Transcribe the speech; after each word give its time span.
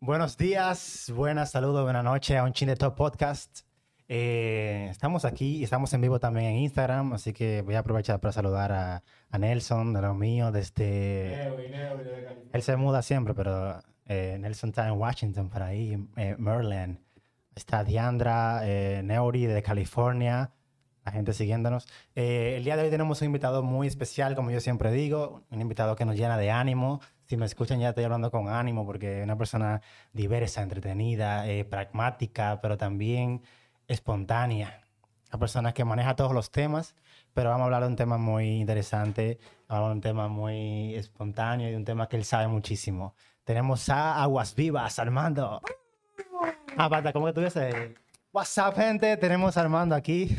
Buenos 0.00 0.36
días, 0.36 1.10
buenas 1.16 1.52
saludos, 1.52 1.82
buenas 1.82 2.04
noches 2.04 2.36
a 2.36 2.44
un 2.44 2.52
Chin 2.52 2.68
de 2.68 2.76
Top 2.76 2.94
Podcast. 2.94 3.60
Eh, 4.08 4.88
estamos 4.90 5.24
aquí 5.24 5.56
y 5.56 5.64
estamos 5.64 5.90
en 5.94 6.02
vivo 6.02 6.20
también 6.20 6.46
en 6.50 6.58
Instagram, 6.58 7.14
así 7.14 7.32
que 7.32 7.62
voy 7.62 7.76
a 7.76 7.78
aprovechar 7.78 8.20
para 8.20 8.30
saludar 8.32 8.72
a, 8.72 9.02
a 9.30 9.38
Nelson, 9.38 9.94
de 9.94 10.02
los 10.02 10.14
míos, 10.14 10.52
desde... 10.52 11.46
Él 12.52 12.62
se 12.62 12.76
muda 12.76 13.00
siempre, 13.00 13.32
pero 13.32 13.80
eh, 14.04 14.36
Nelson 14.38 14.68
está 14.68 14.86
en 14.86 14.98
Washington, 14.98 15.48
por 15.48 15.62
ahí, 15.62 15.96
eh, 16.16 16.36
Maryland. 16.38 16.98
Está 17.54 17.82
Diandra, 17.82 18.60
eh, 18.64 19.00
Neuri 19.02 19.46
de 19.46 19.62
California, 19.62 20.52
la 21.06 21.12
gente 21.12 21.32
siguiéndonos. 21.32 21.88
Eh, 22.14 22.56
el 22.58 22.64
día 22.64 22.76
de 22.76 22.82
hoy 22.82 22.90
tenemos 22.90 23.22
un 23.22 23.26
invitado 23.26 23.62
muy 23.62 23.86
especial, 23.86 24.34
como 24.34 24.50
yo 24.50 24.60
siempre 24.60 24.92
digo, 24.92 25.42
un 25.50 25.62
invitado 25.62 25.96
que 25.96 26.04
nos 26.04 26.16
llena 26.16 26.36
de 26.36 26.50
ánimo. 26.50 27.00
Si 27.26 27.36
me 27.36 27.46
escuchan 27.46 27.80
ya 27.80 27.88
estoy 27.88 28.04
hablando 28.04 28.30
con 28.30 28.48
ánimo 28.48 28.86
porque 28.86 29.18
es 29.18 29.24
una 29.24 29.36
persona 29.36 29.82
diversa, 30.12 30.62
entretenida, 30.62 31.48
eh, 31.48 31.64
pragmática, 31.64 32.60
pero 32.62 32.76
también 32.76 33.42
espontánea. 33.88 34.84
Una 35.30 35.40
persona 35.40 35.74
que 35.74 35.84
maneja 35.84 36.14
todos 36.14 36.32
los 36.32 36.52
temas, 36.52 36.94
pero 37.34 37.50
vamos 37.50 37.62
a 37.62 37.64
hablar 37.64 37.82
de 37.82 37.88
un 37.88 37.96
tema 37.96 38.16
muy 38.16 38.60
interesante, 38.60 39.40
vamos 39.66 39.68
a 39.68 39.74
hablar 39.74 39.88
de 39.88 39.94
un 39.94 40.00
tema 40.02 40.28
muy 40.28 40.94
espontáneo 40.94 41.66
y 41.68 41.72
de 41.72 41.76
un 41.76 41.84
tema 41.84 42.08
que 42.08 42.16
él 42.16 42.24
sabe 42.24 42.46
muchísimo. 42.46 43.16
Tenemos 43.42 43.88
a 43.88 44.22
Aguas 44.22 44.54
Vivas, 44.54 44.98
Armando. 45.00 45.60
Ah, 46.76 46.88
pata, 46.88 47.12
¿cómo 47.12 47.26
que 47.26 47.32
tú 47.32 47.40
dices? 47.40 47.74
What's 48.32 48.56
up, 48.58 48.74
gente? 48.76 49.16
Tenemos 49.16 49.56
a 49.56 49.62
Armando 49.62 49.96
aquí. 49.96 50.36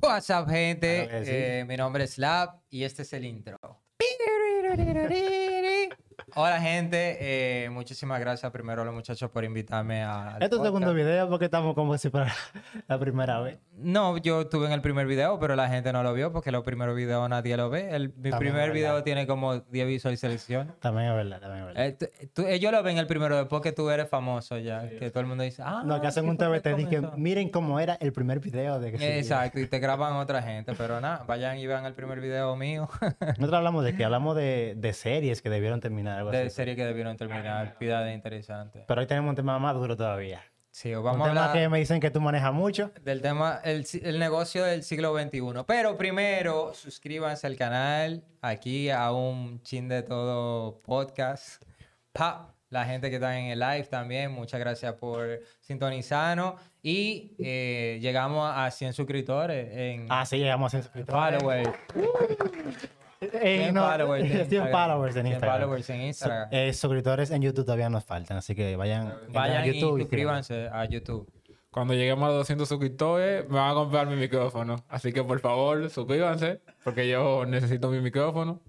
What's 0.00 0.30
up, 0.30 0.48
gente? 0.48 1.08
Claro 1.08 1.24
sí. 1.24 1.30
Eh, 1.32 1.64
mi 1.66 1.76
nombre 1.76 2.04
es 2.04 2.16
Lab 2.16 2.60
y 2.70 2.84
este 2.84 3.02
es 3.02 3.12
el 3.12 3.24
intro. 3.24 3.56
Hola, 6.34 6.60
gente. 6.60 7.16
eh, 7.20 7.70
muchísimas 7.70 8.20
gracias 8.20 8.50
primero 8.52 8.82
a 8.82 8.84
los 8.84 8.94
muchachos 8.94 9.30
por 9.30 9.44
invitarme 9.44 10.02
a. 10.02 10.36
Este 10.40 10.46
es 10.56 10.60
el 10.60 10.66
segundo 10.66 10.94
video 10.94 11.28
porque 11.28 11.46
estamos 11.46 11.74
como 11.74 11.96
si 11.98 12.10
fuera 12.10 12.32
la 12.88 12.98
primera 12.98 13.40
vez. 13.40 13.58
No, 13.76 14.18
yo 14.18 14.42
estuve 14.42 14.66
en 14.66 14.72
el 14.72 14.82
primer 14.82 15.06
video, 15.06 15.38
pero 15.40 15.56
la 15.56 15.68
gente 15.68 15.92
no 15.92 16.02
lo 16.02 16.12
vio 16.12 16.32
porque 16.32 16.50
los 16.52 16.62
primeros 16.64 16.94
videos 16.94 17.28
nadie 17.28 17.56
lo 17.56 17.70
ve. 17.70 17.90
El, 17.94 18.08
mi 18.16 18.30
También 18.30 18.38
primer 18.52 18.72
video 18.72 19.02
tiene 19.02 19.26
como 19.26 19.60
10 19.60 19.86
visualizaciones. 19.86 20.78
También 20.80 21.08
es 21.08 21.14
verdad, 21.16 21.40
también 21.40 21.60
es 21.62 21.66
verdad. 21.74 21.86
Eh, 22.20 22.28
tú- 22.34 22.46
ellos 22.46 22.72
lo 22.72 22.82
ven 22.82 22.98
el 22.98 23.06
primero 23.06 23.36
después 23.36 23.62
que 23.62 23.72
tú 23.72 23.88
eres 23.90 24.08
famoso 24.08 24.58
ya. 24.58 24.88
Que 24.88 25.10
todo 25.10 25.20
el 25.20 25.26
mundo 25.26 25.44
dice, 25.44 25.62
ah. 25.64 25.82
No, 25.84 26.00
que 26.00 26.06
hacen 26.06 26.28
un 26.28 26.36
¿cómo 26.36 26.50
TBT 26.50 26.66
y 26.80 26.84
que 26.86 26.96
comenzó?". 26.96 27.16
miren 27.16 27.48
cómo 27.48 27.80
era 27.80 27.94
el 27.94 28.12
primer 28.12 28.40
video 28.40 28.78
de 28.80 28.92
que 28.92 28.98
se- 28.98 29.18
Exacto, 29.18 29.58
y 29.60 29.66
te 29.66 29.78
graban 29.80 30.14
otra 30.16 30.42
gente, 30.42 30.74
pero 30.76 31.00
nada, 31.00 31.24
vayan 31.26 31.56
y 31.58 31.66
vean 31.66 31.86
el 31.86 31.94
primer 31.94 32.20
video 32.20 32.54
mío 32.56 32.88
Nosotros 33.20 33.54
hablamos 33.54 33.84
de 33.84 33.96
que 33.96 34.04
hablamos 34.04 34.36
de, 34.36 34.74
de 34.76 34.92
series 34.92 35.40
que 35.40 35.48
debieron 35.48 35.80
terminar, 35.80 36.19
algo 36.20 36.30
de 36.30 36.42
así. 36.42 36.50
serie 36.50 36.76
que 36.76 36.84
debieron 36.84 37.16
terminar, 37.16 37.76
pida 37.78 38.02
de 38.02 38.12
interesante. 38.14 38.84
Pero 38.86 39.00
hoy 39.00 39.06
tenemos 39.06 39.30
un 39.30 39.36
tema 39.36 39.58
más 39.58 39.74
duro 39.74 39.96
todavía. 39.96 40.42
Sí, 40.72 40.94
Un 40.94 41.02
vamos 41.02 41.26
a 41.26 41.30
tema 41.30 41.44
hablar 41.46 41.62
que 41.62 41.68
me 41.68 41.78
dicen 41.80 41.98
que 41.98 42.12
tú 42.12 42.20
manejas 42.20 42.52
mucho. 42.52 42.92
del 43.02 43.20
tema, 43.20 43.60
el, 43.64 43.84
el 44.04 44.18
negocio 44.20 44.62
del 44.64 44.84
siglo 44.84 45.12
XXI. 45.18 45.64
Pero 45.66 45.96
primero, 45.96 46.72
suscríbanse 46.74 47.48
al 47.48 47.56
canal, 47.56 48.22
aquí 48.40 48.88
a 48.88 49.10
un 49.10 49.60
chin 49.62 49.88
de 49.88 50.02
todo 50.04 50.78
podcast. 50.78 51.60
Pa, 52.12 52.54
la 52.68 52.84
gente 52.84 53.10
que 53.10 53.16
está 53.16 53.36
en 53.36 53.46
el 53.46 53.58
live 53.58 53.82
también, 53.90 54.30
muchas 54.30 54.60
gracias 54.60 54.94
por 54.94 55.40
sintonizarnos. 55.58 56.54
Y 56.84 57.34
eh, 57.40 57.98
llegamos 58.00 58.48
a 58.54 58.70
100 58.70 58.92
suscriptores 58.92 59.68
en 59.76 60.06
Ah, 60.08 60.24
sí, 60.24 60.38
llegamos 60.38 60.68
a 60.68 60.70
100 60.70 60.82
suscriptores. 60.84 61.42
followers. 61.42 61.70
Eh, 63.20 63.58
100 63.64 63.74
no, 63.74 63.82
followers 63.82 64.24
en 64.24 64.28
100 64.30 64.40
Instagram. 64.40 64.70
followers 64.72 65.16
en 65.16 65.22
100 65.22 65.26
Instagram. 65.34 65.60
followers 65.60 65.90
en 65.90 66.00
Instagram. 66.00 66.48
Eh, 66.50 66.72
suscriptores 66.72 67.30
en 67.30 67.42
YouTube 67.42 67.64
todavía 67.66 67.90
nos 67.90 68.04
faltan, 68.04 68.38
así 68.38 68.54
que 68.54 68.76
vayan, 68.76 69.08
a 69.08 69.18
Vayan 69.30 69.64
y 69.66 69.72
YouTube 69.80 70.00
suscríbanse 70.00 70.68
a 70.72 70.84
YouTube. 70.86 71.30
Cuando 71.70 71.94
lleguemos 71.94 72.28
a 72.28 72.32
200 72.32 72.68
suscriptores, 72.68 73.48
me 73.48 73.56
van 73.58 73.70
a 73.70 73.74
comprar 73.74 74.06
mi 74.06 74.16
micrófono. 74.16 74.82
Así 74.88 75.12
que 75.12 75.22
por 75.22 75.38
favor, 75.40 75.88
suscríbanse, 75.90 76.62
porque 76.82 77.08
yo 77.08 77.44
necesito 77.46 77.90
mi 77.90 78.00
micrófono. 78.00 78.60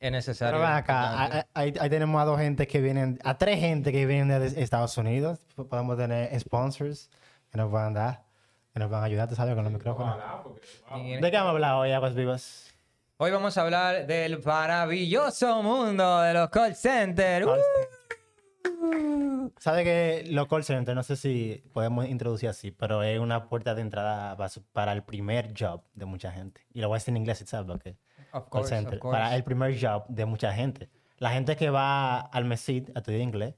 Es 0.00 0.10
necesario. 0.10 0.58
Pero 0.58 0.68
ven 0.68 0.76
acá, 0.76 1.10
a- 1.12 1.24
a- 1.38 1.46
ahí, 1.54 1.72
ahí 1.80 1.88
tenemos 1.88 2.20
a 2.20 2.24
dos 2.24 2.38
gente 2.40 2.66
que 2.66 2.80
vienen, 2.80 3.20
a 3.22 3.38
tres 3.38 3.60
gente 3.60 3.92
que 3.92 4.04
vienen 4.04 4.28
de 4.40 4.60
Estados 4.60 4.98
Unidos. 4.98 5.38
Podemos 5.70 5.96
tener 5.96 6.38
sponsors 6.40 7.08
que 7.52 7.56
nos 7.58 7.70
van 7.70 7.96
a 7.96 8.00
dar, 8.00 8.22
que 8.74 8.80
nos 8.80 8.90
van 8.90 9.02
a 9.02 9.06
ayudar, 9.06 9.28
¿tú 9.28 9.36
sabes? 9.36 9.54
Con 9.54 9.62
los 9.62 9.72
micrófonos. 9.72 10.16
¿De 11.20 11.30
qué 11.30 11.36
vamos 11.36 11.46
a 11.46 11.50
hablar 11.52 11.74
hoy, 11.76 11.92
Aguas 11.92 12.14
Vivas? 12.16 12.71
Hoy 13.18 13.30
vamos 13.30 13.56
a 13.56 13.62
hablar 13.62 14.06
del 14.06 14.42
maravilloso 14.42 15.62
mundo 15.62 16.20
de 16.22 16.34
los 16.34 16.50
call 16.50 16.74
centers. 16.74 17.46
Call 17.46 17.60
Uh. 18.64 19.50
Sabe 19.58 19.84
que 19.84 20.24
los 20.30 20.48
call 20.48 20.64
centers, 20.64 20.94
no 20.96 21.02
sé 21.04 21.16
si 21.16 21.62
podemos 21.72 22.06
introducir 22.08 22.48
así, 22.48 22.70
pero 22.72 23.02
es 23.04 23.18
una 23.20 23.48
puerta 23.48 23.74
de 23.76 23.82
entrada 23.82 24.36
para, 24.72 24.92
el 24.92 25.02
primer 25.04 25.52
job 25.56 25.82
de 25.94 26.04
mucha 26.04 26.32
gente. 26.32 26.66
Y 26.72 26.80
lo 26.80 26.88
voy 26.88 26.96
a 26.96 26.98
decir 26.98 27.12
en 27.12 27.18
inglés, 27.18 27.42
¿sabes? 27.46 27.66
Porque 27.66 27.96
Of 28.32 28.44
call 28.44 28.48
course, 28.50 28.68
center, 28.74 28.94
of 28.94 29.00
course. 29.00 29.16
para 29.18 29.36
el 29.36 29.44
primer 29.44 29.78
job 29.80 30.04
de 30.08 30.24
mucha 30.26 30.52
gente. 30.52 30.90
La 31.18 31.30
gente 31.30 31.54
que 31.56 31.70
va 31.70 32.20
al 32.20 32.44
MESID 32.44 32.90
a 32.94 32.98
estudiar 33.00 33.20
inglés 33.20 33.54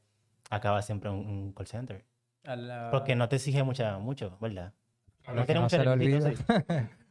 acaba 0.51 0.83
siempre 0.83 1.11
en 1.11 1.17
un 1.17 1.53
call 1.53 1.67
center. 1.67 2.05
La- 2.43 2.89
Porque 2.91 3.15
no 3.15 3.29
te 3.29 3.37
exige 3.37 3.63
mucha, 3.63 3.99
mucho, 3.99 4.37
¿verdad? 4.41 4.73
No 5.27 5.35
los 5.35 5.47
que 5.47 5.55
tiene 5.55 5.61
no 5.61 5.97
mucho 5.97 6.43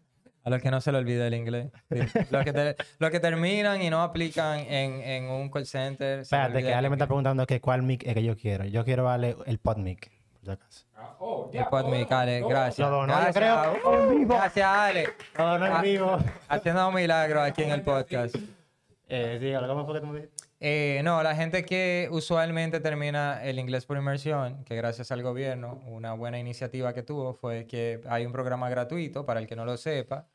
A 0.45 0.49
los 0.49 0.61
que 0.61 0.69
no 0.71 0.81
se 0.81 0.91
le 0.91 0.97
olvida 0.97 1.25
el 1.27 1.33
inglés. 1.35 1.71
Sí. 1.89 1.99
Los, 2.31 2.43
que 2.43 2.51
te- 2.53 2.75
los 2.99 3.11
que 3.11 3.19
terminan 3.19 3.81
y 3.81 3.89
no 3.89 4.01
aplican 4.03 4.59
en, 4.59 5.01
en 5.01 5.25
un 5.29 5.49
call 5.49 5.65
center. 5.65 6.19
Espérate, 6.19 6.61
que 6.61 6.73
Ale 6.73 6.89
me 6.89 6.95
está 6.95 7.05
preguntando 7.07 7.45
que 7.47 7.61
cuál 7.61 7.81
mic 7.83 8.05
es 8.05 8.13
que 8.13 8.23
yo 8.23 8.35
quiero. 8.35 8.65
Yo 8.65 8.83
quiero 8.83 9.03
darle 9.03 9.35
el 9.45 9.59
pod 9.59 9.77
mic, 9.77 10.11
si 10.43 10.49
acaso. 10.51 10.85
El 11.53 11.65
Podmic, 11.67 12.11
Ale, 12.11 12.41
gracias. 12.41 12.89
Lo 12.89 13.01
yo 13.01 13.07
gracias, 13.07 13.35
creo, 13.35 14.01
en 14.09 14.17
vivo. 14.17 14.35
gracias, 14.35 14.67
Ale. 14.67 15.07
No, 15.37 15.57
no 15.59 15.65
en 15.67 15.71
Ah, 15.71 15.81
vivo. 15.81 16.17
Haciendo 16.49 16.87
un 16.89 16.95
milagro 16.95 17.41
aquí 17.41 17.63
en 17.63 17.71
el 17.71 17.81
podcast. 17.81 18.35
Eh, 19.07 19.37
sí, 19.39 19.67
¿cómo 19.67 19.85
fue 19.85 19.93
que 19.95 19.99
tú 20.01 20.07
me 20.07 20.15
dijiste? 20.19 20.32
Eh, 20.65 21.01
no, 21.03 21.21
la 21.23 21.35
gente 21.35 21.65
que 21.65 22.07
usualmente 22.09 22.79
termina 22.79 23.43
el 23.43 23.59
inglés 23.59 23.85
por 23.85 23.97
inmersión, 23.97 24.63
que 24.63 24.77
gracias 24.77 25.11
al 25.11 25.21
gobierno, 25.21 25.81
una 25.87 26.13
buena 26.13 26.39
iniciativa 26.39 26.93
que 26.93 27.03
tuvo 27.03 27.33
fue 27.33 27.67
que 27.67 27.99
hay 28.07 28.25
un 28.25 28.31
programa 28.31 28.69
gratuito, 28.69 29.25
para 29.25 29.41
el 29.41 29.47
que 29.47 29.57
no 29.57 29.65
lo 29.65 29.75
sepa, 29.75 30.29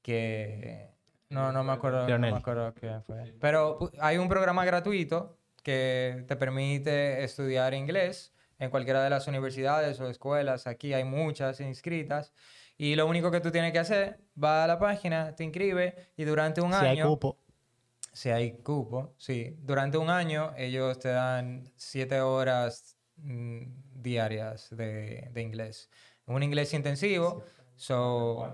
que... 0.00 0.90
No, 1.28 1.50
no 1.50 1.64
me 1.64 1.72
acuerdo, 1.72 2.06
no 2.06 2.18
me 2.20 2.28
acuerdo 2.28 2.72
qué 2.74 3.00
fue. 3.04 3.34
Pero 3.40 3.90
hay 3.98 4.16
un 4.18 4.28
programa 4.28 4.64
gratuito 4.64 5.36
que 5.64 6.24
te 6.28 6.36
permite 6.36 7.24
estudiar 7.24 7.74
inglés 7.74 8.32
en 8.60 8.70
cualquiera 8.70 9.02
de 9.02 9.10
las 9.10 9.26
universidades 9.26 9.98
o 9.98 10.08
escuelas. 10.08 10.68
Aquí 10.68 10.94
hay 10.94 11.02
muchas 11.02 11.58
inscritas. 11.58 12.32
Y 12.78 12.94
lo 12.94 13.08
único 13.08 13.32
que 13.32 13.40
tú 13.40 13.50
tienes 13.50 13.72
que 13.72 13.80
hacer, 13.80 14.20
va 14.40 14.62
a 14.62 14.66
la 14.68 14.78
página, 14.78 15.34
te 15.34 15.42
inscribe 15.42 16.12
y 16.16 16.22
durante 16.22 16.60
un 16.60 16.72
Si 16.72 16.78
año... 16.78 17.02
hay 17.02 17.10
cupo. 17.10 17.38
Si 18.16 18.30
hay 18.30 18.52
cupo, 18.62 19.12
sí. 19.18 19.54
Durante 19.60 19.98
un 19.98 20.08
año 20.08 20.54
ellos 20.56 20.98
te 20.98 21.10
dan 21.10 21.70
siete 21.76 22.22
horas 22.22 22.96
mm, 23.18 23.64
diarias 23.92 24.70
de, 24.70 25.28
de 25.30 25.42
inglés. 25.42 25.90
Un 26.24 26.42
inglés 26.42 26.72
intensivo. 26.72 27.44
So, 27.74 28.50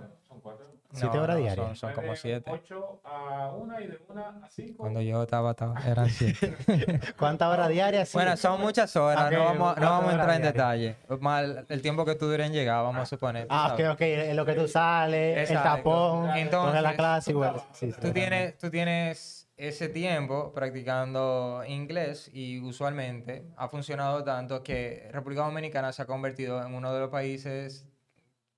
¿Siete 0.90 1.16
no, 1.16 1.22
horas 1.22 1.36
no, 1.36 1.42
diarias? 1.44 1.66
Son, 1.66 1.76
son 1.76 1.92
como 1.92 2.16
siete. 2.16 2.50
8 2.50 3.00
a 3.04 3.52
1 3.54 3.80
y 3.80 3.86
de 3.86 3.98
1 4.08 4.20
a 4.20 4.48
5. 4.50 4.74
Cuando 4.78 5.00
yo 5.00 5.22
estaba, 5.22 5.52
estaba- 5.52 5.80
eran 5.86 6.10
siete. 6.10 6.54
¿Cuántas 7.16 7.48
horas 7.48 7.68
diarias? 7.68 8.08
Sí. 8.08 8.18
bueno, 8.18 8.36
son 8.36 8.60
muchas 8.60 8.96
horas. 8.96 9.26
Ok, 9.26 9.32
no 9.32 9.44
vamos, 9.44 9.58
no 9.58 9.64
cuatro 9.66 9.88
vamos 9.90 10.08
a 10.08 10.12
entrar 10.12 10.36
en 10.36 10.42
detalle. 10.42 10.96
Más 11.20 11.44
el 11.68 11.82
tiempo 11.82 12.04
que 12.04 12.16
tú 12.16 12.26
dure 12.26 12.44
en 12.46 12.52
llegar, 12.52 12.82
vamos 12.82 13.02
a 13.02 13.06
suponer. 13.06 13.46
Ah, 13.48 13.74
ok, 13.74 13.92
ok. 13.92 14.00
En 14.00 14.36
lo 14.36 14.44
que 14.44 14.54
tú 14.54 14.66
sales, 14.66 15.36
el 15.36 15.56
Exacto. 15.56 15.76
tapón, 15.76 16.36
Entonces, 16.36 16.82
la 16.82 16.96
clase 16.96 17.30
igual. 17.30 17.62
Sí, 17.72 17.92
sí, 17.92 18.00
Tú 18.00 18.10
tienes, 18.10 18.58
tú 18.58 18.68
tienes 18.68 19.41
ese 19.68 19.88
tiempo 19.88 20.52
practicando 20.52 21.62
inglés 21.68 22.28
y 22.32 22.58
usualmente 22.58 23.44
ha 23.56 23.68
funcionado 23.68 24.24
tanto 24.24 24.64
que 24.64 25.08
República 25.12 25.42
Dominicana 25.42 25.92
se 25.92 26.02
ha 26.02 26.06
convertido 26.06 26.60
en 26.60 26.74
uno 26.74 26.92
de 26.92 26.98
los 26.98 27.10
países, 27.10 27.86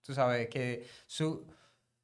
tú 0.03 0.15
sabes, 0.15 0.49
que 0.49 0.87
su, 1.07 1.47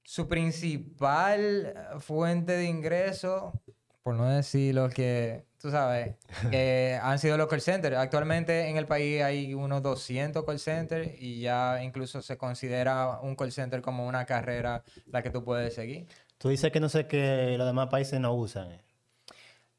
su 0.02 0.28
principal 0.28 1.72
fuente 1.98 2.52
de 2.52 2.66
ingreso, 2.66 3.54
por 4.02 4.16
no 4.16 4.28
decir 4.28 4.74
lo 4.74 4.90
que, 4.90 5.46
tú 5.58 5.70
sabes, 5.70 6.16
eh, 6.52 6.98
han 7.02 7.18
sido 7.18 7.38
los 7.38 7.48
call 7.48 7.62
centers. 7.62 7.96
Actualmente 7.96 8.68
en 8.68 8.76
el 8.76 8.84
país 8.84 9.22
hay 9.22 9.54
unos 9.54 9.82
200 9.82 10.44
call 10.44 10.58
centers 10.58 11.10
y 11.18 11.40
ya 11.40 11.82
incluso 11.82 12.20
se 12.20 12.36
considera 12.36 13.18
un 13.22 13.34
call 13.34 13.50
center 13.50 13.80
como 13.80 14.06
una 14.06 14.26
carrera 14.26 14.84
la 15.06 15.22
que 15.22 15.30
tú 15.30 15.42
puedes 15.42 15.72
seguir. 15.72 16.06
Tú 16.36 16.50
dices 16.50 16.70
que 16.70 16.80
no 16.80 16.90
sé 16.90 17.06
que 17.06 17.56
los 17.56 17.66
demás 17.66 17.88
países 17.88 18.20
no 18.20 18.34
usan. 18.34 18.72
eh. 18.72 18.89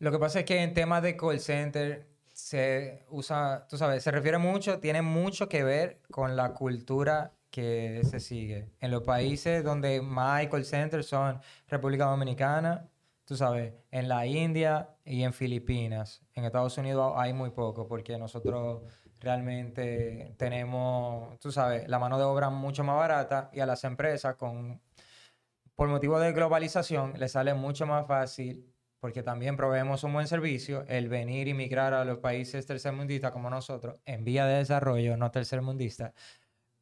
Lo 0.01 0.11
que 0.11 0.17
pasa 0.17 0.39
es 0.39 0.45
que 0.45 0.63
en 0.63 0.73
temas 0.73 1.03
de 1.03 1.15
call 1.15 1.39
center 1.39 2.07
se 2.33 3.05
usa, 3.09 3.67
tú 3.69 3.77
sabes, 3.77 4.01
se 4.03 4.09
refiere 4.09 4.39
mucho, 4.39 4.79
tiene 4.79 5.03
mucho 5.03 5.47
que 5.47 5.63
ver 5.63 6.01
con 6.09 6.35
la 6.35 6.55
cultura 6.55 7.33
que 7.51 8.01
se 8.09 8.19
sigue. 8.19 8.71
En 8.79 8.89
los 8.89 9.03
países 9.03 9.63
donde 9.63 10.01
más 10.01 10.39
hay 10.39 10.49
call 10.49 10.65
centers 10.65 11.05
son 11.05 11.39
República 11.67 12.05
Dominicana, 12.05 12.89
tú 13.25 13.37
sabes, 13.37 13.75
en 13.91 14.09
la 14.09 14.25
India 14.25 14.89
y 15.05 15.21
en 15.21 15.33
Filipinas. 15.33 16.23
En 16.33 16.45
Estados 16.45 16.75
Unidos 16.79 17.13
hay 17.15 17.33
muy 17.33 17.51
poco 17.51 17.87
porque 17.87 18.17
nosotros 18.17 18.81
realmente 19.19 20.33
tenemos, 20.35 21.39
tú 21.39 21.51
sabes, 21.51 21.87
la 21.87 21.99
mano 21.99 22.17
de 22.17 22.23
obra 22.23 22.49
mucho 22.49 22.83
más 22.83 22.95
barata 22.95 23.51
y 23.53 23.59
a 23.59 23.67
las 23.67 23.83
empresas 23.83 24.33
con, 24.35 24.81
por 25.75 25.89
motivo 25.89 26.19
de 26.19 26.33
globalización, 26.33 27.13
les 27.19 27.33
sale 27.33 27.53
mucho 27.53 27.85
más 27.85 28.07
fácil 28.07 28.70
porque 29.01 29.23
también 29.23 29.57
proveemos 29.57 30.03
un 30.03 30.13
buen 30.13 30.27
servicio, 30.27 30.85
el 30.87 31.09
venir 31.09 31.47
y 31.47 31.55
migrar 31.55 31.93
a 31.95 32.05
los 32.05 32.19
países 32.19 32.67
tercermundistas 32.67 33.31
como 33.31 33.49
nosotros, 33.49 33.97
en 34.05 34.23
vía 34.23 34.45
de 34.45 34.59
desarrollo, 34.59 35.17
no 35.17 35.31
tercermundistas, 35.31 36.13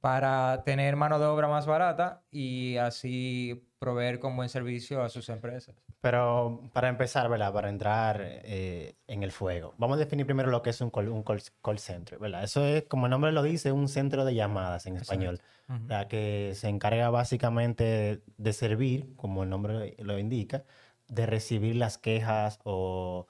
para 0.02 0.62
tener 0.66 0.98
mano 0.98 1.18
de 1.18 1.26
obra 1.26 1.48
más 1.48 1.66
barata 1.66 2.22
y 2.30 2.76
así 2.76 3.66
proveer 3.80 4.20
con 4.20 4.36
buen 4.36 4.50
servicio 4.50 5.02
a 5.02 5.08
sus 5.08 5.30
empresas. 5.30 5.76
Pero 6.02 6.70
para 6.74 6.90
empezar, 6.90 7.30
¿verdad? 7.30 7.54
Para 7.54 7.70
entrar 7.70 8.22
eh, 8.22 8.96
en 9.08 9.24
el 9.24 9.32
fuego, 9.32 9.74
vamos 9.78 9.96
a 9.96 10.00
definir 10.00 10.26
primero 10.26 10.52
lo 10.52 10.62
que 10.62 10.72
es 10.72 10.82
un 10.82 10.90
call, 10.90 11.08
un 11.08 11.24
call, 11.24 11.42
call 11.62 11.80
center, 11.80 12.20
¿verdad? 12.20 12.44
Eso 12.44 12.66
es, 12.66 12.84
como 12.84 13.06
el 13.06 13.12
nombre 13.12 13.32
lo 13.32 13.44
dice, 13.44 13.72
un 13.72 13.88
centro 13.88 14.26
de 14.26 14.36
llamadas 14.36 14.86
en 14.88 14.98
español, 14.98 15.40
Ujú. 15.70 15.88
¿verdad? 15.88 16.08
que 16.08 16.52
se 16.56 16.68
encarga 16.68 17.10
básicamente 17.10 18.22
de 18.36 18.54
servir, 18.54 19.16
como 19.16 19.44
el 19.44 19.50
nombre 19.50 19.96
lo 20.00 20.20
indica, 20.20 20.66
de 21.10 21.26
recibir 21.26 21.76
las 21.76 21.98
quejas 21.98 22.60
o, 22.64 23.28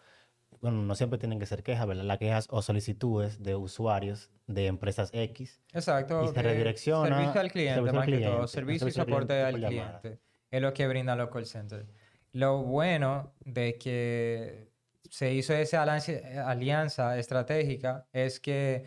bueno, 0.62 0.84
no 0.84 0.94
siempre 0.96 1.18
tienen 1.18 1.40
que 1.40 1.46
ser 1.48 1.64
quejas, 1.64 1.88
¿verdad? 1.88 2.04
Las 2.04 2.18
quejas 2.20 2.48
o 2.52 2.62
solicitudes 2.62 3.42
de 3.42 3.56
usuarios 3.56 4.30
de 4.48 4.68
empresas 4.68 5.10
X. 5.14 5.62
Exacto. 5.74 6.24
Y 6.24 6.28
se 6.28 6.42
redirecciona- 6.42 7.08
Servicio 7.18 7.42
al 7.42 7.52
cliente, 7.52 7.74
servicio 7.76 7.90
al 7.90 7.96
más 7.96 8.06
que 8.06 8.12
todo. 8.20 8.30
cliente, 8.32 8.48
Servicio 8.50 8.88
y 8.88 8.90
al 8.90 8.94
soporte 8.94 9.28
cliente 9.28 9.46
al 9.46 9.56
cliente. 9.56 10.20
Es 10.52 10.62
lo 10.62 10.74
que 10.74 10.88
brindan 10.88 11.18
los 11.18 11.30
call 11.30 11.46
centers. 11.46 11.88
Lo 12.32 12.62
bueno 12.64 13.34
de 13.40 13.78
que 13.78 14.70
se 15.10 15.34
hizo 15.34 15.54
esa 15.54 15.82
alianza, 16.46 17.18
estratégica 17.18 18.08
es 18.14 18.40
que 18.40 18.86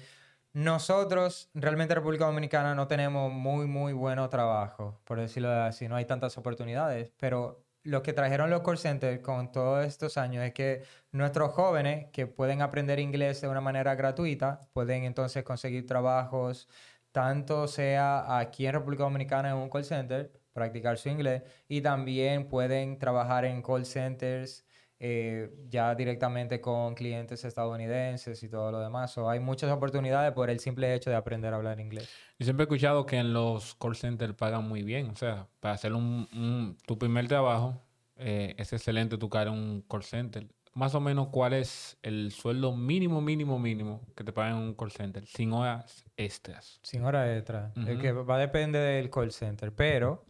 nosotros, 0.52 1.48
realmente 1.54 1.94
República 1.94 2.26
Dominicana, 2.26 2.74
no 2.74 2.86
tenemos 2.86 3.32
muy, 3.32 3.66
muy 3.66 3.92
bueno 3.94 4.28
trabajo, 4.28 5.00
por 5.04 5.18
decirlo 5.18 5.50
así. 5.50 5.88
No 5.88 5.96
hay 5.96 6.04
tantas 6.04 6.36
oportunidades, 6.36 7.10
pero 7.16 7.64
lo 7.84 8.02
que 8.02 8.12
trajeron 8.12 8.50
los 8.50 8.62
call 8.62 8.78
centers 8.78 9.20
con 9.20 9.50
todos 9.50 9.84
estos 9.84 10.16
años 10.16 10.44
es 10.44 10.52
que 10.52 10.82
nuestros 11.10 11.52
jóvenes 11.52 12.06
que 12.12 12.26
pueden 12.26 12.62
aprender 12.62 12.98
inglés 12.98 13.40
de 13.40 13.48
una 13.48 13.60
manera 13.60 13.94
gratuita, 13.94 14.60
pueden 14.72 15.04
entonces 15.04 15.42
conseguir 15.44 15.86
trabajos, 15.86 16.68
tanto 17.10 17.66
sea 17.68 18.38
aquí 18.38 18.66
en 18.66 18.74
República 18.74 19.04
Dominicana 19.04 19.50
en 19.50 19.56
un 19.56 19.70
call 19.70 19.84
center, 19.84 20.32
practicar 20.52 20.98
su 20.98 21.08
inglés, 21.08 21.42
y 21.68 21.80
también 21.80 22.48
pueden 22.48 22.98
trabajar 22.98 23.44
en 23.44 23.62
call 23.62 23.84
centers 23.86 24.64
eh, 25.04 25.50
ya 25.68 25.96
directamente 25.96 26.60
con 26.60 26.94
clientes 26.94 27.44
estadounidenses 27.44 28.40
y 28.44 28.48
todo 28.48 28.70
lo 28.70 28.78
demás. 28.78 29.10
So, 29.12 29.28
hay 29.28 29.40
muchas 29.40 29.72
oportunidades 29.72 30.32
por 30.32 30.48
el 30.48 30.60
simple 30.60 30.94
hecho 30.94 31.10
de 31.10 31.16
aprender 31.16 31.52
a 31.52 31.56
hablar 31.56 31.80
inglés. 31.80 32.08
Yo 32.38 32.44
siempre 32.44 32.62
he 32.62 32.66
escuchado 32.66 33.04
que 33.04 33.16
en 33.16 33.32
los 33.32 33.74
call 33.74 33.96
centers 33.96 34.34
pagan 34.34 34.68
muy 34.68 34.84
bien. 34.84 35.10
O 35.10 35.16
sea, 35.16 35.48
para 35.58 35.74
hacer 35.74 35.92
un, 35.92 36.28
un- 36.32 36.78
tu 36.86 36.96
primer 36.96 37.26
trabajo, 37.26 37.82
eh, 38.16 38.54
es 38.56 38.72
excelente 38.72 39.18
tocar 39.18 39.48
en 39.48 39.54
un 39.54 39.82
call 39.82 40.04
center. 40.04 40.46
Más 40.72 40.94
o 40.94 41.00
menos, 41.00 41.28
¿cuál 41.32 41.52
es 41.54 41.98
el 42.02 42.30
sueldo 42.30 42.74
mínimo, 42.76 43.20
mínimo, 43.20 43.58
mínimo 43.58 44.06
que 44.16 44.22
te 44.22 44.32
pagan 44.32 44.52
en 44.58 44.62
un 44.68 44.74
call 44.74 44.92
center? 44.92 45.26
Sin 45.26 45.52
horas 45.52 46.04
extras. 46.16 46.78
Sin 46.84 47.02
hora 47.04 47.36
extra. 47.36 47.72
Es 47.74 47.88
Ujú. 47.94 47.98
que 47.98 48.12
va 48.12 48.36
a 48.36 48.38
depender 48.38 48.82
del 49.02 49.10
call 49.10 49.32
center, 49.32 49.72
pero... 49.72 50.24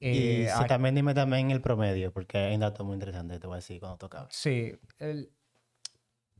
y 0.00 0.44
eh, 0.46 0.50
también 0.66 0.94
dime 0.94 1.12
también 1.14 1.50
el 1.50 1.60
promedio, 1.60 2.12
porque 2.12 2.38
hay 2.38 2.54
un 2.54 2.60
dato 2.60 2.84
muy 2.84 2.94
interesante, 2.94 3.38
te 3.38 3.46
voy 3.46 3.54
a 3.54 3.56
decir 3.56 3.78
cuando 3.80 3.98
tocaba. 3.98 4.28
Sí, 4.30 4.74
el- 4.98 5.30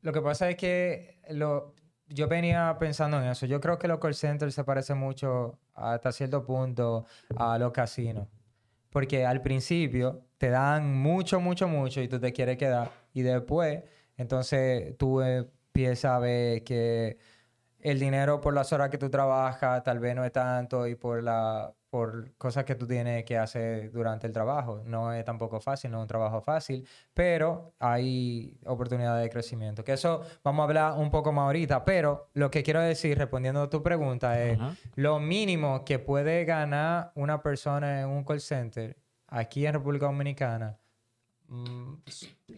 lo 0.02 0.12
que 0.12 0.22
pasa 0.22 0.48
es 0.48 0.56
que 0.56 1.20
lo, 1.30 1.74
yo 2.08 2.26
venía 2.26 2.74
pensando 2.78 3.20
en 3.20 3.28
eso. 3.28 3.46
Yo 3.46 3.60
creo 3.60 3.78
que 3.78 3.86
los 3.86 3.98
call 3.98 4.14
centers 4.14 4.54
se 4.54 4.64
parecen 4.64 4.96
mucho 4.98 5.58
hasta 5.74 6.10
cierto 6.12 6.44
punto 6.44 7.04
a 7.36 7.58
los 7.58 7.72
casinos. 7.72 8.26
Porque 8.88 9.24
al 9.24 9.40
principio 9.42 10.24
te 10.38 10.48
dan 10.48 10.96
mucho, 10.98 11.38
mucho, 11.38 11.68
mucho 11.68 12.00
y 12.00 12.08
tú 12.08 12.18
te 12.18 12.32
quieres 12.32 12.56
quedar. 12.56 12.90
Y 13.12 13.22
después, 13.22 13.82
entonces 14.16 14.96
tú 14.98 15.20
empiezas 15.20 16.12
a 16.12 16.18
ver 16.18 16.64
que 16.64 17.18
el 17.78 18.00
dinero 18.00 18.40
por 18.40 18.54
las 18.54 18.72
horas 18.72 18.90
que 18.90 18.98
tú 18.98 19.08
trabajas 19.10 19.82
tal 19.84 20.00
vez 20.00 20.16
no 20.16 20.24
es 20.24 20.32
tanto 20.32 20.86
y 20.88 20.94
por 20.96 21.22
la 21.22 21.72
por 21.90 22.32
cosas 22.38 22.64
que 22.64 22.75
tú 22.75 22.87
tienes 22.87 23.25
que 23.25 23.37
hacer 23.37 23.90
durante 23.92 24.26
el 24.26 24.32
trabajo. 24.32 24.82
No 24.84 25.12
es 25.12 25.25
tampoco 25.25 25.60
fácil, 25.60 25.90
no 25.90 25.98
es 25.98 26.02
un 26.02 26.08
trabajo 26.08 26.40
fácil, 26.40 26.87
pero 27.12 27.75
hay 27.78 28.56
oportunidades 28.64 29.22
de 29.22 29.31
crecimiento. 29.31 29.84
Que 29.84 29.92
eso 29.94 30.22
vamos 30.42 30.62
a 30.62 30.64
hablar 30.64 30.98
un 30.98 31.10
poco 31.10 31.32
más 31.32 31.44
ahorita, 31.44 31.84
pero 31.84 32.31
lo 32.34 32.50
que 32.50 32.62
quiero 32.62 32.81
decir, 32.81 33.19
respondiendo 33.19 33.62
a 33.62 33.70
tu 33.70 33.82
pregunta, 33.82 34.40
es 34.42 34.58
lo 34.94 35.19
mínimo 35.19 35.84
que 35.84 35.98
puede 35.98 36.44
ganar 36.44 37.12
una 37.16 37.42
persona 37.42 38.00
en 38.00 38.08
un 38.08 38.25
call 38.25 38.40
center 38.40 38.96
aquí 39.31 39.64
en 39.64 39.72
República 39.72 40.06
Dominicana, 40.06 40.78
mm, 41.48 41.94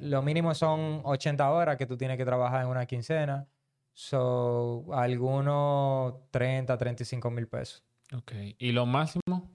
lo 0.00 0.22
mínimo 0.22 0.54
son 0.54 1.00
80 1.04 1.50
horas 1.50 1.76
que 1.76 1.86
tú 1.86 1.96
tienes 1.96 2.16
que 2.16 2.24
trabajar 2.24 2.62
en 2.62 2.68
una 2.68 2.86
quincena. 2.86 3.46
So, 3.94 4.86
algunos 4.92 6.14
30, 6.30 6.76
35 6.78 7.30
mil 7.30 7.46
pesos. 7.46 7.84
Ok. 8.16 8.32
Y 8.58 8.72
lo 8.72 8.86
máximo, 8.86 9.50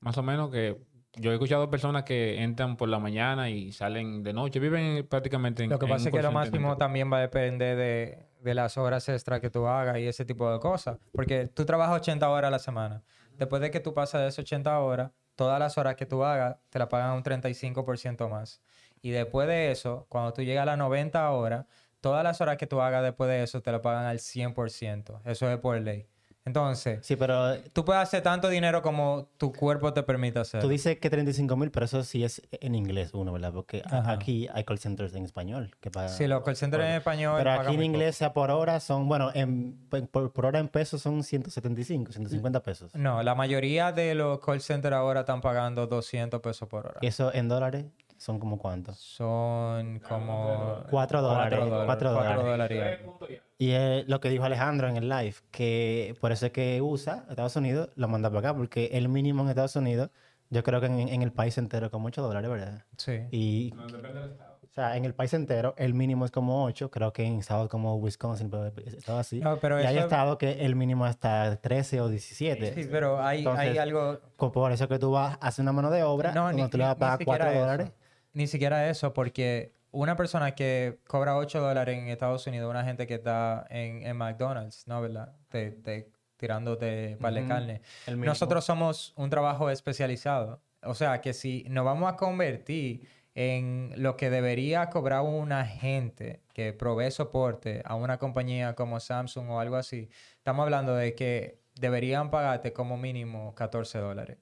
más 0.00 0.18
o 0.18 0.22
menos 0.22 0.50
que 0.50 0.78
yo 1.14 1.30
he 1.30 1.34
escuchado 1.34 1.68
personas 1.70 2.04
que 2.04 2.42
entran 2.42 2.76
por 2.76 2.88
la 2.88 2.98
mañana 2.98 3.50
y 3.50 3.72
salen 3.72 4.22
de 4.22 4.32
noche, 4.32 4.60
viven 4.60 5.06
prácticamente 5.06 5.62
en 5.62 5.70
Lo 5.70 5.78
que 5.78 5.86
pasa 5.86 6.08
es 6.08 6.14
que 6.14 6.22
lo 6.22 6.32
máximo 6.32 6.76
también 6.76 7.12
va 7.12 7.18
a 7.18 7.20
depender 7.20 7.76
de, 7.76 8.26
de 8.40 8.54
las 8.54 8.78
horas 8.78 9.08
extras 9.08 9.40
que 9.40 9.50
tú 9.50 9.66
hagas 9.66 9.98
y 9.98 10.06
ese 10.06 10.24
tipo 10.24 10.50
de 10.50 10.58
cosas. 10.58 10.98
Porque 11.12 11.48
tú 11.48 11.66
trabajas 11.66 11.96
80 11.96 12.28
horas 12.28 12.48
a 12.48 12.50
la 12.50 12.58
semana. 12.58 13.02
Después 13.38 13.60
de 13.60 13.70
que 13.70 13.80
tú 13.80 13.92
pasas 13.92 14.22
de 14.22 14.28
esas 14.28 14.40
80 14.40 14.78
horas, 14.80 15.10
todas 15.36 15.58
las 15.58 15.76
horas 15.76 15.96
que 15.96 16.06
tú 16.06 16.24
hagas 16.24 16.56
te 16.70 16.78
la 16.78 16.88
pagan 16.88 17.12
un 17.12 17.22
35% 17.22 18.28
más. 18.28 18.62
Y 19.02 19.10
después 19.10 19.48
de 19.48 19.70
eso, 19.70 20.06
cuando 20.08 20.32
tú 20.32 20.42
llegas 20.42 20.62
a 20.62 20.66
las 20.66 20.78
90 20.78 21.30
horas, 21.30 21.66
todas 22.00 22.24
las 22.24 22.40
horas 22.40 22.56
que 22.56 22.66
tú 22.66 22.80
hagas 22.80 23.02
después 23.02 23.28
de 23.28 23.42
eso 23.42 23.60
te 23.60 23.70
la 23.72 23.82
pagan 23.82 24.06
al 24.06 24.18
100%. 24.18 25.20
Eso 25.24 25.50
es 25.50 25.58
por 25.58 25.80
ley. 25.80 26.06
Entonces, 26.44 26.98
Sí, 27.06 27.14
pero 27.16 27.56
tú 27.72 27.84
puedes 27.84 28.02
hacer 28.02 28.20
tanto 28.22 28.48
dinero 28.48 28.82
como 28.82 29.28
tu 29.38 29.52
cuerpo 29.52 29.92
te 29.92 30.02
permite 30.02 30.40
hacer. 30.40 30.60
Tú 30.60 30.68
dices 30.68 30.98
que 30.98 31.08
35 31.08 31.56
mil, 31.56 31.70
pero 31.70 31.86
eso 31.86 32.02
sí 32.02 32.24
es 32.24 32.42
en 32.50 32.74
inglés 32.74 33.14
uno, 33.14 33.32
¿verdad? 33.32 33.52
Porque 33.52 33.82
Ajá. 33.84 34.10
aquí 34.12 34.48
hay 34.52 34.64
call 34.64 34.78
centers 34.78 35.14
en 35.14 35.24
español 35.24 35.70
que 35.80 35.90
pagan. 35.90 36.10
Sí, 36.10 36.26
los 36.26 36.42
call 36.42 36.56
centers 36.56 36.82
en 36.82 36.90
por- 36.90 36.96
español. 36.98 37.34
Pero 37.38 37.52
aquí 37.52 37.74
en 37.74 37.82
inglés, 37.84 38.16
sea 38.16 38.32
por 38.32 38.50
hora, 38.50 38.80
son, 38.80 39.06
bueno, 39.08 39.30
en, 39.34 39.76
por, 40.10 40.32
por 40.32 40.46
hora 40.46 40.58
en 40.58 40.66
pesos 40.68 41.00
son 41.00 41.22
175, 41.22 42.10
150 42.12 42.62
pesos. 42.62 42.90
poco. 42.90 43.02
No, 43.02 43.22
la 43.22 43.34
mayoría 43.36 43.92
de 43.92 44.14
los 44.16 44.40
call 44.40 44.60
centers 44.60 44.96
ahora 44.96 45.20
están 45.20 45.40
pagando 45.40 45.86
200 45.86 46.40
pesos 46.40 46.68
por 46.68 46.86
hora. 46.86 46.98
¿Y 47.02 47.06
eso 47.06 47.32
en 47.32 47.48
dólares 47.48 47.86
son 48.18 48.38
como 48.40 48.58
cuántos? 48.58 48.98
Son 48.98 50.00
como... 50.00 50.84
Cuatro 50.90 51.22
dólares, 51.22 51.58
cuatro 51.60 51.84
Cuatro 51.86 52.10
dólares. 52.12 52.44
dólares. 52.44 52.78
y 52.78 53.02
algo. 53.02 53.18
Y 53.62 53.70
es 53.70 54.08
lo 54.08 54.18
que 54.20 54.28
dijo 54.28 54.42
Alejandro 54.42 54.88
en 54.88 54.96
el 54.96 55.08
live, 55.08 55.36
que 55.52 56.16
por 56.20 56.32
eso 56.32 56.46
es 56.46 56.52
que 56.52 56.80
USA, 56.80 57.24
Estados 57.30 57.54
Unidos, 57.54 57.90
lo 57.94 58.08
manda 58.08 58.28
para 58.28 58.40
acá, 58.40 58.56
porque 58.56 58.90
el 58.94 59.08
mínimo 59.08 59.44
en 59.44 59.50
Estados 59.50 59.76
Unidos, 59.76 60.10
yo 60.50 60.64
creo 60.64 60.80
que 60.80 60.86
en, 60.86 60.98
en 61.08 61.22
el 61.22 61.30
país 61.30 61.56
entero 61.58 61.88
como 61.88 62.08
8 62.08 62.22
dólares, 62.22 62.50
¿verdad? 62.50 62.84
Sí. 62.96 63.20
Y, 63.30 63.72
o 63.72 64.74
sea, 64.74 64.96
en 64.96 65.04
el 65.04 65.14
país 65.14 65.32
entero 65.34 65.74
el 65.78 65.94
mínimo 65.94 66.24
es 66.24 66.32
como 66.32 66.64
8, 66.64 66.90
creo 66.90 67.12
que 67.12 67.22
en 67.24 67.38
estados 67.38 67.68
como 67.68 67.94
Wisconsin, 67.98 68.50
pero 68.50 68.66
estaba 68.84 69.20
así. 69.20 69.38
No, 69.38 69.56
pero 69.60 69.80
y 69.80 69.84
hay 69.84 69.96
estados 69.98 70.38
que 70.38 70.64
el 70.64 70.74
mínimo 70.74 71.04
hasta 71.04 71.54
13 71.60 72.00
o 72.00 72.08
17. 72.08 72.74
Sí, 72.74 72.88
pero 72.90 73.22
hay, 73.22 73.38
hay 73.38 73.44
Entonces, 73.44 73.78
algo... 73.78 74.18
Co- 74.36 74.50
Por 74.50 74.72
eso 74.72 74.88
que 74.88 74.98
tú 74.98 75.12
vas 75.12 75.38
a 75.40 75.46
hacer 75.46 75.62
una 75.62 75.72
mano 75.72 75.90
de 75.90 76.02
obra, 76.02 76.32
No, 76.32 76.52
no, 76.52 76.68
tú 76.68 76.78
le 76.78 76.82
vas 76.84 76.96
a 76.96 76.98
pagar 76.98 77.18
4 77.24 77.44
siquiera 77.46 77.60
dólares. 77.60 77.86
Eso. 77.86 77.96
Ni 78.32 78.46
siquiera 78.48 78.88
eso, 78.90 79.12
porque 79.12 79.72
una 79.92 80.16
persona 80.16 80.54
que 80.54 80.98
cobra 81.06 81.36
8 81.36 81.60
dólares 81.60 81.98
en 81.98 82.08
Estados 82.08 82.46
Unidos, 82.46 82.68
una 82.70 82.84
gente 82.84 83.06
que 83.06 83.14
está 83.14 83.66
en, 83.70 84.04
en 84.06 84.16
McDonald's, 84.16 84.86
¿no? 84.88 85.00
¿Verdad? 85.00 85.34
Te, 85.48 85.70
te- 85.70 86.10
tirándote 86.36 87.16
par 87.20 87.32
de 87.34 87.46
carne. 87.46 87.82
Nosotros 88.26 88.64
somos 88.64 89.12
un 89.16 89.30
trabajo 89.30 89.70
especializado. 89.70 90.60
O 90.82 90.94
sea, 90.94 91.20
que 91.20 91.32
si 91.34 91.64
nos 91.68 91.84
vamos 91.84 92.12
a 92.12 92.16
convertir 92.16 93.06
en 93.34 93.92
lo 93.96 94.16
que 94.16 94.28
debería 94.28 94.90
cobrar 94.90 95.22
un 95.22 95.52
agente 95.52 96.42
que 96.52 96.72
provee 96.72 97.12
soporte 97.12 97.80
a 97.84 97.94
una 97.94 98.18
compañía 98.18 98.74
como 98.74 98.98
Samsung 98.98 99.50
o 99.50 99.60
algo 99.60 99.76
así, 99.76 100.08
estamos 100.36 100.64
hablando 100.64 100.96
de 100.96 101.14
que 101.14 101.60
deberían 101.76 102.30
pagarte 102.30 102.72
como 102.72 102.96
mínimo 102.96 103.54
14 103.54 103.98
dólares. 103.98 104.38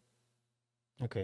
Ok. 1.00 1.16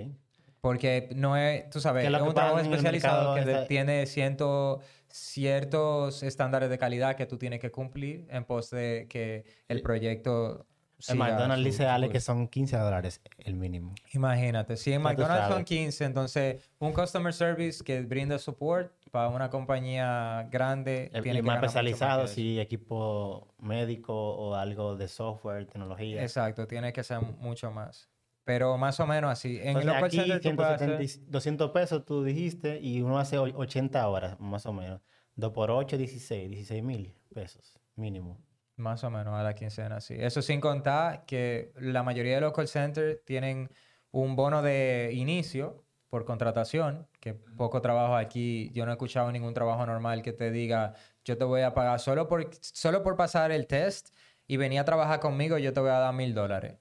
Porque 0.67 1.09
no 1.15 1.37
es, 1.37 1.71
tú 1.71 1.81
sabes, 1.81 2.05
es 2.05 2.21
un 2.21 2.35
trabajo 2.35 2.59
el 2.59 2.65
especializado 2.67 3.35
que 3.35 3.65
tiene 3.69 4.05
ciento- 4.07 4.81
ciertos 5.09 6.25
estándares 6.25 6.69
de 6.71 6.77
calidad 6.77 7.15
que 7.15 7.25
tú 7.25 7.39
tienes 7.39 7.61
que 7.61 7.71
cumplir 7.71 8.27
en 8.31 8.45
pos 8.45 8.71
de 8.71 9.07
que 9.09 9.45
el 9.69 9.81
proyecto 9.83 10.67
Sí, 10.99 11.13
en 11.13 11.19
McDonald's 11.19 11.63
dice 11.65 11.87
Ale 11.87 12.09
que 12.09 12.21
son 12.21 12.49
15 12.49 12.79
dólares 12.79 13.21
el 13.39 13.55
mínimo. 13.55 13.95
Imagínate, 14.13 14.77
si 14.77 14.93
en 14.93 15.03
McDonald's 15.03 15.45
son 15.47 15.53
sabes. 15.59 15.67
15, 15.67 16.05
entonces 16.05 16.71
un 16.81 16.93
customer 16.93 17.33
service 17.33 17.85
que 17.85 18.01
brinda 18.01 18.39
support 18.39 18.93
para 19.13 19.29
una 19.29 19.51
compañía 19.51 20.49
grande 20.51 21.11
Y 21.15 21.21
tiene 21.21 21.39
que 21.41 21.43
más 21.43 21.57
especializado, 21.63 22.27
si 22.27 22.59
equipo 22.59 23.55
médico 23.59 24.15
o 24.15 24.55
algo 24.57 24.97
de 24.97 25.07
software, 25.07 25.67
tecnología. 25.67 26.23
Exacto, 26.23 26.67
tiene 26.67 26.93
que 26.93 27.05
ser 27.05 27.21
mucho 27.21 27.71
más. 27.71 28.09
Pero 28.47 28.79
más 28.79 29.01
o 29.01 29.07
menos 29.09 29.31
así. 29.33 29.57
En 29.59 29.71
Entonces, 29.71 29.81
el 29.83 29.87
local 29.89 30.05
aquí 30.05 30.17
center 30.19 30.41
tú 30.41 30.57
puedes 30.57 30.73
hacer- 30.73 30.89
170 30.99 31.03
y- 31.27 31.31
200 31.33 31.71
pesos 31.73 32.05
tú 32.05 32.23
dijiste 32.23 32.79
y 32.81 33.03
uno 33.03 33.19
hace 33.19 33.39
o- 33.39 33.43
80 33.59 34.07
horas 34.09 34.39
más 34.39 34.65
o 34.67 34.73
menos. 34.73 35.01
2 35.35 35.53
por 35.53 35.71
8, 35.73 35.99
16, 35.99 36.49
16 36.49 36.83
mil 36.85 37.13
pesos 37.35 37.79
mínimo. 37.97 38.41
Más 38.77 39.03
o 39.03 39.11
menos 39.11 39.35
a 39.35 39.43
la 39.43 39.55
quincena, 39.55 40.01
sí. 40.01 40.15
Eso 40.17 40.43
sin 40.43 40.61
contar 40.61 41.27
que 41.27 41.73
la 41.75 42.05
mayoría 42.05 42.37
de 42.37 42.41
los 42.41 42.53
call 42.53 42.69
centers 42.69 43.25
tienen 43.25 43.69
un 44.13 44.37
bono 44.37 44.63
de 44.63 45.11
inicio 45.13 45.85
por 46.09 46.25
contratación, 46.25 47.09
que 47.19 47.35
poco 47.35 47.81
trabajo 47.83 48.15
aquí. 48.15 48.71
Yo 48.73 48.87
no 48.87 48.93
he 48.93 48.95
escuchado 48.95 49.33
ningún 49.33 49.55
trabajo 49.55 49.85
normal 49.87 50.23
que 50.23 50.33
te 50.33 50.53
diga, 50.53 50.95
yo 51.25 51.37
te 51.37 51.45
voy 51.45 51.63
a 51.63 51.75
pagar 51.75 51.99
solo 51.99 52.29
por, 52.29 52.49
solo 52.61 53.03
por 53.03 53.17
pasar 53.17 53.51
el 53.51 53.67
test 53.67 54.15
y 54.47 54.57
venir 54.57 54.79
a 54.79 54.85
trabajar 54.85 55.19
conmigo, 55.19 55.59
yo 55.59 55.73
te 55.73 55.81
voy 55.81 55.91
a 55.91 55.99
dar 55.99 56.15
mil 56.15 56.33
dólares. 56.33 56.79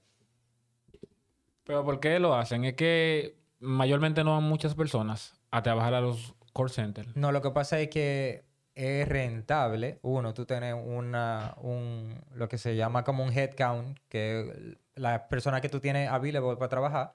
Pero 1.66 1.84
¿por 1.84 2.00
qué 2.00 2.18
lo 2.18 2.34
hacen? 2.34 2.64
Es 2.64 2.74
que 2.74 3.36
mayormente 3.58 4.22
no 4.22 4.32
van 4.32 4.44
muchas 4.44 4.74
personas 4.74 5.34
a 5.50 5.62
trabajar 5.62 5.94
a 5.94 6.00
los 6.00 6.34
call 6.54 6.70
centers. 6.70 7.14
No, 7.16 7.32
lo 7.32 7.42
que 7.42 7.50
pasa 7.50 7.80
es 7.80 7.88
que 7.88 8.44
es 8.74 9.08
rentable. 9.08 9.98
Uno, 10.02 10.32
tú 10.32 10.46
tienes 10.46 10.74
una, 10.74 11.54
un, 11.58 12.22
lo 12.34 12.48
que 12.48 12.56
se 12.56 12.76
llama 12.76 13.02
como 13.02 13.24
un 13.24 13.32
headcount, 13.32 13.98
que 14.08 14.40
es 14.40 14.78
la 14.94 15.28
persona 15.28 15.60
que 15.60 15.68
tú 15.68 15.80
tienes 15.80 16.08
available 16.08 16.56
para 16.56 16.68
trabajar. 16.68 17.14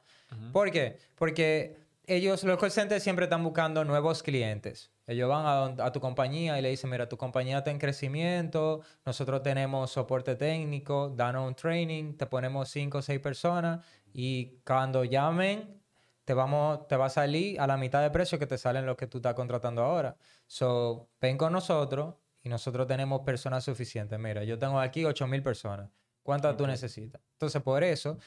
¿Por 0.52 0.72
qué? 0.72 0.98
Porque 1.16 1.78
ellos, 2.16 2.44
los 2.44 2.60
call 2.60 2.72
centers, 2.72 3.04
siempre 3.04 3.26
están 3.26 3.44
buscando 3.44 3.84
nuevos 3.86 4.22
clientes. 4.24 4.92
Ellos 5.08 5.30
van 5.30 5.46
a, 5.46 5.86
a 5.86 5.92
tu 5.92 6.00
compañía 6.00 6.58
y 6.60 6.62
le 6.62 6.70
dicen, 6.70 6.90
mira, 6.90 7.08
tu 7.08 7.18
compañía 7.18 7.60
está 7.60 7.72
en 7.72 7.80
crecimiento, 7.80 8.82
nosotros 9.06 9.42
tenemos 9.44 9.92
soporte 9.92 10.36
técnico, 10.36 11.10
danos 11.10 11.48
un 11.48 11.56
training, 11.56 12.16
te 12.16 12.26
ponemos 12.26 12.70
cinco 12.70 13.00
o 13.00 13.02
seis 13.02 13.20
personas 13.20 13.86
y 14.14 14.60
cuando 14.66 15.04
llamen, 15.04 15.82
te, 16.26 16.34
vamos, 16.34 16.88
te 16.88 16.96
va 16.96 17.06
a 17.06 17.10
salir 17.10 17.60
a 17.60 17.68
la 17.68 17.78
mitad 17.78 18.02
de 18.02 18.10
precio 18.12 18.38
que 18.40 18.48
te 18.48 18.58
salen 18.58 18.86
los 18.86 18.98
que 18.98 19.08
tú 19.08 19.18
estás 19.18 19.34
contratando 19.34 19.84
ahora. 19.84 20.18
So, 20.48 21.10
ven 21.20 21.38
con 21.38 21.54
nosotros 21.54 22.16
y 22.44 22.50
nosotros 22.50 22.88
tenemos 22.88 23.22
personas 23.22 23.64
suficientes. 23.64 24.18
Mira, 24.20 24.44
yo 24.44 24.58
tengo 24.60 24.80
aquí 24.80 25.06
8000 25.06 25.44
personas. 25.44 25.90
¿Cuántas 26.24 26.56
tú 26.56 26.68
necesitas? 26.68 27.22
Entonces, 27.34 27.62
por 27.64 27.84
eso, 27.84 28.18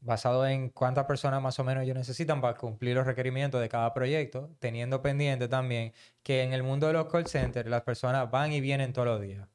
basado 0.00 0.46
en 0.46 0.68
cuántas 0.70 1.06
personas 1.06 1.42
más 1.42 1.58
o 1.58 1.64
menos 1.64 1.82
ellos 1.84 1.96
necesitan 1.96 2.40
para 2.40 2.56
cumplir 2.56 2.94
los 2.96 3.06
requerimientos 3.06 3.60
de 3.60 3.68
cada 3.68 3.92
proyecto, 3.94 4.50
teniendo 4.58 5.02
pendiente 5.02 5.48
también 5.48 5.92
que 6.22 6.42
en 6.42 6.52
el 6.52 6.62
mundo 6.62 6.86
de 6.86 6.92
los 6.92 7.06
call 7.06 7.26
centers 7.26 7.68
las 7.68 7.82
personas 7.82 8.30
van 8.30 8.52
y 8.52 8.60
vienen 8.60 8.92
todos 8.92 9.08
los 9.08 9.20
días. 9.20 9.48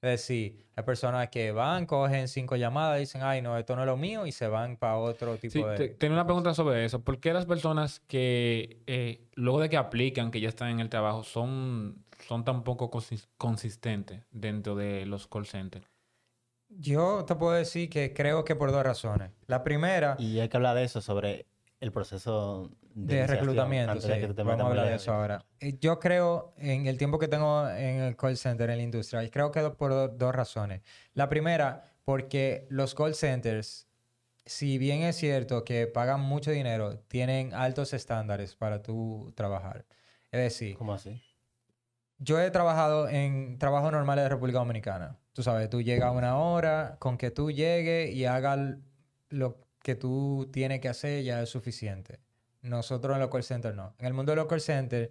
Es 0.00 0.10
decir, 0.10 0.64
hay 0.76 0.84
personas 0.84 1.28
que 1.28 1.50
van, 1.50 1.84
cogen 1.84 2.28
cinco 2.28 2.54
llamadas, 2.54 3.00
dicen, 3.00 3.20
ay, 3.24 3.42
no, 3.42 3.58
esto 3.58 3.74
no 3.74 3.82
es 3.82 3.86
lo 3.86 3.96
mío, 3.96 4.26
y 4.26 4.30
se 4.32 4.46
van 4.46 4.76
para 4.76 4.96
otro 4.96 5.34
tipo 5.38 5.52
Sí, 5.52 5.62
de... 5.64 5.76
te- 5.76 5.88
tengo 5.88 6.14
una 6.14 6.24
pregunta 6.24 6.54
sobre 6.54 6.84
eso. 6.84 7.02
¿Por 7.02 7.18
qué 7.18 7.32
las 7.32 7.46
personas 7.46 7.98
que 8.06 8.80
eh, 8.86 9.26
luego 9.34 9.58
de 9.58 9.68
que 9.68 9.76
aplican, 9.76 10.30
que 10.30 10.40
ya 10.40 10.48
están 10.48 10.68
en 10.70 10.78
el 10.78 10.88
trabajo, 10.88 11.24
son, 11.24 12.04
son 12.28 12.44
tan 12.44 12.62
poco 12.62 12.92
consis- 12.92 13.26
consistentes 13.38 14.22
dentro 14.30 14.76
de 14.76 15.04
los 15.04 15.26
call 15.26 15.46
centers? 15.46 15.84
Yo 16.68 17.24
te 17.24 17.34
puedo 17.34 17.52
decir 17.52 17.88
que 17.88 18.12
creo 18.12 18.44
que 18.44 18.54
por 18.54 18.70
dos 18.72 18.82
razones. 18.82 19.30
La 19.46 19.62
primera, 19.64 20.16
Y 20.18 20.38
hay 20.40 20.48
que 20.48 20.56
hablar 20.56 20.76
de 20.76 20.84
eso, 20.84 21.00
sobre 21.00 21.46
el 21.80 21.92
proceso 21.92 22.70
de, 22.94 23.16
de 23.16 23.26
reclutamiento, 23.26 23.92
antes 23.92 24.04
sí. 24.04 24.10
de 24.12 24.20
que 24.20 24.34
te 24.34 24.42
Vamos 24.42 24.64
a 24.64 24.68
hablar 24.68 24.88
de 24.88 24.94
eso 24.96 25.12
ahora. 25.12 25.44
Eh, 25.60 25.78
Yo 25.80 25.98
creo, 25.98 26.52
en 26.58 26.86
el 26.86 26.98
tiempo 26.98 27.18
que 27.18 27.28
tengo 27.28 27.68
en 27.68 28.00
el 28.00 28.16
call 28.16 28.36
center, 28.36 28.68
en 28.70 28.76
la 28.78 28.82
industria, 28.82 29.22
y 29.24 29.30
creo 29.30 29.50
que 29.50 29.62
por 29.70 29.90
do- 29.92 30.08
dos 30.08 30.34
razones. 30.34 30.82
La 31.14 31.28
primera, 31.28 31.84
porque 32.04 32.66
los 32.70 32.94
call 32.94 33.14
centers, 33.14 33.86
si 34.44 34.78
bien 34.78 35.02
es 35.02 35.16
cierto 35.16 35.64
que 35.64 35.86
pagan 35.86 36.20
mucho 36.20 36.50
dinero, 36.50 36.98
tienen 37.00 37.54
altos 37.54 37.92
estándares 37.92 38.56
para 38.56 38.82
tú 38.82 39.32
trabajar. 39.36 39.84
Es 40.30 40.40
decir, 40.40 40.76
¿Cómo 40.76 40.92
así? 40.94 41.22
yo 42.18 42.40
he 42.40 42.50
trabajado 42.50 43.08
en 43.08 43.58
trabajos 43.58 43.92
normales 43.92 44.24
de 44.24 44.28
República 44.30 44.58
Dominicana. 44.58 45.16
Tú 45.38 45.44
sabes, 45.44 45.70
tú 45.70 45.80
llegas 45.80 46.08
a 46.08 46.10
una 46.10 46.36
hora, 46.36 46.96
con 46.98 47.16
que 47.16 47.30
tú 47.30 47.52
llegues 47.52 48.12
y 48.12 48.24
hagas 48.24 48.58
lo 49.28 49.60
que 49.84 49.94
tú 49.94 50.50
tienes 50.52 50.80
que 50.80 50.88
hacer 50.88 51.22
ya 51.22 51.40
es 51.40 51.48
suficiente. 51.48 52.18
Nosotros 52.62 53.14
en 53.14 53.20
los 53.20 53.30
call 53.30 53.44
centers 53.44 53.76
no. 53.76 53.94
En 54.00 54.06
el 54.06 54.14
mundo 54.14 54.32
de 54.32 54.36
los 54.36 54.46
call 54.46 54.60
centers 54.60 55.10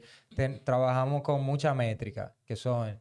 trabajamos 0.66 1.22
con 1.22 1.46
mucha 1.46 1.74
métrica, 1.74 2.36
que 2.44 2.58
son 2.58 3.00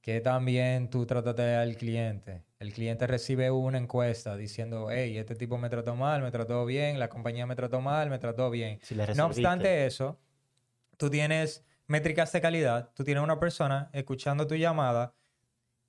que 0.00 0.20
también 0.20 0.88
tú 0.88 1.04
trataste 1.04 1.56
al 1.56 1.74
cliente. 1.74 2.44
El 2.60 2.72
cliente 2.72 3.08
recibe 3.08 3.50
una 3.50 3.78
encuesta 3.78 4.36
diciendo, 4.36 4.86
hey, 4.88 5.18
este 5.18 5.34
tipo 5.34 5.58
me 5.58 5.70
trató 5.70 5.96
mal, 5.96 6.22
me 6.22 6.30
trató 6.30 6.64
bien, 6.64 7.00
la 7.00 7.08
compañía 7.08 7.44
me 7.44 7.56
trató 7.56 7.80
mal, 7.80 8.08
me 8.08 8.20
trató 8.20 8.50
bien. 8.50 8.78
Si 8.82 8.94
No 9.16 9.26
obstante 9.26 9.84
eso, 9.84 10.20
tú 10.96 11.10
tienes 11.10 11.64
métricas 11.88 12.30
de 12.30 12.40
calidad, 12.40 12.90
tú 12.94 13.02
tienes 13.02 13.24
una 13.24 13.40
persona 13.40 13.90
escuchando 13.92 14.46
tu 14.46 14.54
llamada 14.54 15.16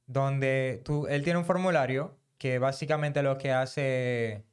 donde 0.09 0.81
tú, 0.83 1.07
él 1.07 1.23
tiene 1.23 1.39
un 1.39 1.45
formulario 1.45 2.17
que 2.39 2.57
básicamente 2.57 3.21
lo 3.21 3.37
que 3.37 3.51
hace, 3.51 4.43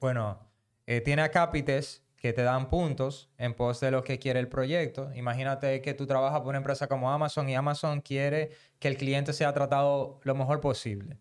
bueno, 0.00 0.40
eh, 0.86 1.00
tiene 1.00 1.22
acápites 1.22 2.02
que 2.16 2.32
te 2.32 2.42
dan 2.42 2.68
puntos 2.68 3.30
en 3.38 3.54
pos 3.54 3.78
de 3.80 3.92
lo 3.92 4.02
que 4.02 4.18
quiere 4.18 4.40
el 4.40 4.48
proyecto. 4.48 5.12
Imagínate 5.14 5.80
que 5.82 5.94
tú 5.94 6.06
trabajas 6.06 6.40
por 6.40 6.48
una 6.48 6.58
empresa 6.58 6.88
como 6.88 7.12
Amazon 7.12 7.48
y 7.48 7.54
Amazon 7.54 8.00
quiere 8.00 8.50
que 8.80 8.88
el 8.88 8.96
cliente 8.96 9.32
sea 9.32 9.52
tratado 9.52 10.20
lo 10.24 10.34
mejor 10.34 10.60
posible. 10.60 11.18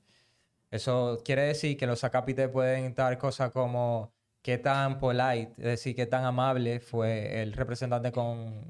Eso 0.72 1.22
quiere 1.24 1.44
decir 1.44 1.78
que 1.78 1.86
los 1.88 2.04
acápites 2.04 2.50
pueden 2.50 2.96
dar 2.96 3.18
cosas 3.20 3.52
como 3.52 4.12
qué 4.42 4.58
tan 4.58 4.98
polite, 4.98 5.54
es 5.58 5.66
decir, 5.66 5.96
qué 5.96 6.08
tan 6.08 6.26
amable 6.26 6.80
fue 6.80 7.42
el 7.44 7.54
representante 7.54 8.12
con, 8.12 8.64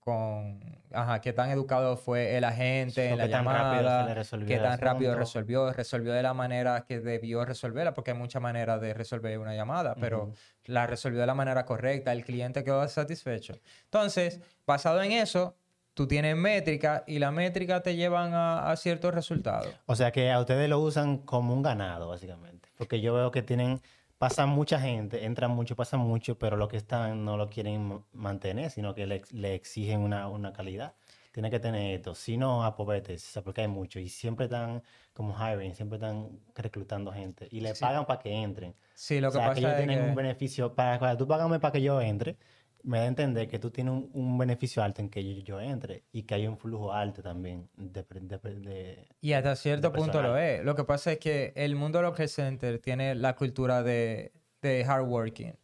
con 0.00 0.79
ajá, 0.92 1.20
qué 1.20 1.32
tan 1.32 1.50
educado 1.50 1.96
fue 1.96 2.36
el 2.36 2.44
agente 2.44 3.06
So, 3.06 3.12
en 3.12 3.18
la 3.18 3.26
qué 3.26 3.32
tan 3.32 3.44
rápido 3.44 3.82
se 3.82 3.82
le 3.82 3.90
llamada, 3.90 4.14
resolvió 4.14 4.46
qué 4.48 4.58
tan 4.58 4.78
rápido 4.78 5.14
resolvió, 5.14 5.72
resolvió 5.72 6.12
de 6.12 6.22
la 6.22 6.34
manera 6.34 6.84
que 6.86 7.00
debió 7.00 7.44
resolverla, 7.44 7.94
porque 7.94 8.12
hay 8.12 8.16
muchas 8.16 8.42
maneras 8.42 8.80
de 8.80 8.94
resolver 8.94 9.38
una 9.38 9.54
llamada, 9.54 9.94
pero 9.94 10.24
Ujú. 10.24 10.34
la 10.66 10.86
resolvió 10.86 11.20
de 11.20 11.26
la 11.26 11.34
manera 11.34 11.64
correcta, 11.64 12.12
el 12.12 12.24
cliente 12.24 12.64
quedó 12.64 12.86
satisfecho. 12.88 13.54
Entonces, 13.84 14.40
basado 14.66 15.02
en 15.02 15.12
eso, 15.12 15.56
tú 15.94 16.06
tienes 16.06 16.36
métrica 16.36 17.04
y 17.06 17.18
las 17.18 17.32
métricas 17.32 17.82
te 17.82 17.94
llevan 17.96 18.34
a, 18.34 18.70
a 18.70 18.76
ciertos 18.76 19.14
resultados. 19.14 19.74
O 19.86 19.94
sea 19.94 20.10
que 20.12 20.30
a 20.30 20.40
ustedes 20.40 20.68
lo 20.68 20.78
usan 20.80 21.18
como 21.18 21.52
un 21.54 21.62
ganado, 21.62 22.08
básicamente. 22.08 22.68
Porque 22.78 23.00
yo 23.00 23.12
veo 23.12 23.30
que 23.30 23.42
tienen, 23.42 23.80
pasan 24.20 24.50
mucha 24.50 24.78
gente, 24.78 25.24
entran 25.24 25.50
mucho, 25.50 25.74
pasan 25.76 26.00
mucho, 26.00 26.38
pero 26.38 26.56
los 26.58 26.68
que 26.68 26.76
están 26.76 27.24
no 27.24 27.38
lo 27.38 27.48
quieren 27.48 27.88
ma- 27.88 28.02
mantener, 28.12 28.70
sino 28.70 28.94
que 28.94 29.06
le, 29.06 29.22
le 29.32 29.54
exigen 29.54 30.00
una, 30.00 30.28
una 30.28 30.52
calidad. 30.52 30.94
Tiene 31.32 31.48
que 31.50 31.58
tener 31.60 31.94
esto, 31.94 32.14
si 32.14 32.36
no, 32.36 32.58
o 32.60 33.16
sea, 33.16 33.42
porque 33.42 33.60
hay 33.62 33.68
mucho. 33.68 33.98
Y 33.98 34.08
siempre 34.08 34.44
están 34.46 34.82
como 35.14 35.34
hiring, 35.34 35.74
siempre 35.74 35.96
están 35.96 36.40
reclutando 36.54 37.12
gente. 37.12 37.48
Y 37.50 37.60
le 37.60 37.74
Sí. 37.74 37.80
pagan 37.80 38.04
para 38.04 38.20
que 38.20 38.30
entren. 38.32 38.74
Sí, 38.94 39.20
lo 39.20 39.28
o 39.28 39.32
que 39.32 39.38
pasa 39.38 39.52
ellos 39.60 39.70
es 39.72 39.76
tienen 39.78 39.98
que... 40.00 40.10
un 40.10 40.14
beneficio, 40.14 40.74
para, 40.74 40.98
para 40.98 41.16
tú 41.16 41.26
págame 41.26 41.58
para 41.60 41.72
que 41.72 41.82
yo 41.82 42.00
entre, 42.00 42.36
me 42.82 42.98
da 42.98 43.04
a 43.04 43.08
entender 43.08 43.48
que 43.48 43.58
tú 43.58 43.70
tienes 43.70 43.92
un, 43.92 44.10
un 44.12 44.38
beneficio 44.38 44.82
alto 44.82 45.00
en 45.02 45.08
que 45.10 45.22
yo, 45.24 45.42
yo 45.42 45.60
entre 45.60 46.04
y 46.12 46.22
que 46.22 46.34
hay 46.34 46.46
un 46.46 46.56
flujo 46.58 46.92
alto 46.92 47.22
también 47.22 47.68
de, 47.76 48.04
de 48.04 48.38
de- 48.38 49.08
Y 49.20 49.32
hasta 49.32 49.54
cierto 49.56 49.92
punto 49.92 50.22
lo 50.22 50.36
es. 50.36 50.64
Lo 50.64 50.74
que 50.74 50.84
pasa 50.84 51.12
es 51.12 51.18
que 51.18 51.52
el 51.56 51.76
mundo 51.76 51.98
de 51.98 52.04
los 52.04 52.16
call 52.16 52.28
centers 52.28 52.80
tiene 52.80 53.14
la 53.14 53.36
cultura 53.36 53.82
de, 53.82 54.32
de 54.62 54.84
hard 54.84 55.06
working. 55.06 55.54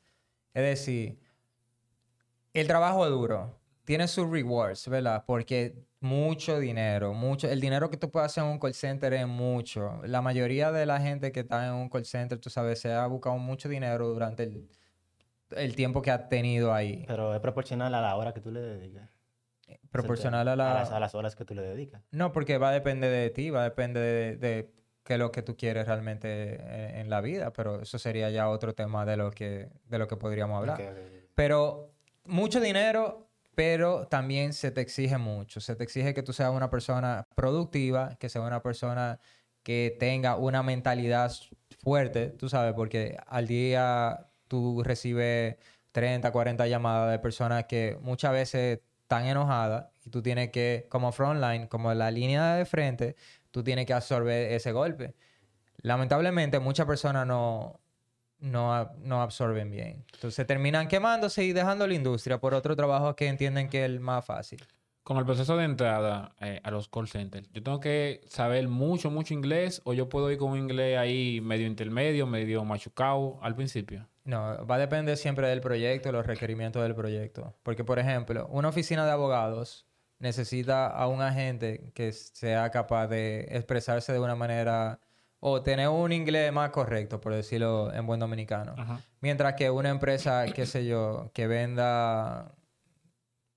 Es 0.55 0.63
decir, 0.63 1.19
el 2.53 2.67
trabajo 2.67 3.09
duro 3.09 3.59
tiene 3.85 4.09
sus 4.09 4.29
rewards, 4.31 4.89
¿verdad? 4.89 5.25
Porque 5.27 5.75
mucho 6.01 6.59
dinero, 6.59 7.15
mucho, 7.15 7.49
el 7.49 7.61
dinero 7.61 7.91
que 7.91 7.97
tú 7.97 8.11
puedes 8.11 8.27
hacer 8.27 8.45
en 8.45 8.51
un 8.51 8.59
call 8.59 8.75
center 8.75 9.13
es 9.15 9.27
mucho. 9.27 10.01
La 10.05 10.23
mayoría 10.23 10.73
de 10.73 10.87
la 10.87 11.01
gente 11.01 11.33
que 11.33 11.41
está 11.41 11.67
en 11.67 11.75
un 11.75 11.89
call 11.89 12.05
center, 12.05 12.39
tú 12.39 12.51
sabes, 12.51 12.81
se 12.81 12.93
ha 12.93 13.07
buscado 13.07 13.39
mucho 13.39 13.69
dinero 13.69 14.09
durante 14.09 14.45
el, 14.45 14.69
el 15.51 15.77
tiempo 15.77 16.03
que 16.03 16.11
ha 16.11 16.29
tenido 16.29 16.73
ahí. 16.75 17.05
Pero 17.07 17.35
es 17.35 17.41
proporcional 17.41 17.95
a 17.95 18.01
la 18.01 18.17
hora 18.17 18.33
que 18.33 18.41
tú 18.41 18.51
le 18.51 18.61
dedicas. 18.61 19.11
Proporcional 19.91 20.49
a 20.49 20.53
A 20.53 20.57
la... 20.57 20.75
las, 20.75 20.91
a 20.91 21.01
las 21.01 21.15
horas 21.15 21.35
que 21.37 21.45
tú 21.45 21.55
le 21.55 21.63
dedicas. 21.63 22.03
No, 22.11 22.33
porque 22.33 22.59
va 22.59 22.69
a 22.71 22.73
depender 22.73 23.11
de 23.11 23.31
ti, 23.31 23.51
va 23.51 23.61
a 23.63 23.65
depender 23.65 24.03
de, 24.03 24.37
de 24.37 24.73
qué 25.03 25.15
es 25.15 25.19
lo 25.19 25.31
que 25.33 25.43
tú 25.43 25.57
quieres 25.57 25.87
realmente 25.87 26.55
en, 26.57 27.01
en 27.01 27.11
la 27.11 27.21
vida, 27.21 27.53
pero 27.53 27.83
eso 27.83 27.99
sería 27.99 28.31
ya 28.31 28.49
otro 28.49 28.75
tema 28.75 29.05
de 29.07 29.17
lo 29.17 29.31
que, 29.31 29.71
de 29.89 29.99
lo 29.99 30.07
que 30.09 30.17
podríamos 30.17 30.59
hablar. 30.59 30.95
Pero 31.35 31.93
mucho 32.25 32.61
dinero, 32.61 33.29
pero 33.55 34.07
también 34.09 34.53
se 34.53 34.71
te 34.71 34.81
exige 34.81 35.19
mucho. 35.19 35.61
Se 35.61 35.75
te 35.77 35.85
exige 35.85 36.13
que 36.13 36.23
tú 36.23 36.33
seas 36.33 36.51
una 36.51 36.71
persona 36.71 37.27
productiva, 37.35 38.17
que 38.21 38.29
seas 38.29 38.45
una 38.45 38.63
persona 38.63 39.19
que 39.63 39.97
tenga 39.99 40.37
una 40.37 40.63
mentalidad 40.63 41.33
fuerte, 41.83 42.29
tú 42.29 42.49
sabes, 42.49 42.75
porque 42.75 43.17
al 43.27 43.47
día 43.49 44.26
tú 44.49 44.83
recibes 44.83 45.57
30, 45.93 46.31
40 46.31 46.67
llamadas 46.67 47.11
de 47.11 47.19
personas 47.19 47.65
que 47.65 47.99
muchas 48.03 48.33
veces 48.33 48.81
están 49.03 49.27
enojadas 49.27 49.87
y 50.05 50.11
tú 50.11 50.23
tienes 50.23 50.51
que, 50.51 50.87
como 50.89 51.13
frontline, 51.13 51.69
como 51.69 51.95
la 51.95 52.11
línea 52.11 52.57
de 52.57 52.65
frente, 52.65 53.17
tú 53.51 53.63
tienes 53.63 53.87
que 53.87 53.95
absorber 53.95 54.53
ese 54.53 54.73
golpe. 54.73 55.15
Lamentablemente 55.83 56.59
muchas 56.59 56.87
personas 56.87 57.27
no, 57.27 57.81
no, 58.41 58.91
no 58.99 59.23
absorben 59.23 59.71
bien. 59.71 60.05
Entonces 60.15 60.47
terminan 60.47 60.89
quemándose 60.89 61.45
y 61.45 61.53
dejando 61.53 61.87
la 61.87 61.95
industria 61.95 62.39
por 62.39 62.55
otro 62.55 62.77
trabajo 62.77 63.15
que 63.17 63.29
entienden 63.29 63.69
que 63.69 63.85
es 63.85 63.87
el 63.87 64.01
más 64.01 64.25
fácil. 64.25 64.67
Con 65.07 65.19
el 65.19 65.25
proceso 65.25 65.57
de 65.57 65.65
entrada 65.65 66.35
eh, 66.41 66.61
a 66.65 66.71
los 66.73 66.89
call 66.89 67.07
centers, 67.07 67.49
¿yo 67.53 67.63
tengo 67.63 67.79
que 67.79 68.23
saber 68.27 68.67
mucho, 68.67 69.09
mucho 69.09 69.35
inglés 69.35 69.81
o 69.85 69.93
yo 69.93 70.09
puedo 70.09 70.33
ir 70.33 70.37
con 70.37 70.51
un 70.51 70.59
inglés 70.59 70.99
ahí 70.99 71.41
medio 71.41 71.69
intermedio, 71.69 72.27
medio 72.27 72.65
machucado 72.65 73.39
al 73.41 73.55
principio? 73.55 74.09
No, 74.25 74.67
va 74.67 74.75
a 74.75 74.79
depender 74.79 75.17
siempre 75.17 75.47
del 75.47 75.61
proyecto, 75.61 76.11
los 76.11 76.27
requerimientos 76.27 76.83
del 76.83 76.97
proyecto. 76.97 77.55
Porque, 77.63 77.85
por 77.85 78.01
ejemplo, 78.01 78.49
una 78.51 78.69
oficina 78.69 79.07
de 79.07 79.13
abogados 79.13 79.87
necesita 80.19 80.89
a 80.89 81.07
un 81.07 81.23
agente 81.23 81.93
que 81.95 82.11
sea 82.11 82.69
capaz 82.73 83.07
de 83.07 83.47
expresarse 83.53 84.13
de 84.13 84.19
una 84.19 84.35
manera 84.35 84.99
o 85.39 85.63
tener 85.63 85.89
un 85.89 86.11
inglés 86.11 86.53
más 86.53 86.71
correcto, 86.71 87.21
por 87.21 87.33
decirlo 87.33 87.95
en 87.95 88.09
buen 88.09 88.19
dominicano. 88.19 88.75
Ajá. 88.77 89.01
Mientras 89.21 89.55
que 89.55 89.71
una 89.71 89.91
empresa, 89.91 90.47
qué 90.47 90.67
sé 90.67 90.85
yo, 90.85 91.31
que 91.33 91.47
venda 91.47 92.57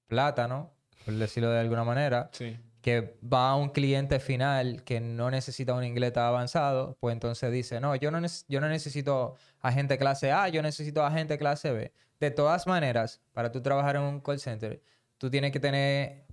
plátano, 0.05 0.77
por 1.09 1.17
decirlo 1.17 1.49
de 1.49 1.59
alguna 1.59 1.83
manera, 1.83 2.29
Sí. 2.31 2.57
que 2.81 3.17
va 3.21 3.49
a 3.51 3.55
un 3.55 3.69
cliente 3.69 4.19
final 4.19 4.83
que 4.83 4.99
no 5.01 5.29
necesita 5.31 5.73
un 5.73 5.83
inglés 5.83 6.13
tan 6.13 6.25
avanzado, 6.25 6.95
pues 6.99 7.13
entonces 7.13 7.51
dice, 7.51 7.79
no, 7.81 7.95
yo 7.95 8.11
no, 8.11 8.19
yo 8.47 8.61
no 8.61 8.69
necesito 8.69 9.35
agente 9.61 9.97
clase 9.97 10.31
A, 10.31 10.47
yo 10.49 10.61
necesito 10.61 11.03
agente 11.03 11.37
clase 11.37 11.71
B. 11.71 11.91
De 12.19 12.31
todas 12.31 12.67
maneras, 12.67 13.21
para 13.33 13.51
tú 13.51 13.61
trabajar 13.61 13.95
en 13.95 14.03
un 14.03 14.19
call 14.21 14.39
center, 14.39 14.81
tú 15.17 15.29
tienes 15.29 15.51
que 15.51 15.59
tener 15.59 16.25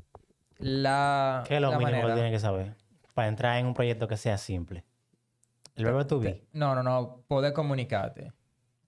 la, 0.58 1.44
¿Qué 1.46 1.56
es 1.56 1.60
lo 1.60 1.70
la 1.70 1.78
mínimo 1.78 2.06
que 2.06 2.12
tienes 2.14 2.32
que 2.32 2.40
saber? 2.40 2.74
Para 3.14 3.28
entrar 3.28 3.58
en 3.58 3.66
un 3.66 3.74
proyecto 3.74 4.06
que 4.06 4.16
sea 4.16 4.36
simple. 4.38 4.84
El 5.74 5.84
verbo 5.84 6.06
to 6.06 6.20
be. 6.20 6.44
No, 6.52 6.74
no, 6.74 6.82
no, 6.82 7.22
poder 7.28 7.52
comunicarte. 7.52 8.32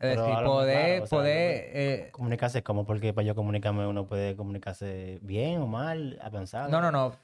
Es 0.01 0.11
Pero 0.15 0.27
decir, 0.27 0.45
poder, 0.45 0.87
claro, 0.91 1.03
o 1.03 1.07
sea, 1.07 1.19
poder, 1.19 1.71
eh, 1.73 2.09
Comunicarse 2.13 2.63
como, 2.63 2.87
porque 2.87 3.13
para 3.13 3.27
yo 3.27 3.35
comunicarme 3.35 3.85
uno 3.87 4.07
puede 4.07 4.37
comunicarse 4.37 5.19
bien 5.23 5.61
o 5.61 5.67
mal, 5.67 6.19
avanzado. 6.23 6.69
No, 6.69 6.81
no, 6.81 6.93
no. 6.93 7.17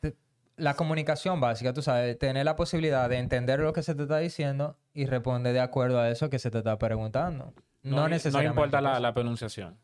La 0.56 0.74
comunicación 0.74 1.40
básica, 1.40 1.72
tú 1.72 1.82
sabes, 1.82 2.18
tener 2.18 2.44
la 2.44 2.56
posibilidad 2.56 3.08
de 3.08 3.18
entender 3.18 3.60
lo 3.60 3.72
que 3.72 3.82
se 3.82 3.94
te 3.94 4.02
está 4.02 4.18
diciendo 4.18 4.76
y 4.92 5.06
responder 5.06 5.52
de 5.52 5.60
acuerdo 5.60 6.00
a 6.00 6.08
eso 6.10 6.30
que 6.30 6.38
se 6.40 6.50
te 6.50 6.58
está 6.58 6.76
preguntando. 6.78 7.52
No, 7.82 7.96
No, 7.96 8.08
necesariamente. 8.08 8.60
importa 8.60 8.80
la, 8.80 8.98
la 8.98 9.14
pronunciación. 9.14 9.78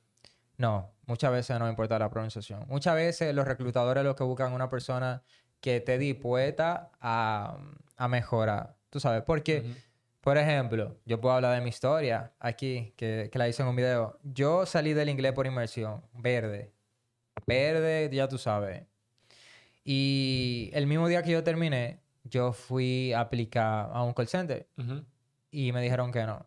No, 0.57 0.91
muchas 1.07 1.31
veces 1.33 1.59
no 1.59 1.69
importa 1.69 1.99
la 1.99 2.11
pronunciación. 2.11 2.65
Muchas 2.69 2.95
veces 2.95 3.35
los 3.35 3.47
reclutadores 3.47 4.03
lo 4.05 4.15
que 4.17 4.25
buscan 4.25 4.53
una 4.53 4.69
persona 4.69 5.23
que 5.61 5.77
esté 5.77 5.97
dispuesta 5.99 6.91
a, 7.01 7.57
a 7.97 8.09
mejorar. 8.09 8.75
Tú 8.91 8.99
sabes, 9.01 9.23
porque. 9.23 9.65
Por 10.21 10.37
ejemplo, 10.39 10.99
yo 11.07 11.21
puedo 11.21 11.35
hablar 11.35 11.55
de 11.55 11.61
mi 11.63 11.71
historia 11.71 12.33
aquí, 12.39 12.93
que, 12.97 13.29
que 13.33 13.39
la 13.39 13.49
hice 13.49 13.63
en 13.63 13.69
un 13.69 13.77
video. 13.77 14.19
Yo 14.23 14.67
salí 14.67 14.93
del 14.93 15.09
inglés 15.09 15.33
por 15.33 15.47
inmersión, 15.47 16.03
verde. 16.13 16.73
Verde, 17.47 18.11
ya 18.13 18.29
tú 18.29 18.39
sabes. 18.39 18.85
Y 19.85 20.71
el 20.75 20.87
mismo 20.87 21.09
día 21.09 21.23
que 21.23 21.31
yo 21.31 21.43
terminé, 21.43 22.01
yo 22.25 22.53
fui 22.53 23.13
a 23.13 23.21
aplicar 23.21 23.91
a 23.93 24.03
un 24.03 24.13
call 24.13 24.29
center 24.29 24.69
y 25.51 25.73
me 25.73 25.83
dijeron 25.83 26.13
que 26.13 26.25
no, 26.25 26.47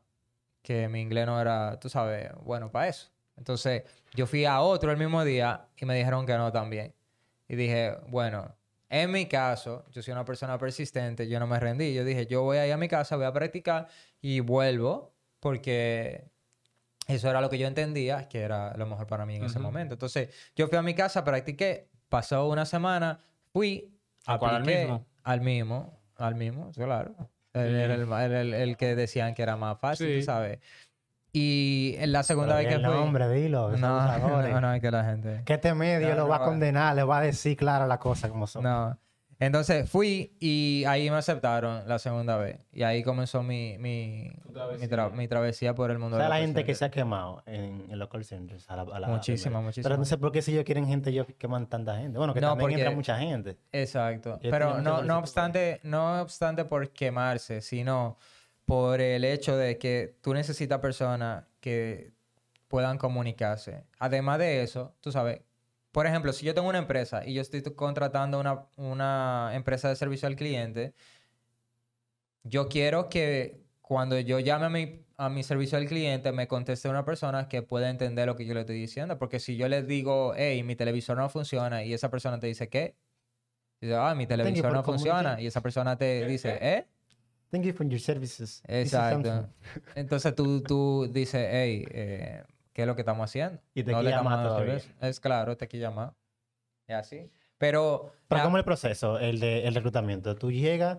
que 0.62 0.88
mi 0.88 1.02
inglés 1.02 1.26
no 1.26 1.42
era, 1.42 1.80
tú 1.80 1.90
sabes, 1.90 2.32
bueno 2.44 2.72
para 2.72 2.88
eso. 2.88 3.10
Entonces, 3.36 3.84
yo 4.14 4.28
fui 4.28 4.46
a 4.46 4.62
otro 4.62 4.92
el 4.92 4.98
mismo 4.98 5.24
día 5.26 5.68
y 5.78 5.86
me 5.86 5.96
dijeron 5.96 6.26
que 6.26 6.38
no 6.38 6.52
también. 6.52 6.94
Y 7.48 7.56
dije, 7.56 7.98
bueno, 8.08 8.56
en 8.94 9.12
mi 9.12 9.26
caso, 9.26 9.86
yo 9.90 10.04
soy 10.04 10.12
una 10.12 10.24
persona 10.24 10.56
persistente, 10.60 11.28
yo 11.28 11.40
no 11.40 11.48
me 11.48 11.60
rendí. 11.60 11.96
Yo 11.96 12.06
dije, 12.06 12.28
yo 12.28 12.44
voy 12.44 12.58
a 12.58 12.68
ir 12.68 12.74
a 12.74 12.78
mi 12.78 12.88
casa, 12.88 13.16
voy 13.16 13.26
a 13.26 13.34
practicar 13.34 13.88
y 14.22 14.40
vuelvo 14.40 15.16
porque 15.40 16.30
eso 17.08 17.28
era 17.28 17.42
lo 17.42 17.50
que 17.50 17.58
yo 17.58 17.66
entendía 17.66 18.30
que 18.30 18.42
era 18.42 18.78
lo 18.78 18.86
mejor 18.86 19.08
para 19.08 19.26
mí 19.26 19.38
en 19.38 19.46
ese 19.46 19.58
momento. 19.58 19.96
Entonces, 19.96 20.30
yo 20.56 20.68
fui 20.68 20.78
a 20.78 20.84
mi 20.84 20.94
casa, 20.94 21.24
practiqué, 21.24 21.90
pasó 22.08 22.48
una 22.48 22.68
semana, 22.68 23.20
fui, 23.52 23.98
¿A 24.28 24.38
cuál, 24.38 24.58
al 24.58 24.64
mismo? 24.64 25.08
Al 25.24 25.42
mismo, 25.42 26.00
al 26.16 26.36
mismo, 26.36 26.72
claro. 26.74 27.16
Era 27.52 27.96
el, 28.42 28.78
que 28.78 28.96
decían 28.96 29.34
que 29.34 29.42
era 29.42 29.58
más 29.58 29.80
fácil, 29.80 30.20
Sí. 30.20 30.22
sabes. 30.22 30.60
Y 31.36 31.96
en 31.98 32.12
la 32.12 32.20
Pero 32.20 32.24
segunda 32.28 32.56
vez 32.56 32.66
di 32.66 32.70
que 32.70 32.76
el 32.76 32.86
fui... 32.86 32.94
nombre, 32.94 33.28
dilo. 33.30 33.72
no, 33.76 34.18
no, 34.20 34.62
no, 34.62 34.74
es 34.74 34.82
que 34.82 34.92
la 34.92 35.04
gente... 35.04 35.42
Que 35.46 35.54
este 35.56 35.74
medio 35.74 36.10
No, 36.10 36.16
lo 36.16 36.28
va 36.28 36.36
a 36.36 36.40
no. 36.40 36.46
condenar, 36.46 36.96
le 36.96 37.04
va 37.04 37.18
a 37.18 37.22
decir 37.22 37.58
claro 37.58 37.88
la 37.88 37.98
cosa 38.00 38.30
como 38.30 38.46
son. 38.46 38.64
No. 38.64 38.98
Entonces 39.40 39.90
fui 39.90 40.38
y 40.40 40.86
ahí 40.88 41.10
me 41.10 41.18
aceptaron 41.18 41.86
la 41.88 41.98
segunda 42.00 42.38
vez. 42.38 42.60
Y 42.72 42.84
ahí 42.84 43.04
comenzó 43.04 43.42
mi, 43.44 43.78
mi, 43.80 44.32
mi, 44.80 44.88
tra- 44.88 45.12
mi 45.12 45.28
travesía 45.28 45.74
por 45.74 45.90
el 45.92 45.98
O 45.98 46.00
mundo 46.00 46.16
sea, 46.18 46.26
de 46.26 46.30
la 46.30 46.38
gente 46.38 46.64
que 46.64 46.76
se 46.76 46.86
ha 46.86 46.92
quemado 46.92 47.42
en, 47.48 47.88
en 47.90 48.00
los 48.00 48.08
call 48.10 48.24
centers. 48.24 48.70
A 48.70 48.76
la, 48.78 48.84
a 48.84 49.00
la 49.02 49.08
Muchísima, 49.08 49.46
primera. 49.54 49.62
muchísima. 49.66 49.84
Pero 49.90 49.98
no 49.98 50.06
sé 50.06 50.18
por 50.18 50.32
qué 50.32 50.42
si 50.42 50.52
ellos 50.54 50.64
quieren 50.64 50.88
gente, 50.88 51.10
ellos 51.10 51.26
queman 51.38 51.66
tanta 51.68 51.98
gente. 51.98 52.18
Bueno, 52.20 52.34
que 52.34 52.40
No, 52.40 52.50
también 52.50 52.72
entra 52.72 52.86
porque- 52.86 52.96
mucha 52.96 53.18
gente. 53.18 53.58
Exacto. 53.74 54.40
Pero 54.42 54.80
no, 54.82 55.02
no 55.02 55.18
obstante, 55.18 55.80
no 55.84 56.22
obstante 56.22 56.64
por 56.64 56.92
quemarse, 56.92 57.60
sino 57.60 58.18
por 58.66 59.02
el 59.02 59.26
hecho 59.26 59.58
de 59.58 59.78
que 59.78 60.18
tú 60.22 60.34
necesitas 60.34 60.80
personas 60.80 61.46
que 61.60 62.14
puedan 62.68 62.98
comunicarse. 62.98 63.86
Además 64.00 64.40
de 64.40 64.64
eso, 64.64 64.96
tú 65.00 65.12
sabes, 65.12 65.42
por 65.92 66.08
ejemplo, 66.08 66.34
si 66.34 66.46
yo 66.46 66.56
tengo 66.56 66.70
una 66.70 66.80
empresa 66.80 67.26
y 67.26 67.34
yo 67.36 67.42
estoy 67.42 67.62
contratando 67.62 68.40
una, 68.40 68.66
una 68.78 69.52
empresa 69.54 69.90
de 69.90 69.96
servicio 69.96 70.28
al 70.28 70.36
cliente, 70.36 70.96
yo 72.44 72.68
quiero 72.68 73.10
que 73.10 73.64
cuando 73.82 74.20
yo 74.20 74.40
llame 74.40 74.66
a 74.66 74.70
mi, 74.70 75.06
a 75.18 75.30
mi 75.30 75.44
servicio 75.44 75.78
al 75.78 75.86
cliente 75.86 76.32
me 76.32 76.48
conteste 76.48 76.90
una 76.90 77.06
persona 77.06 77.48
que 77.48 77.62
pueda 77.62 77.90
entender 77.90 78.26
lo 78.26 78.36
que 78.36 78.46
yo 78.46 78.54
le 78.54 78.62
estoy 78.62 78.80
diciendo. 78.80 79.20
Porque 79.20 79.40
si 79.40 79.56
yo 79.56 79.68
le 79.68 79.84
digo, 79.84 80.34
hey, 80.36 80.64
mi 80.64 80.76
televisor 80.76 81.18
no 81.18 81.30
funciona 81.30 81.84
y 81.84 81.94
esa 81.94 82.10
persona 82.10 82.40
te 82.40 82.48
dice, 82.48 82.70
¿qué? 82.70 82.96
Dice, 83.80 83.96
ah, 83.96 84.16
mi 84.16 84.26
televisor 84.26 84.74
no 84.74 84.84
funciona. 84.84 85.40
Y 85.40 85.48
esa 85.48 85.62
persona 85.62 85.98
te 85.98 86.26
dice, 86.26 86.58
¿eh? 86.62 86.88
Thank 87.54 87.66
you 87.66 87.74
for 87.74 87.86
your 87.86 88.00
services. 88.00 88.64
Exacto. 88.68 89.48
Entonces 89.94 90.34
tú, 90.34 90.64
tú 90.64 91.08
dices, 91.08 91.48
hey, 91.52 91.86
eh, 91.92 92.44
¿qué 92.74 92.82
es 92.82 92.88
lo 92.88 92.96
que 92.96 93.04
estamos 93.04 93.30
haciendo? 93.30 93.62
Y 93.76 93.84
te 93.84 93.92
no 93.92 94.02
le 94.02 94.10
llama. 94.10 94.44
Es 95.02 95.20
claro, 95.20 95.56
te 95.56 95.68
llamar. 95.78 96.16
Es 96.88 96.96
así. 96.96 97.30
Pero, 97.60 98.12
Pero 98.28 98.40
la- 98.40 98.44
¿cómo 98.44 98.58
es 98.58 98.62
el 98.62 98.66
proceso, 98.66 99.20
el 99.20 99.40
de 99.40 99.68
el 99.68 99.76
reclutamiento? 99.76 100.36
Tú 100.36 100.52
llegas, 100.52 100.98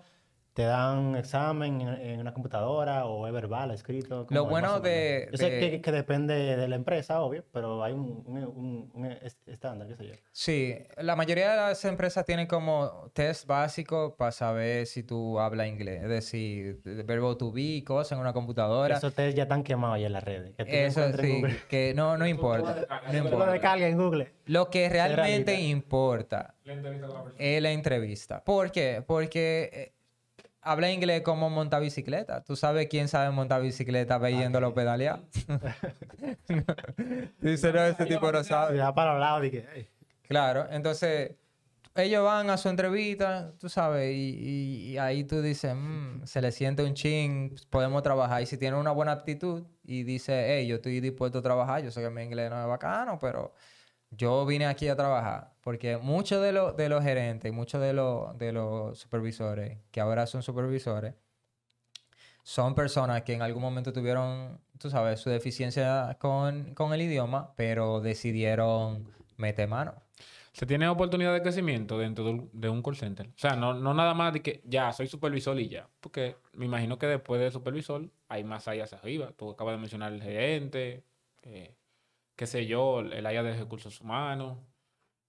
te 0.55 0.63
dan 0.63 1.17
examen 1.17 1.81
en, 1.81 1.89
en 1.89 2.21
una 2.21 2.33
computadora 2.33 3.07
o 3.07 3.27
es 3.27 3.33
verbal, 3.33 3.73
escrito. 3.73 4.25
¿Cómo 4.27 4.39
Lo 4.41 4.47
bueno 4.47 4.79
de- 4.79 5.29
Yo 5.33 5.39
sé 5.39 5.51
de- 5.51 5.59
que, 5.73 5.81
que 5.81 5.91
depende 5.93 6.57
de 6.57 6.69
la 6.69 6.77
empresa, 6.77 7.21
obvio, 7.23 7.45
pero 7.53 7.83
hay 7.83 7.93
un, 7.93 8.23
un, 8.25 8.39
un- 8.45 8.91
un 8.95 9.07
est- 9.07 9.47
estándar, 9.49 9.89
qué 9.89 9.97
sé 9.97 10.07
yo. 10.07 10.15
Sí, 10.31 10.77
la 10.99 11.17
mayoría 11.17 11.51
de 11.51 11.57
las 11.57 11.85
empresas 11.85 12.25
tienen 12.25 12.47
como 12.47 13.11
test 13.15 13.47
básico 13.49 14.15
para 14.17 14.31
saber 14.31 14.87
si 14.87 15.03
tú 15.03 15.41
hablas 15.41 15.67
inglés. 15.67 16.05
Es 16.05 16.09
decir, 16.09 16.81
de 16.83 17.03
verbo 17.03 17.37
to 17.37 17.51
be, 17.51 17.83
cosas 17.85 18.13
en 18.13 18.21
una 18.21 18.33
computadora. 18.33 18.97
Esos 18.97 19.13
test 19.13 19.37
ya 19.37 19.43
están 19.43 19.65
quemados 19.65 19.99
ya 19.99 20.07
en 20.07 20.13
las 20.13 20.23
redes. 20.23 20.55
Que 20.57 20.87
Eso 20.87 21.01
sí, 21.21 21.33
Google. 21.41 21.57
que 21.69 21.95
no, 21.97 22.17
no 22.17 22.29
importa. 22.29 22.87
No 23.07 23.13
lo 23.13 23.19
importa. 23.19 23.77
en 23.89 23.97
Google. 23.99 24.33
Lo 24.47 24.71
que 24.71 24.89
realmente 24.89 25.61
importa 25.61 26.55
es 27.39 27.61
la 27.63 27.71
entrevista. 27.73 28.45
¿Por 28.45 28.71
qué? 28.71 29.03
Porque 29.07 29.71
eh, 29.73 29.94
habla 30.65 30.91
inglés 30.91 31.23
como 31.23 31.51
montar 31.51 31.83
bicicleta. 31.83 32.43
¿Tú 32.43 32.57
sabes 32.57 32.89
quién 32.89 33.09
sabe 33.09 33.31
montar 33.31 33.63
bicicleta 33.63 34.19
viéndolo 34.19 34.75
pedalear? 34.75 35.21
Dice, 37.41 37.73
no, 37.73 37.85
ese 37.85 38.07
tipo 38.07 38.33
no 38.33 38.43
sabe. 38.43 38.77
Y 38.77 38.79
da 38.79 38.95
para 38.95 39.41
que, 39.51 39.67
"Ey". 39.75 39.89
Claro, 40.27 40.67
entonces 40.71 41.33
ellos 41.95 42.25
van 42.25 42.51
a 42.51 42.57
su 42.57 42.69
entrevista, 42.69 43.53
tú 43.59 43.69
sabes, 43.69 44.13
y, 44.17 44.99
ahí 44.99 45.23
tú 45.25 45.41
dices, 45.43 45.75
"Mm, 45.77 46.25
se 46.25 46.41
le 46.41 46.51
siente 46.51 46.83
un 46.83 46.95
chin, 46.95 47.55
podemos 47.71 48.03
trabajar. 48.03 48.43
Y 48.43 48.47
si 48.47 48.59
tiene 48.59 48.77
una 48.77 48.91
buena 48.91 49.13
aptitud 49.13 49.65
y 49.85 50.03
dice, 50.03 50.45
hey, 50.49 50.67
yo 50.67 50.77
estoy 50.77 51.01
dispuesto 51.01 51.39
a 51.39 51.43
trabajar, 51.43 51.85
yo 51.85 51.91
sé 51.93 52.01
que 52.03 52.11
mi 52.11 52.23
inglés 52.23 52.51
no 52.51 52.61
es 52.61 52.67
bacano, 52.67 53.19
pero 53.21 53.55
yo 54.17 54.45
vine 54.47 54.67
aquí 54.67 54.89
a 54.89 54.97
trabajar. 54.97 55.55
Porque 55.61 55.97
muchos 55.97 56.43
de, 56.43 56.53
los 56.53 56.77
de 56.77 56.89
los 56.89 57.03
gerentes 57.03 57.51
y 57.51 57.53
muchos 57.53 57.81
de, 57.81 57.93
los 57.93 58.37
de 58.39 58.53
los 58.53 58.99
supervisores, 58.99 59.79
que 59.91 60.01
ahora 60.01 60.27
son 60.27 60.43
supervisores, 60.43 61.15
son 62.43 62.75
personas 62.75 63.23
que 63.23 63.33
en 63.33 63.43
algún 63.43 63.63
momento 63.63 63.93
tuvieron, 63.93 64.61
tú 64.79 64.91
sabes, 64.91 65.21
su 65.21 65.31
deficiencia 65.31 66.19
con, 66.21 66.75
con 66.75 66.93
el 66.93 67.01
idioma, 67.01 67.55
pero 67.57 68.01
decidieron 68.01 69.11
meter 69.39 69.67
mano. 69.67 69.95
se 70.53 70.67
tiene 70.67 70.87
oportunidad 70.89 71.33
de 71.33 71.43
crecimiento 71.43 71.99
dentro 71.99 72.49
de 72.53 72.69
un, 72.69 72.83
call 72.83 72.97
center. 72.97 73.29
O 73.29 73.39
sea, 73.39 73.57
no, 73.57 73.73
no 73.75 73.95
nada 73.95 74.13
más 74.13 74.35
de 74.35 74.43
que 74.43 74.61
ya 74.65 74.93
soy 74.93 75.07
supervisor 75.07 75.59
y 75.59 75.69
ya. 75.69 75.89
Porque 76.01 76.37
me 76.53 76.67
imagino 76.67 76.99
que 76.99 77.07
después 77.07 77.41
de 77.41 77.51
supervisor 77.51 78.11
hay 78.29 78.45
más 78.45 78.69
áreas 78.69 78.93
arriba. 78.93 79.33
Tú 79.37 79.51
acabas 79.51 79.75
de 79.75 79.79
mencionar 79.79 80.13
el 80.13 80.23
gerente, 80.23 81.03
eh, 81.43 81.75
qué 82.37 82.47
sé 82.47 82.67
yo, 82.67 83.01
el 83.01 83.27
área 83.27 83.43
de 83.43 83.57
recursos 83.57 84.01
humanos, 84.01 84.59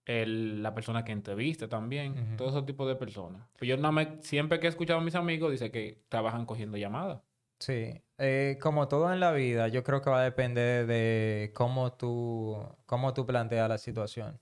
el- 0.06 0.62
la 0.62 0.74
persona 0.76 1.04
que 1.04 1.12
entrevista 1.12 1.68
también, 1.68 2.36
todo 2.38 2.50
ese 2.50 2.62
tipo 2.66 2.88
de 2.88 2.96
personas. 2.96 3.48
Pues 3.58 3.68
yo 3.70 3.76
nada 3.78 3.92
más, 3.92 4.08
siempre 4.22 4.60
que 4.60 4.68
he 4.68 4.70
escuchado 4.70 5.00
a 5.00 5.04
mis 5.04 5.16
amigos, 5.16 5.52
dice 5.52 5.72
que 5.72 6.04
trabajan 6.10 6.46
cogiendo 6.46 6.78
llamadas. 6.78 7.22
Sí, 7.60 8.02
eh, 8.18 8.58
como 8.62 8.88
todo 8.88 9.12
en 9.14 9.20
la 9.20 9.32
vida, 9.32 9.68
yo 9.70 9.84
creo 9.84 10.02
que 10.02 10.10
va 10.10 10.20
a 10.22 10.24
depender 10.24 10.86
de 10.88 11.52
cómo 11.56 11.94
tú, 11.94 12.58
cómo 12.86 13.14
tú 13.14 13.26
planteas 13.26 13.70
la 13.70 13.78
situación. 13.78 14.40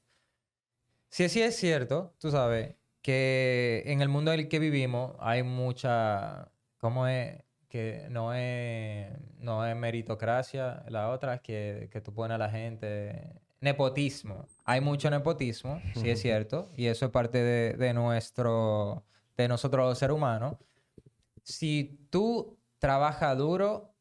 Si 1.10 1.30
sí 1.30 1.42
es 1.42 1.56
cierto, 1.56 2.16
tú 2.20 2.32
sabes, 2.32 2.76
que 3.02 3.84
en 3.86 4.02
el 4.02 4.10
mundo 4.10 4.34
en 4.34 4.40
el 4.42 4.48
que 4.50 4.60
vivimos 4.60 5.16
hay 5.20 5.44
mucha, 5.44 6.52
¿cómo 6.80 7.08
es? 7.08 7.44
Que 7.74 8.06
no 8.12 8.34
es, 8.36 9.08
no 9.40 9.66
es 9.66 9.76
meritocracia, 9.76 10.84
la 10.90 11.10
otra 11.10 11.36
es 11.36 11.42
que, 11.42 11.90
que 11.92 12.02
tú 12.02 12.14
pones 12.14 12.36
a 12.36 12.38
la 12.38 12.50
gente, 12.50 13.42
nepotismo. 13.62 14.46
Hay 14.64 14.80
mucho 14.80 15.10
nepotismo, 15.10 15.82
sí 15.96 16.10
es 16.10 16.22
cierto, 16.22 16.70
y 16.78 16.86
eso 16.86 17.06
es 17.06 17.12
parte 17.12 17.40
de, 17.40 17.74
de 17.74 17.94
nuestro, 17.94 19.04
de 19.38 19.48
nosotros 19.48 19.88
los 19.88 19.98
seres 19.98 20.16
humanos 20.16 20.58
si 21.44 22.08
tú 22.10 22.58
trabajas 22.80 23.38
duro, 23.38 23.94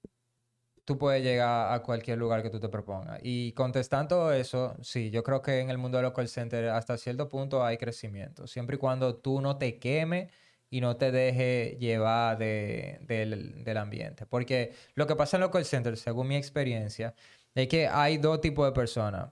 tú 0.85 0.99
puedes 0.99 1.23
llegar 1.23 1.73
a 1.73 1.83
cualquier 1.83 2.19
lugar 2.19 2.43
que 2.43 2.51
tú 2.51 2.61
te 2.61 2.69
propongas. 2.69 3.21
Y 3.23 3.53
contestando 3.53 4.33
eso, 4.33 4.77
sí, 4.83 5.11
yo 5.11 5.23
creo 5.23 5.43
que 5.43 5.61
en 5.61 5.71
el 5.71 5.79
mundo 5.79 5.99
de 5.99 6.05
los 6.05 6.13
call 6.13 6.29
centers 6.29 6.71
hasta 6.71 6.97
cierto 6.97 7.29
punto 7.29 7.65
hay 7.65 7.77
crecimiento. 7.77 8.47
Siempre 8.47 8.77
y 8.77 8.79
cuando 8.79 9.17
tú 9.17 9.41
no 9.41 9.59
te 9.59 9.79
quemes 9.79 10.31
y 10.73 10.81
no 10.81 10.97
te 10.97 11.13
dejes 11.13 11.79
llevar 11.79 12.39
de- 12.39 12.99
del, 13.03 13.63
del 13.63 13.77
ambiente. 13.77 14.25
Porque 14.25 14.73
lo 14.95 15.07
que 15.07 15.15
pasa 15.15 15.37
en 15.37 15.43
los 15.43 15.51
call 15.51 15.67
centers, 15.67 16.01
según 16.01 16.29
mi 16.29 16.37
experiencia, 16.37 17.15
es 17.55 17.69
que 17.69 17.89
hay 17.89 18.17
dos 18.17 18.41
tipos 18.41 18.65
de 18.67 18.73
personas. 18.73 19.29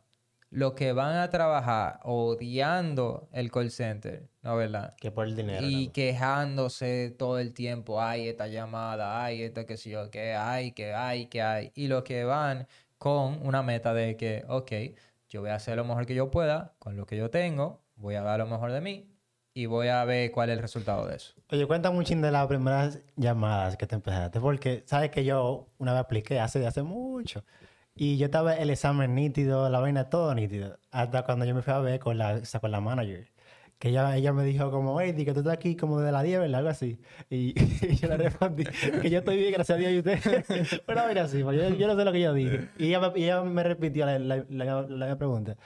Los 0.50 0.74
que 0.74 0.92
van 0.92 1.16
a 1.16 1.30
trabajar 1.30 2.00
odiando 2.02 3.30
el 3.32 3.50
call 3.50 3.70
center, 3.70 4.28
¿no 4.42 4.54
verdad? 4.56 4.94
Que 5.00 5.10
por 5.10 5.26
el 5.26 5.34
dinero. 5.34 5.66
Y 5.66 5.86
¿no? 5.86 5.92
quejándose 5.94 7.14
todo 7.18 7.38
el 7.38 7.54
tiempo, 7.54 8.02
ay, 8.02 8.28
esta 8.28 8.46
llamada, 8.46 9.24
ay, 9.24 9.42
esto 9.42 9.64
que 9.64 9.78
sé 9.78 9.88
yo, 9.90 10.10
que 10.10 10.34
hay, 10.34 10.72
que 10.72 10.92
hay, 10.92 11.26
que 11.26 11.40
hay. 11.40 11.72
Y 11.74 11.86
los 11.88 12.02
que 12.02 12.24
van 12.24 12.66
con 12.98 13.46
una 13.46 13.62
meta 13.62 13.94
de 13.94 14.18
que, 14.18 14.44
ok, 14.46 14.72
yo 15.30 15.40
voy 15.40 15.50
a 15.50 15.54
hacer 15.54 15.76
lo 15.76 15.84
mejor 15.86 16.04
que 16.04 16.14
yo 16.14 16.30
pueda 16.30 16.74
con 16.78 16.96
lo 16.98 17.06
que 17.06 17.16
yo 17.16 17.30
tengo, 17.30 17.80
voy 17.96 18.16
a 18.16 18.22
dar 18.22 18.40
lo 18.40 18.46
mejor 18.46 18.72
de 18.72 18.82
mí 18.82 19.09
y 19.54 19.66
voy 19.66 19.88
a 19.88 20.04
ver 20.04 20.30
cuál 20.30 20.50
es 20.50 20.56
el 20.56 20.62
resultado 20.62 21.06
de 21.06 21.16
eso. 21.16 21.34
Oye, 21.50 21.66
cuéntame 21.66 21.96
un 21.98 22.04
chin 22.04 22.22
de 22.22 22.30
las 22.30 22.46
primeras 22.46 23.00
llamadas 23.16 23.76
que 23.76 23.86
te 23.86 23.94
empezaste, 23.96 24.40
porque 24.40 24.82
sabes 24.86 25.10
que 25.10 25.24
yo 25.24 25.68
una 25.78 25.92
vez 25.92 26.00
apliqué 26.00 26.38
hace, 26.40 26.64
hace 26.66 26.82
mucho. 26.82 27.44
Y 27.94 28.16
yo 28.16 28.26
estaba 28.26 28.54
el 28.54 28.70
examen 28.70 29.14
nítido, 29.14 29.68
la 29.68 29.80
vaina 29.80 30.08
todo 30.08 30.34
nítido. 30.34 30.78
Hasta 30.90 31.24
cuando 31.24 31.44
yo 31.44 31.54
me 31.54 31.62
fui 31.62 31.72
a 31.72 31.78
ver 31.80 31.98
con 32.00 32.16
la, 32.18 32.34
o 32.34 32.44
sea, 32.44 32.60
con 32.60 32.70
la 32.70 32.80
manager. 32.80 33.28
Que 33.78 33.88
ella, 33.88 34.14
ella 34.16 34.32
me 34.34 34.44
dijo 34.44 34.70
como, 34.70 35.00
hey, 35.00 35.14
que 35.24 35.32
tú 35.32 35.40
estás 35.40 35.54
aquí 35.54 35.74
como 35.74 36.00
de 36.00 36.12
las 36.12 36.22
10, 36.22 36.38
¿verdad? 36.40 36.58
Algo 36.58 36.70
así. 36.70 36.98
Y, 37.30 37.54
y 37.90 37.96
yo 37.96 38.08
le 38.08 38.16
respondí 38.18 38.64
que 39.02 39.10
yo 39.10 39.18
estoy 39.18 39.36
bien, 39.38 39.52
gracias 39.52 39.76
a 39.76 39.78
Dios 39.78 39.92
y 39.92 39.98
usted. 39.98 40.44
Pero 40.86 41.08
mira 41.08 41.24
así, 41.24 41.42
pues, 41.42 41.58
yo, 41.58 41.68
yo 41.76 41.86
no 41.88 41.96
sé 41.96 42.04
lo 42.04 42.12
que 42.12 42.20
yo 42.20 42.32
dije. 42.34 42.68
Y 42.78 42.88
ella 42.88 43.00
me, 43.00 43.10
ella 43.20 43.42
me 43.42 43.62
repitió 43.64 44.06
la, 44.06 44.18
la, 44.18 44.44
la- 44.48 44.82
la 44.82 45.16
pregunta. 45.18 45.56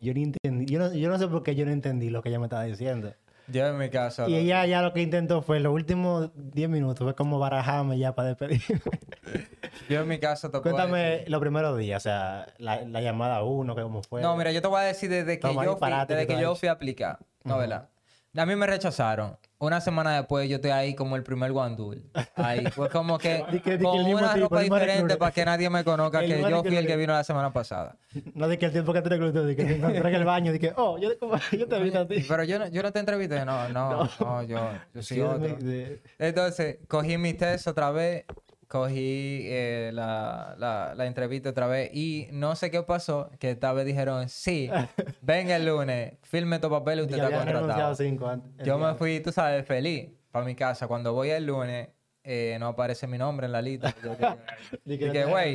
Yo, 0.00 0.12
ni 0.14 0.22
entendí, 0.24 0.66
yo, 0.66 0.78
no, 0.80 0.92
yo 0.92 1.08
no 1.08 1.18
sé 1.18 1.28
por 1.28 1.42
qué 1.42 1.54
yo 1.54 1.64
no 1.64 1.72
entendí 1.72 2.10
lo 2.10 2.22
que 2.22 2.28
ella 2.28 2.38
me 2.38 2.46
estaba 2.46 2.64
diciendo. 2.64 3.14
Yo 3.48 3.66
en 3.66 3.78
mi 3.78 3.90
caso... 3.90 4.28
Y 4.28 4.36
ella 4.36 4.64
ya 4.66 4.82
lo 4.82 4.92
que 4.92 5.02
intentó 5.02 5.42
fue 5.42 5.60
los 5.60 5.72
últimos 5.72 6.30
10 6.34 6.68
minutos, 6.68 7.04
fue 7.04 7.14
como 7.14 7.38
barajarme 7.38 7.98
ya 7.98 8.14
para 8.14 8.28
despedirme. 8.28 8.80
Yo 9.88 10.00
en 10.00 10.08
mi 10.08 10.18
caso 10.18 10.50
te 10.50 10.60
Cuéntame 10.60 11.24
los 11.28 11.40
primeros 11.40 11.76
días, 11.78 12.02
o 12.02 12.04
sea, 12.04 12.46
la, 12.58 12.82
la 12.82 13.00
llamada 13.00 13.42
uno, 13.42 13.74
que 13.74 13.82
cómo 13.82 14.02
fue. 14.02 14.20
No, 14.20 14.36
mira, 14.36 14.52
yo 14.52 14.60
te 14.62 14.68
voy 14.68 14.80
a 14.80 14.84
decir 14.84 15.08
desde 15.10 15.38
que 15.38 15.48
Toma, 15.48 15.64
yo 15.64 15.72
fui, 15.72 15.74
disparate 15.76 16.14
desde 16.14 16.26
que 16.26 16.34
que 16.34 16.38
tú 16.38 16.42
yo 16.42 16.52
has 16.52 16.58
fui 16.58 16.68
a 16.68 16.72
aplicar. 16.72 17.18
No, 17.44 17.58
¿verdad? 17.58 17.88
A 18.36 18.46
mí 18.46 18.56
me 18.56 18.66
rechazaron. 18.66 19.36
Una 19.62 19.80
semana 19.80 20.16
después 20.16 20.48
yo 20.48 20.56
estoy 20.56 20.72
ahí 20.72 20.96
como 20.96 21.14
el 21.14 21.22
primer 21.22 21.52
guandul. 21.52 22.02
Ahí 22.34 22.66
fue 22.72 22.88
como 22.88 23.16
que 23.16 23.44
con 23.80 24.00
una 24.00 24.34
ropa 24.34 24.60
diferente 24.60 25.16
para 25.16 25.30
que 25.30 25.44
nadie 25.44 25.70
me 25.70 25.84
conozca 25.84 26.18
El 26.18 26.26
que 26.32 26.50
yo 26.50 26.64
fui 26.64 26.76
el 26.76 26.84
que 26.84 26.96
vino 26.96 27.12
la 27.12 27.22
semana 27.22 27.52
pasada. 27.52 27.96
No 28.34 28.48
de 28.48 28.58
que 28.58 28.66
el 28.66 28.72
tiempo 28.72 28.92
que 28.92 29.02
te 29.02 29.08
reclutó, 29.10 29.44
de 29.44 29.54
que 29.54 29.64
te 29.64 29.76
encontré 29.76 30.00
en 30.00 30.14
el 30.16 30.24
baño, 30.24 30.50
de 30.50 30.58
que, 30.58 30.72
oh, 30.74 30.98
yo, 30.98 31.10
yo 31.56 31.68
te 31.68 31.78
vi 31.80 31.94
a 31.96 32.08
ti. 32.08 32.24
Pero 32.28 32.42
yo 32.42 32.58
no, 32.58 32.66
yo 32.70 32.82
no 32.82 32.90
te 32.92 32.98
entrevisté, 32.98 33.44
no, 33.44 33.68
no, 33.68 34.08
no, 34.20 34.42
yo, 34.42 34.56
yo 34.94 35.02
soy 35.02 35.16
Sí, 35.18 35.20
otro. 35.20 35.54
de- 35.54 36.02
Entonces, 36.18 36.78
cogí 36.88 37.16
mi 37.16 37.32
test 37.34 37.68
otra 37.68 37.92
vez, 37.92 38.24
cogí 38.72 39.42
eh, 39.44 39.90
la, 39.92 40.54
la, 40.56 40.94
la 40.96 41.04
entrevista 41.04 41.50
otra 41.50 41.66
vez 41.66 41.90
y 41.92 42.28
no 42.32 42.56
sé 42.56 42.70
qué 42.70 42.82
pasó, 42.82 43.30
que 43.38 43.50
esta 43.50 43.70
vez 43.74 43.84
dijeron, 43.84 44.30
sí, 44.30 44.70
venga 45.20 45.56
el 45.56 45.66
lunes, 45.66 46.14
firme 46.22 46.58
tu 46.58 46.70
papel 46.70 47.00
y 47.00 47.02
usted 47.02 47.18
está 47.18 47.44
contratado. 47.44 47.94
cinco 47.94 48.28
antes. 48.28 48.66
Yo 48.66 48.78
me 48.78 48.94
fui, 48.94 49.20
tú 49.20 49.30
sabes, 49.30 49.66
feliz 49.66 50.08
para 50.30 50.46
mi 50.46 50.54
casa. 50.54 50.86
Cuando 50.86 51.12
voy 51.12 51.28
el 51.28 51.44
lunes, 51.44 51.90
eh, 52.24 52.56
no 52.60 52.68
aparece 52.68 53.06
mi 53.06 53.18
nombre 53.18 53.44
en 53.44 53.52
la 53.52 53.60
lista. 53.60 53.94
Y 54.86 54.96
que, 54.96 55.26
güey, 55.26 55.54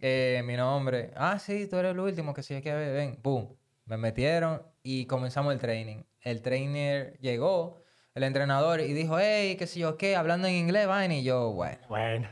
eh, 0.00 0.42
mi 0.46 0.56
nombre. 0.56 1.10
Ah, 1.16 1.38
sí, 1.38 1.66
tú 1.68 1.76
eres 1.76 1.92
el 1.92 2.00
último, 2.00 2.32
que 2.32 2.42
sí, 2.42 2.54
hay 2.54 2.62
que 2.62 2.72
ver, 2.72 2.94
ven, 2.94 3.16
pum. 3.16 3.54
Me 3.84 3.98
metieron 3.98 4.62
y 4.82 5.04
comenzamos 5.04 5.52
el 5.52 5.58
training. 5.58 6.04
El 6.22 6.40
trainer 6.40 7.18
llegó, 7.20 7.79
el 8.20 8.24
entrenador, 8.28 8.80
y 8.80 8.92
dijo, 8.92 9.18
hey, 9.18 9.56
qué 9.56 9.66
sé 9.66 9.80
yo 9.80 9.96
qué, 9.96 10.14
hablando 10.16 10.46
en 10.48 10.54
inglés, 10.54 10.86
vaina. 10.86 11.14
Y 11.14 11.22
yo, 11.22 11.52
bueno, 11.52 11.78
Bueno, 11.88 12.28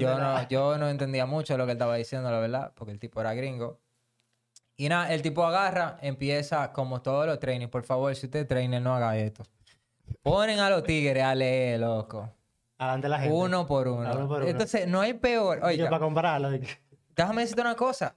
yo 0.00 0.08
no, 0.18 0.48
yo 0.48 0.78
no 0.78 0.88
entendía 0.88 1.26
mucho 1.26 1.56
lo 1.56 1.64
que 1.66 1.72
él 1.72 1.76
estaba 1.76 1.96
diciendo, 1.96 2.30
la 2.30 2.38
verdad, 2.38 2.72
porque 2.74 2.92
el 2.92 2.98
tipo 2.98 3.20
era 3.20 3.32
gringo. 3.34 3.78
Y 4.76 4.88
nada, 4.88 5.12
el 5.12 5.20
tipo 5.22 5.44
agarra, 5.44 5.98
empieza 6.00 6.72
como 6.72 7.02
todos 7.02 7.26
los 7.26 7.38
trainings. 7.38 7.70
Por 7.70 7.82
favor, 7.84 8.14
si 8.16 8.26
usted 8.26 8.46
trainer, 8.46 8.80
no 8.80 8.94
haga 8.94 9.16
esto. 9.16 9.42
Ponen 10.22 10.58
a 10.58 10.70
los 10.70 10.82
tigres 10.84 11.22
a 11.22 11.34
leer, 11.34 11.80
loco. 11.80 12.30
Adelante 12.78 13.08
la 13.10 13.18
gente. 13.20 13.34
Uno 13.34 13.66
por 13.66 13.88
uno. 13.88 14.10
Uno 14.10 14.26
por 14.26 14.40
uno. 14.40 14.50
Entonces, 14.50 14.88
no 14.88 15.00
hay 15.02 15.12
peor. 15.12 15.60
Oiga, 15.62 15.90
para 15.90 16.00
compararlo. 16.00 16.50
déjame 17.14 17.42
decirte 17.42 17.60
una 17.60 17.74
cosa. 17.76 18.14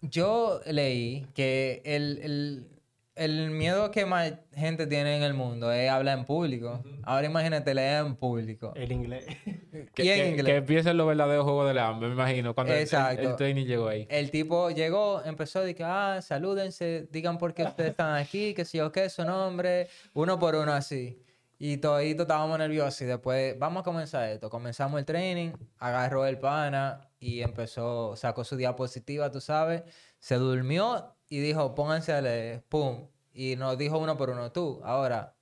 Yo 0.00 0.60
leí 0.66 1.28
que 1.34 1.80
el, 1.84 2.18
el- 2.22 2.71
el 3.14 3.50
miedo 3.50 3.90
que 3.90 4.06
más 4.06 4.32
gente 4.54 4.86
tiene 4.86 5.16
en 5.16 5.22
el 5.22 5.34
mundo 5.34 5.70
es 5.70 5.90
hablar 5.90 6.18
en 6.18 6.24
público. 6.24 6.82
Ahora 7.02 7.26
imagínate 7.26 7.74
leer 7.74 8.06
en 8.06 8.16
público. 8.16 8.72
El 8.74 8.92
inglés. 8.92 9.26
Que, 9.94 10.04
y 10.04 10.08
en 10.10 10.16
que- 10.18 10.28
inglés. 10.28 10.44
que 10.46 10.56
empiecen 10.56 10.96
los 10.98 11.06
verdaderos 11.06 11.44
juegos 11.44 11.66
del 11.68 11.78
hambre, 11.78 12.08
me 12.08 12.14
imagino, 12.14 12.54
cuando 12.54 12.72
el- 12.74 12.78
el, 12.80 12.84
Exacto. 12.84 13.30
el 13.30 13.36
training 13.36 13.64
llegó 13.66 13.88
ahí. 13.88 14.06
El 14.10 14.30
tipo 14.30 14.70
llegó, 14.70 15.22
empezó 15.24 15.60
a 15.60 15.62
decir, 15.62 15.84
ah, 15.86 16.20
salúdense, 16.22 17.08
digan 17.10 17.38
por 17.38 17.54
qué 17.54 17.64
ustedes 17.64 17.90
están 17.90 18.14
aquí, 18.16 18.52
que 18.54 18.64
si 18.66 18.78
yo 18.78 18.92
qué, 18.92 19.08
su 19.08 19.24
nombre, 19.24 19.88
uno 20.14 20.38
por 20.38 20.54
uno 20.56 20.72
así. 20.72 21.22
Y 21.58 21.78
todito 21.78 22.22
estábamos 22.22 22.58
nerviosos 22.58 23.00
y 23.02 23.04
después, 23.06 23.58
vamos 23.58 23.80
a 23.80 23.84
comenzar 23.84 24.28
esto. 24.28 24.50
Comenzamos 24.50 24.98
el 24.98 25.04
training, 25.06 25.52
agarró 25.78 26.26
el 26.26 26.38
pana 26.38 27.08
y 27.18 27.40
empezó, 27.40 28.14
sacó 28.16 28.44
su 28.44 28.56
diapositiva, 28.56 29.30
tú 29.30 29.40
sabes, 29.40 29.82
se 30.18 30.34
durmió 30.36 31.14
y 31.36 31.40
dijo, 31.40 31.74
pónganse 31.74 32.12
a 32.12 32.20
leer, 32.20 32.62
pum. 32.68 33.06
Y 33.32 33.56
nos 33.56 33.78
dijo 33.78 33.98
uno 33.98 34.16
por 34.16 34.28
uno, 34.30 34.52
tú, 34.52 34.80
ahora, 34.84 35.34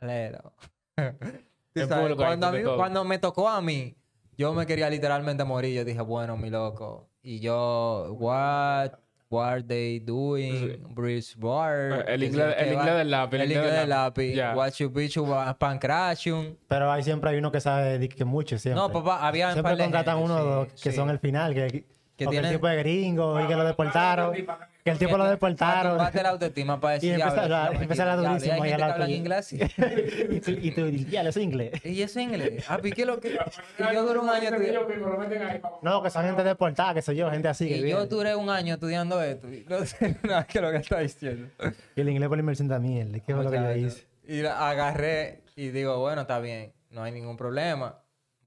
léelo. 0.00 0.52
Sabes, 1.88 2.14
cuando, 2.16 2.46
a 2.46 2.52
de 2.52 2.58
mí- 2.64 2.70
cuando 2.76 3.04
me 3.04 3.18
tocó 3.18 3.48
a 3.48 3.60
mí, 3.60 3.94
yo 4.38 4.52
me 4.54 4.66
quería 4.66 4.88
literalmente 4.90 5.44
morir. 5.44 5.74
Yo 5.74 5.84
dije, 5.84 6.00
bueno, 6.00 6.36
mi 6.36 6.48
loco. 6.50 7.08
Y 7.22 7.40
yo, 7.40 8.16
what, 8.18 8.92
what 9.28 9.48
are 9.48 9.62
they 9.62 10.00
doing? 10.00 10.82
Bridge 10.94 11.36
bar. 11.36 12.04
El 12.08 12.22
inglés- 12.22 12.54
el 12.58 12.72
inglés 12.72 12.94
del 12.96 13.10
lápiz, 13.10 13.36
el 13.36 13.42
El 13.42 13.52
inglés 13.52 13.72
del 13.72 13.88
lápiz. 13.90 14.34
Ya. 14.34 14.54
What 14.56 14.72
you 14.78 14.88
bitch, 14.88 15.18
what 15.18 15.56
pancration. 15.58 16.58
Pero 16.66 16.90
ahí 16.90 17.02
siempre 17.02 17.30
hay 17.30 17.36
uno 17.36 17.52
que 17.52 17.60
sabe 17.60 17.98
de 17.98 18.08
que 18.08 18.24
mucho, 18.24 18.58
siempre. 18.58 18.80
No, 18.80 18.90
papá, 18.90 19.26
había 19.26 19.52
Siempre 19.52 19.76
de 19.76 19.82
contratan 19.82 20.16
gente, 20.18 20.32
uno 20.32 20.64
sí, 20.74 20.82
que 20.82 20.90
sí. 20.90 20.96
son 20.96 21.10
el 21.10 21.18
final, 21.18 21.52
que, 21.54 21.66
Que 21.68 21.84
que 22.16 22.24
el 22.24 22.30
tienen- 22.30 22.52
tipo 22.52 22.66
es 22.68 22.78
gringo 22.78 23.38
y 23.40 23.46
que 23.46 23.54
lo 23.54 23.64
deportaron. 23.64 24.34
Que 24.86 24.92
el 24.92 24.98
tipo 24.98 25.18
lo 25.18 25.24
deportaron. 25.24 25.92
tumbarte 25.94 26.22
la 26.22 26.28
autoestima 26.28 26.78
para 26.80 26.94
decir, 26.94 27.10
Y 27.10 27.12
empezar 27.20 27.34
"Diablo, 27.48 27.56
a- 27.56 27.64
no 27.66 27.72
me 27.72 27.82
empezar 27.82 28.08
a 28.08 28.12
quiero". 28.12 28.20
Diablo, 28.22 28.38
durísimo 28.38 28.54
y 28.54 28.56
hay 28.56 28.62
ahí 28.62 28.70
gente 28.70 28.74
al 28.74 28.76
que 28.76 28.80
lado 28.80 28.92
habla 28.92 29.04
tuyo. 29.06 29.16
inglés 29.18 29.52
y 30.62 30.70
tú, 30.70 30.88
ya, 31.10 31.20
eso 31.22 31.28
es 31.40 31.44
inglés. 31.44 31.84
Y 31.84 32.02
eso 32.02 32.20
es 32.20 32.24
inglés. 32.24 32.64
Ah, 32.68 32.78
¿y 32.82 32.92
qué 32.92 33.00
es 33.02 33.06
lo 33.08 33.20
que...? 33.20 33.36
Yo 33.92 34.06
duré 34.06 34.18
un 34.20 34.28
año 34.28 34.48
estudiando... 34.48 34.88
No, 35.82 36.02
que 36.04 36.10
son 36.10 36.24
gente 36.24 36.44
deportada, 36.44 36.94
que 36.94 37.02
soy 37.02 37.16
yo, 37.16 37.30
gente 37.30 37.48
así. 37.48 37.68
Que 37.68 37.78
Y 37.78 37.90
yo 37.90 38.06
duré 38.06 38.36
un 38.36 38.48
año 38.48 38.74
estudiando 38.74 39.20
esto. 39.22 39.52
Y 39.52 39.64
no 39.68 39.84
sé 39.84 40.16
nada 40.22 40.44
que 40.44 40.60
lo 40.60 40.70
que 40.70 40.76
está 40.78 41.00
diciendo. 41.00 41.48
Y 41.96 42.00
el 42.00 42.08
inglés 42.08 42.28
por 42.28 42.38
la 42.38 42.42
inmersión 42.42 42.68
también. 42.68 43.12
¿Qué 43.26 43.34
fue 43.34 43.42
lo 43.44 43.50
que 43.50 43.56
yo 43.58 43.72
hice? 43.76 44.06
Y 44.28 44.44
agarré 44.44 45.40
y 45.56 45.68
digo, 45.70 45.98
bueno, 45.98 46.20
está 46.22 46.38
bien, 46.38 46.72
no 46.90 47.02
hay 47.02 47.10
ningún 47.12 47.36
problema. 47.36 47.98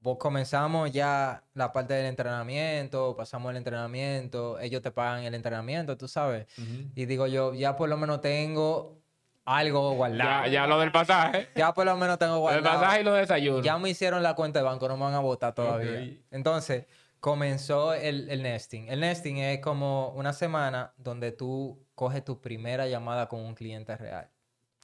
Vos 0.01 0.17
comenzamos 0.17 0.91
ya 0.91 1.43
la 1.53 1.71
parte 1.71 1.93
del 1.93 2.05
entrenamiento, 2.05 3.15
pasamos 3.15 3.51
el 3.51 3.57
entrenamiento, 3.57 4.59
ellos 4.59 4.81
te 4.81 4.91
pagan 4.91 5.23
el 5.23 5.35
entrenamiento, 5.35 5.97
tú 5.97 6.07
sabes. 6.07 6.47
Y 6.95 7.05
digo 7.05 7.27
yo, 7.27 7.53
ya 7.53 7.75
por 7.75 7.89
lo 7.89 7.97
menos 7.97 8.21
tengo 8.21 8.99
algo 9.45 9.93
guardado. 9.93 10.45
Ya, 10.45 10.51
ya 10.51 10.67
lo 10.67 10.79
del 10.79 10.91
pasaje. 10.91 11.49
Ya 11.55 11.73
por 11.73 11.85
lo 11.85 11.97
menos 11.97 12.19
tengo 12.19 12.39
guardado. 12.39 12.79
pasaje 12.79 13.01
y 13.01 13.03
lo 13.03 13.13
de 13.13 13.21
desayuno. 13.21 13.63
Ya 13.63 13.77
me 13.77 13.89
hicieron 13.89 14.23
la 14.23 14.35
cuenta 14.35 14.59
de 14.59 14.65
banco, 14.65 14.87
no 14.87 14.95
me 14.95 15.03
van 15.03 15.15
a 15.15 15.19
votar 15.19 15.53
todavía. 15.53 16.07
Entonces, 16.31 16.85
comenzó 17.19 17.93
el, 17.93 18.29
el 18.29 18.43
nesting. 18.43 18.87
El 18.87 19.01
nesting 19.01 19.37
es 19.37 19.59
como 19.59 20.09
una 20.09 20.33
semana 20.33 20.93
donde 20.97 21.31
tú 21.31 21.83
coges 21.95 22.23
tu 22.23 22.39
primera 22.39 22.87
llamada 22.87 23.27
con 23.27 23.41
un 23.41 23.55
cliente 23.55 23.97
real. 23.97 24.29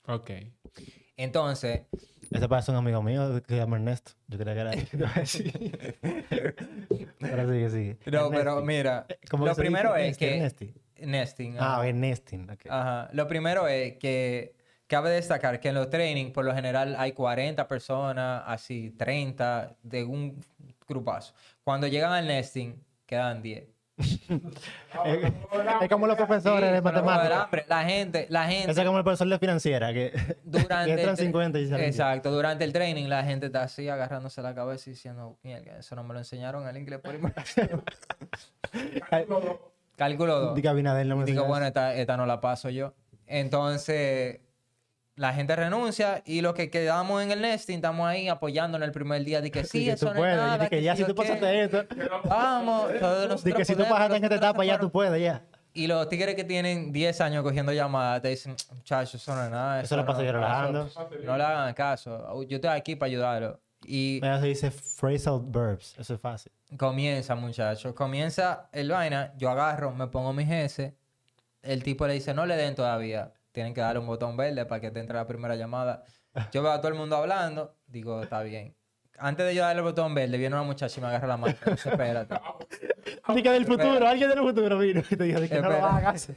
Ok. 0.07 0.31
Entonces, 1.17 1.83
Ese 2.31 2.49
parece 2.49 2.71
un 2.71 2.77
amigo 2.77 3.01
mío 3.01 3.41
que 3.41 3.53
se 3.53 3.57
llama 3.57 3.77
Ernesto. 3.77 4.11
Yo 4.27 4.37
creía 4.37 4.53
que 4.53 4.61
era 4.61 4.73
él. 4.73 4.87
Ahora 7.21 7.47
sí 7.47 7.69
sí. 7.69 7.97
no, 8.11 8.29
pero 8.29 8.61
mira, 8.61 9.05
¿Cómo 9.29 9.45
lo 9.45 9.55
primero 9.55 9.95
es 9.95 10.17
que... 10.17 10.35
Ernesti. 10.35 10.73
Nesting. 10.97 11.57
Ah, 11.59 11.75
ajá. 11.75 11.87
Ernestin. 11.87 12.49
ok. 12.49 12.65
Ajá. 12.69 13.09
Lo 13.13 13.27
primero 13.27 13.67
es 13.67 13.97
que 13.97 14.55
cabe 14.87 15.09
destacar 15.11 15.59
que 15.59 15.69
en 15.69 15.75
los 15.75 15.89
trainings, 15.89 16.31
por 16.31 16.45
lo 16.45 16.53
general, 16.53 16.95
hay 16.97 17.11
40 17.11 17.67
personas, 17.67 18.43
así 18.45 18.91
30, 18.91 19.75
de 19.83 20.03
un 20.03 20.39
grupazo. 20.87 21.33
Cuando 21.63 21.87
llegan 21.87 22.13
al 22.13 22.27
nesting, 22.27 22.81
quedan 23.05 23.41
10. 23.41 23.74
Es, 25.05 25.31
es 25.81 25.89
como 25.89 26.07
los 26.07 26.15
profesores 26.17 26.71
de 26.71 26.77
Sí, 26.77 26.83
joder, 26.83 27.03
matemáticas. 27.03 27.67
La 27.67 27.83
gente, 27.85 28.27
la 28.29 28.45
gente. 28.47 28.71
Es 28.71 28.79
como 28.79 28.97
el 28.97 29.03
profesor 29.03 29.27
de 29.27 29.39
financiera, 29.39 29.93
que, 29.93 30.11
durante 30.43 30.85
que 30.85 30.91
entran 31.01 31.09
el 31.09 31.15
tra- 31.17 31.21
50 31.21 31.59
y 31.59 31.65
salen 31.67 31.79
10. 31.85 31.89
Exacto, 31.95 32.31
durante 32.31 32.63
el 32.63 32.73
training 32.73 33.07
la 33.07 33.23
gente 33.23 33.45
está 33.47 33.63
así 33.63 33.87
agarrándose 33.87 34.41
la 34.41 34.53
cabeza 34.55 34.89
y 34.89 34.93
diciendo, 34.93 35.37
mierda, 35.43 35.77
eso 35.77 35.95
no 35.95 36.03
me 36.03 36.13
lo 36.13 36.19
enseñaron 36.19 36.67
en 36.67 36.77
inglés 36.77 36.99
por 36.99 37.15
imaginación". 37.15 37.83
Ay, 39.11 39.25
Cálculo 39.95 40.39
2. 40.39 40.55
Di 40.55 40.61
que 40.61 40.67
Abinader 40.67 41.05
no 41.05 41.15
me 41.15 41.25
Digo, 41.25 41.45
bueno, 41.45 41.65
esta, 41.65 41.93
esta 41.95 42.17
no 42.17 42.25
la 42.25 42.41
paso 42.41 42.69
yo. 42.69 42.93
Entonces, 43.27 44.39
la 45.15 45.33
gente 45.33 45.55
renuncia 45.55 46.21
y 46.25 46.41
los 46.41 46.53
que 46.53 46.69
quedamos 46.69 47.23
en 47.23 47.31
el 47.31 47.41
nesting 47.41 47.77
estamos 47.77 48.07
ahí 48.07 48.27
apoyando 48.27 48.77
en 48.77 48.83
el 48.83 48.91
primer 48.91 49.23
día. 49.23 49.41
De 49.41 49.49
que 49.51 49.63
sí, 49.65 49.85
que 49.85 49.91
eso 49.91 50.07
tú 50.07 50.11
no 50.11 50.11
es 50.13 50.19
puedes. 50.19 50.37
nada. 50.37 50.57
Di 50.63 50.69
que 50.69 50.81
ya 50.81 50.95
si 50.95 51.03
tú 51.05 51.15
pasaste 51.15 51.63
esto. 51.63 51.85
Vamos. 52.25 52.91
todos 52.99 53.29
nosotros 53.29 53.55
que 53.55 53.65
si 53.65 53.75
tú 53.75 53.83
pasaste 53.87 54.17
en 54.17 54.23
esta 54.23 54.35
etapa 54.35 54.65
ya 54.65 54.79
tú 54.79 54.91
puedes, 54.91 55.21
ya. 55.21 55.43
Y 55.73 55.87
los 55.87 56.07
tigres 56.07 56.35
que 56.35 56.45
tienen 56.45 56.93
10 56.93 57.19
años 57.21 57.43
cogiendo 57.43 57.73
llamadas 57.73 58.21
te 58.21 58.29
dicen, 58.29 58.55
muchachos, 58.73 59.15
eso 59.21 59.35
no 59.35 59.43
es 59.43 59.51
nada. 59.51 59.81
Eso 59.81 59.97
lo 59.97 60.05
paso 60.05 60.21
yo 60.23 60.31
no- 60.31 60.39
relajando. 60.39 60.89
No 61.23 61.37
le 61.37 61.43
hagan 61.43 61.73
caso. 61.73 62.43
Yo 62.43 62.55
estoy 62.57 62.69
aquí 62.71 62.95
para 62.95 63.07
ayudarlo. 63.07 63.59
Y 63.85 64.19
Mira, 64.21 64.39
se 64.39 64.47
dice 64.47 64.71
phrasal 64.71 65.41
verbs. 65.43 65.95
Eso 65.99 66.13
es 66.15 66.19
fácil. 66.21 66.51
comienza, 66.77 67.35
muchachos. 67.35 67.93
Comienza 67.93 68.69
el 68.71 68.89
vaina. 68.89 69.33
Yo 69.37 69.49
agarro, 69.49 69.91
me 69.91 70.07
pongo 70.07 70.31
mi 70.33 70.45
GS. 70.45 70.93
El 71.61 71.83
tipo 71.83 72.07
le 72.07 72.13
dice, 72.13 72.33
no 72.33 72.45
le 72.45 72.55
den 72.55 72.73
todavía. 72.73 73.33
Tienen 73.55 73.73
que 73.73 73.79
darle 73.81 73.99
un 73.99 74.05
botón 74.07 74.35
verde 74.35 74.65
para 74.65 74.81
que 74.81 74.91
te 74.91 74.99
entre 74.99 75.15
la 75.15 75.25
primera 75.25 75.55
llamada. 75.55 76.03
Yo 76.51 76.61
veo 76.61 76.71
a 76.73 76.77
todo 76.81 76.89
el 76.89 76.95
mundo 76.95 77.15
hablando. 77.15 77.73
Digo, 77.87 78.21
está 78.21 78.41
bien. 78.43 78.75
Antes 79.17 79.45
de 79.45 79.55
yo 79.55 79.61
darle 79.61 79.79
el 79.79 79.85
botón 79.85 80.13
verde, 80.13 80.37
viene 80.37 80.53
una 80.55 80.63
muchacha 80.65 80.99
y 80.99 81.01
me 81.01 81.07
agarra 81.07 81.25
la 81.27 81.37
mano. 81.37 81.55
Dice, 81.65 81.89
espérate. 81.89 82.35
Di 83.33 83.41
que 83.41 83.49
del 83.49 83.65
futuro, 83.65 84.05
alguien 84.07 84.29
del 84.29 84.39
futuro 84.39 84.77
vino 84.77 85.01
y 85.09 85.15
te 85.15 85.23
dijo 85.23 85.39
di 85.39 85.47
que 85.47 85.61
no 85.61 85.69
lo 85.69 85.85
hagas. 85.85 86.31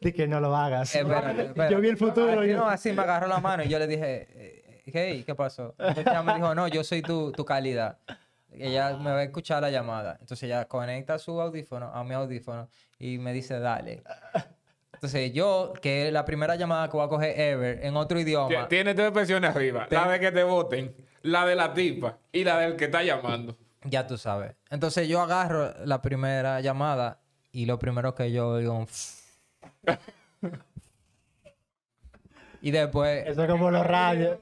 Di 0.00 0.12
que 0.12 0.26
no 0.26 0.40
lo 0.40 0.56
hagas. 0.56 0.94
Espérate, 0.94 1.42
espérate. 1.48 1.72
Yo 1.74 1.80
vi 1.82 1.88
el 1.88 1.96
futuro. 1.98 2.40
Así, 2.40 2.48
yo- 2.48 2.56
no, 2.56 2.66
así 2.68 2.92
me 2.92 3.02
agarró 3.02 3.26
la 3.28 3.40
mano 3.40 3.62
y 3.62 3.68
yo 3.68 3.78
le 3.78 3.86
dije, 3.86 4.26
eh, 4.30 4.82
hey, 4.86 5.22
¿qué 5.26 5.34
pasó? 5.34 5.74
Entonces 5.78 6.06
ella 6.06 6.22
me 6.22 6.34
dijo, 6.34 6.54
no, 6.54 6.66
yo 6.68 6.82
soy 6.82 7.02
tu, 7.02 7.30
tu 7.32 7.44
calidad. 7.44 7.98
Ella 8.50 8.96
me 8.96 9.10
va 9.10 9.18
a 9.18 9.22
escuchar 9.24 9.60
la 9.60 9.70
llamada. 9.70 10.12
Entonces 10.18 10.44
ella 10.44 10.64
conecta 10.66 11.18
su 11.18 11.38
audífono 11.38 11.92
a 11.92 12.02
mi 12.04 12.14
audífono 12.14 12.70
y 12.98 13.18
me 13.18 13.34
dice, 13.34 13.60
dale. 13.60 14.02
Entonces 14.98 15.32
yo, 15.32 15.72
que 15.80 16.08
es 16.08 16.12
la 16.12 16.24
primera 16.24 16.56
llamada 16.56 16.88
que 16.88 16.96
voy 16.96 17.06
a 17.06 17.08
coger 17.08 17.38
ever 17.38 17.84
en 17.86 17.96
otro 17.96 18.18
idioma. 18.18 18.66
Tiene 18.66 18.94
tres 18.94 19.12
versiones 19.12 19.54
arriba. 19.54 19.86
La 19.90 20.08
de 20.08 20.18
que 20.18 20.32
te 20.32 20.42
voten, 20.42 20.92
la 21.22 21.46
de 21.46 21.54
la 21.54 21.72
tipa 21.72 22.18
y 22.32 22.42
la 22.42 22.58
del 22.58 22.74
que 22.74 22.86
está 22.86 23.04
llamando. 23.04 23.56
Ya 23.84 24.08
tú 24.08 24.18
sabes. 24.18 24.56
Entonces 24.70 25.06
yo 25.08 25.20
agarro 25.20 25.72
la 25.84 26.02
primera 26.02 26.60
llamada 26.60 27.20
y 27.52 27.66
lo 27.66 27.78
primero 27.78 28.16
que 28.16 28.32
yo 28.32 28.56
digo... 28.58 28.86
y 32.60 32.70
después... 32.72 33.24
Eso 33.24 33.44
es 33.44 33.50
como 33.50 33.70
los 33.70 33.86
radios. 33.86 34.38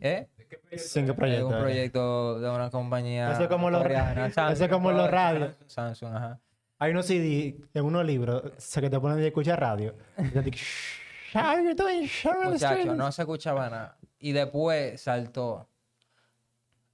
¿Eh? 0.00 0.28
Sin 0.76 1.06
que 1.06 1.10
Es 1.10 1.16
proyecto. 1.16 1.48
un 1.48 1.54
eh. 1.54 1.58
proyecto 1.60 2.38
de 2.38 2.50
una 2.50 2.70
compañía 2.70 3.32
Eso 3.32 3.42
es 3.42 3.48
como 3.48 3.68
los- 3.68 3.82
coreana, 3.82 4.26
eso 4.26 4.64
es 4.64 4.68
como 4.70 4.92
los 4.92 5.10
radios. 5.10 5.56
Samsung, 5.66 6.14
ajá. 6.14 6.38
Hay 6.80 6.90
unos 6.92 7.06
CD 7.06 7.56
en 7.74 7.84
unos 7.84 8.04
libros 8.04 8.42
sé 8.58 8.80
que 8.80 8.90
te 8.90 8.98
ponen 8.98 9.18
de 9.18 9.26
escuchar 9.28 9.60
radio. 9.60 9.94
Y 10.16 11.74
te 11.74 11.86
dicen, 11.86 12.96
no 12.96 13.12
se 13.12 13.22
escuchaba 13.22 13.70
nada. 13.70 13.96
Y 14.18 14.32
después 14.32 15.00
saltó. 15.00 15.68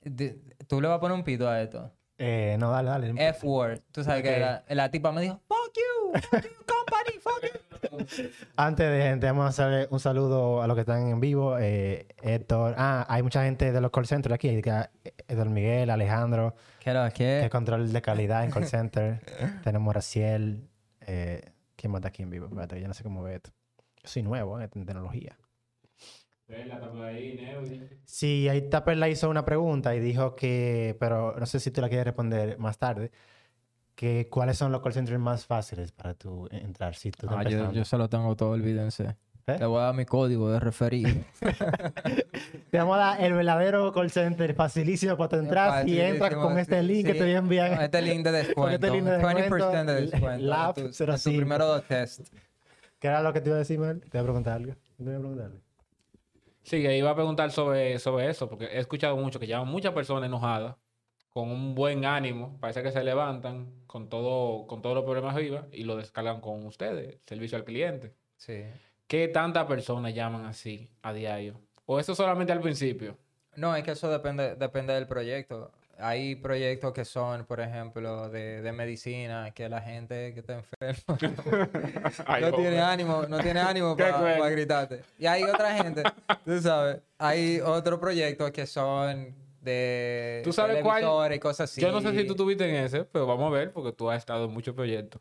De- 0.03 0.39
Tú 0.69 0.81
le 0.81 0.89
vas 0.89 0.97
a 0.99 1.01
poner 1.01 1.17
un 1.17 1.25
pito 1.25 1.49
a 1.49 1.63
esto. 1.63 1.91
Eh, 2.19 2.57
no, 2.59 2.71
dale, 2.71 2.89
dale. 2.91 3.29
F-word. 3.29 3.81
Tú 3.93 4.03
sabes 4.03 4.21
Ok. 4.21 4.25
que 4.35 4.41
la, 4.41 4.65
la 4.69 4.91
tipa 4.91 5.13
me 5.13 5.21
dijo, 5.23 5.41
fuck 5.47 5.73
you, 5.77 6.13
fuck 6.21 6.43
you, 6.45 6.51
company, 6.67 7.19
fuck 7.21 7.43
you. 7.43 7.61
Antes 8.57 8.91
de 8.91 9.03
gente, 9.03 9.27
vamos 9.27 9.45
a 9.45 9.49
hacerle 9.49 9.89
un 9.91 10.01
saludo 10.01 10.63
a 10.63 10.67
los 10.67 10.75
que 10.75 10.81
están 10.81 11.09
en 11.09 11.21
vivo. 11.21 11.59
Eh, 11.59 12.07
Héctor. 12.23 12.75
Ah, 12.77 13.07
hay 13.09 13.23
mucha 13.23 13.45
gente 13.45 13.73
de 13.73 13.81
los 13.81 13.91
call 13.91 14.07
centers 14.07 14.35
aquí. 14.35 14.49
Héctor 14.49 15.51
Miguel, 15.51 15.91
Alejandro, 15.91 16.55
¿Qué 16.81 16.93
lo 16.93 17.05
que 17.11 17.41
que? 17.43 17.49
control 17.51 17.93
de 17.93 18.03
calidad 18.03 18.45
en 18.45 18.51
call 18.51 18.67
center. 18.67 19.21
Tenemos 19.65 19.95
Raciel. 19.95 20.69
Eh, 21.01 21.53
¿Quién 21.77 21.93
más 21.93 22.01
está 22.01 22.09
aquí 22.09 22.23
en 22.23 22.31
vivo? 22.31 22.47
Espérate, 22.47 22.81
yo 22.81 22.89
no 22.89 22.95
sé 22.95 23.03
cómo 23.03 23.23
ve 23.23 23.37
esto. 23.37 23.51
Yo 24.03 24.09
soy 24.09 24.23
nuevo 24.23 24.61
eh, 24.61 24.69
en 24.75 24.87
tecnología. 24.87 25.37
Sí, 28.05 28.49
ahí 28.49 28.69
Tapper 28.71 28.97
le 28.97 29.11
hizo 29.11 29.29
una 29.29 29.45
pregunta 29.45 29.95
y 29.97 30.01
dijo 30.01 30.37
que, 30.37 30.97
pero 31.01 31.35
no 31.39 31.47
sé 31.47 31.59
si 31.59 31.71
tú 31.73 31.81
la 31.81 31.89
quieres 31.89 32.07
responder 32.07 32.57
más 32.59 32.79
tarde, 32.79 33.11
que 33.97 34.29
cuáles 34.31 34.57
son 34.59 34.71
los 34.71 34.81
call 34.83 34.93
centers 34.93 35.19
más 35.19 35.45
fáciles 35.47 35.91
para 35.91 36.15
tú 36.15 36.47
entrar 36.53 36.95
si 36.95 37.11
tú 37.11 37.27
Ah, 37.31 37.43
yo, 37.43 37.73
yo 37.73 37.85
se 37.85 37.97
lo 37.99 38.09
tengo 38.09 38.37
todo, 38.37 38.51
olvídense. 38.51 39.17
¿Eh? 39.49 39.57
Le 39.61 39.67
voy 39.67 39.79
a 39.81 39.85
dar 39.85 39.95
mi 39.95 40.05
código 40.05 40.51
de 40.51 40.59
referido. 40.61 41.09
Te 42.71 42.79
vamos 42.79 42.97
a 42.97 43.01
dar 43.01 43.21
el 43.23 43.33
verdadero 43.33 43.93
call 43.93 44.11
center 44.11 44.55
facilísimo 44.55 45.17
para 45.17 45.39
entrar 45.39 45.89
y 45.89 46.01
entras 46.01 46.35
con 46.35 46.59
este 46.59 46.81
sí, 46.81 46.87
link 46.87 47.07
que 47.07 47.15
te 47.15 47.23
voy 47.23 47.33
a 47.33 47.39
enviar. 47.39 47.71
Con 47.75 47.85
este 47.85 48.03
link 48.03 48.25
de 48.25 48.33
descuento. 48.33 48.75
este 48.87 48.91
link 48.91 49.05
de 49.05 49.19
20% 49.19 49.25
de 49.25 49.45
descuento, 49.49 49.93
descuento. 49.93 50.45
Lab 50.47 50.75
tu- 50.75 50.81
en 50.83 50.93
05. 50.93 51.17
tu 51.23 51.37
primero 51.37 51.67
dos 51.67 51.85
test. 51.85 52.29
¿Qué 52.99 53.07
era 53.09 53.23
lo 53.23 53.33
que 53.33 53.41
te 53.41 53.49
iba 53.49 53.57
a 53.57 53.59
decir, 53.61 53.79
man? 53.79 54.01
Te 54.01 54.09
voy 54.11 54.21
a 54.21 54.23
preguntar 54.25 54.55
algo. 54.55 54.73
Te 54.97 55.05
voy 55.05 55.15
a 55.15 55.19
preguntar 55.19 55.47
algo. 55.47 55.61
Sí, 56.65 56.83
que 56.83 56.99
iba 56.99 57.11
a 57.11 57.15
preguntar 57.15 57.51
sobre, 57.53 57.99
sobre 58.01 58.29
eso, 58.29 58.49
porque 58.49 58.65
he 58.65 58.79
escuchado 58.81 59.17
mucho 59.17 59.39
que 59.39 59.47
llaman 59.47 59.69
muchas 59.69 59.93
personas 59.93 60.25
enojadas, 60.27 60.75
con 61.37 61.51
un 61.51 61.75
buen 61.75 62.07
ánimo, 62.07 62.57
parece 62.61 62.83
que 62.83 62.91
se 62.91 63.05
levantan 63.05 63.71
con 63.87 64.09
todo, 64.09 64.67
con 64.67 64.81
todos 64.81 64.95
los 64.95 65.05
problemas 65.05 65.35
arriba 65.35 65.67
y 65.71 65.85
lo 65.85 65.95
descargan 65.95 66.41
con 66.41 66.65
ustedes, 66.65 67.19
servicio 67.27 67.59
al 67.59 67.65
cliente. 67.65 68.15
Sí. 68.39 68.63
¿Qué 69.07 69.29
tantas 69.29 69.67
personas 69.67 70.15
llaman 70.15 70.47
así 70.47 70.89
a 71.03 71.13
diario? 71.13 71.61
¿O 71.85 72.01
eso 72.01 72.15
solamente 72.15 72.55
al 72.55 72.63
principio? 72.63 73.19
No, 73.55 73.77
es 73.77 73.85
que 73.85 73.91
eso 73.91 74.11
depende, 74.11 74.57
depende 74.57 74.95
del 74.95 75.07
proyecto. 75.07 75.73
Hay 75.99 76.37
proyectos 76.37 76.95
que 76.95 77.05
son, 77.05 77.45
por 77.45 77.61
ejemplo, 77.61 78.31
de, 78.31 78.63
de 78.63 78.73
medicina, 78.73 79.51
que 79.51 79.69
la 79.69 79.83
gente 79.83 80.33
que 80.33 80.41
está 80.41 80.55
enferma 80.55 81.19
Ay, 82.27 82.45
no 82.45 82.53
tiene 82.55 82.81
ánimo, 82.81 83.27
no 83.29 83.39
tiene 83.41 83.61
ánimo 83.61 83.95
para 83.99 84.17
cruel. 84.17 84.53
gritarte. 84.53 85.03
Y 85.19 85.27
hay 85.27 85.43
otra 85.43 85.75
gente, 85.75 86.03
tú 86.47 86.59
sabes, 86.63 87.03
hay 87.19 87.61
otros 87.61 88.01
proyectos 88.01 88.51
que 88.53 88.67
son 88.67 89.46
de 89.67 90.41
¿Tú 90.45 90.53
sabes 90.53 90.83
cuál? 90.83 91.35
y 91.35 91.39
cosas 91.39 91.71
así. 91.71 91.81
Yo 91.83 91.93
no 91.93 92.01
sé 92.01 92.13
si 92.17 92.27
tú 92.27 92.35
tuviste 92.35 92.67
en 92.67 92.77
ese, 92.77 93.05
pero 93.05 93.27
vamos 93.27 93.49
a 93.53 93.55
ver, 93.55 93.73
porque 93.73 93.93
tú 93.93 94.09
has 94.11 94.17
estado 94.19 94.47
en 94.47 94.53
muchos 94.53 94.75
proyectos. 94.75 95.21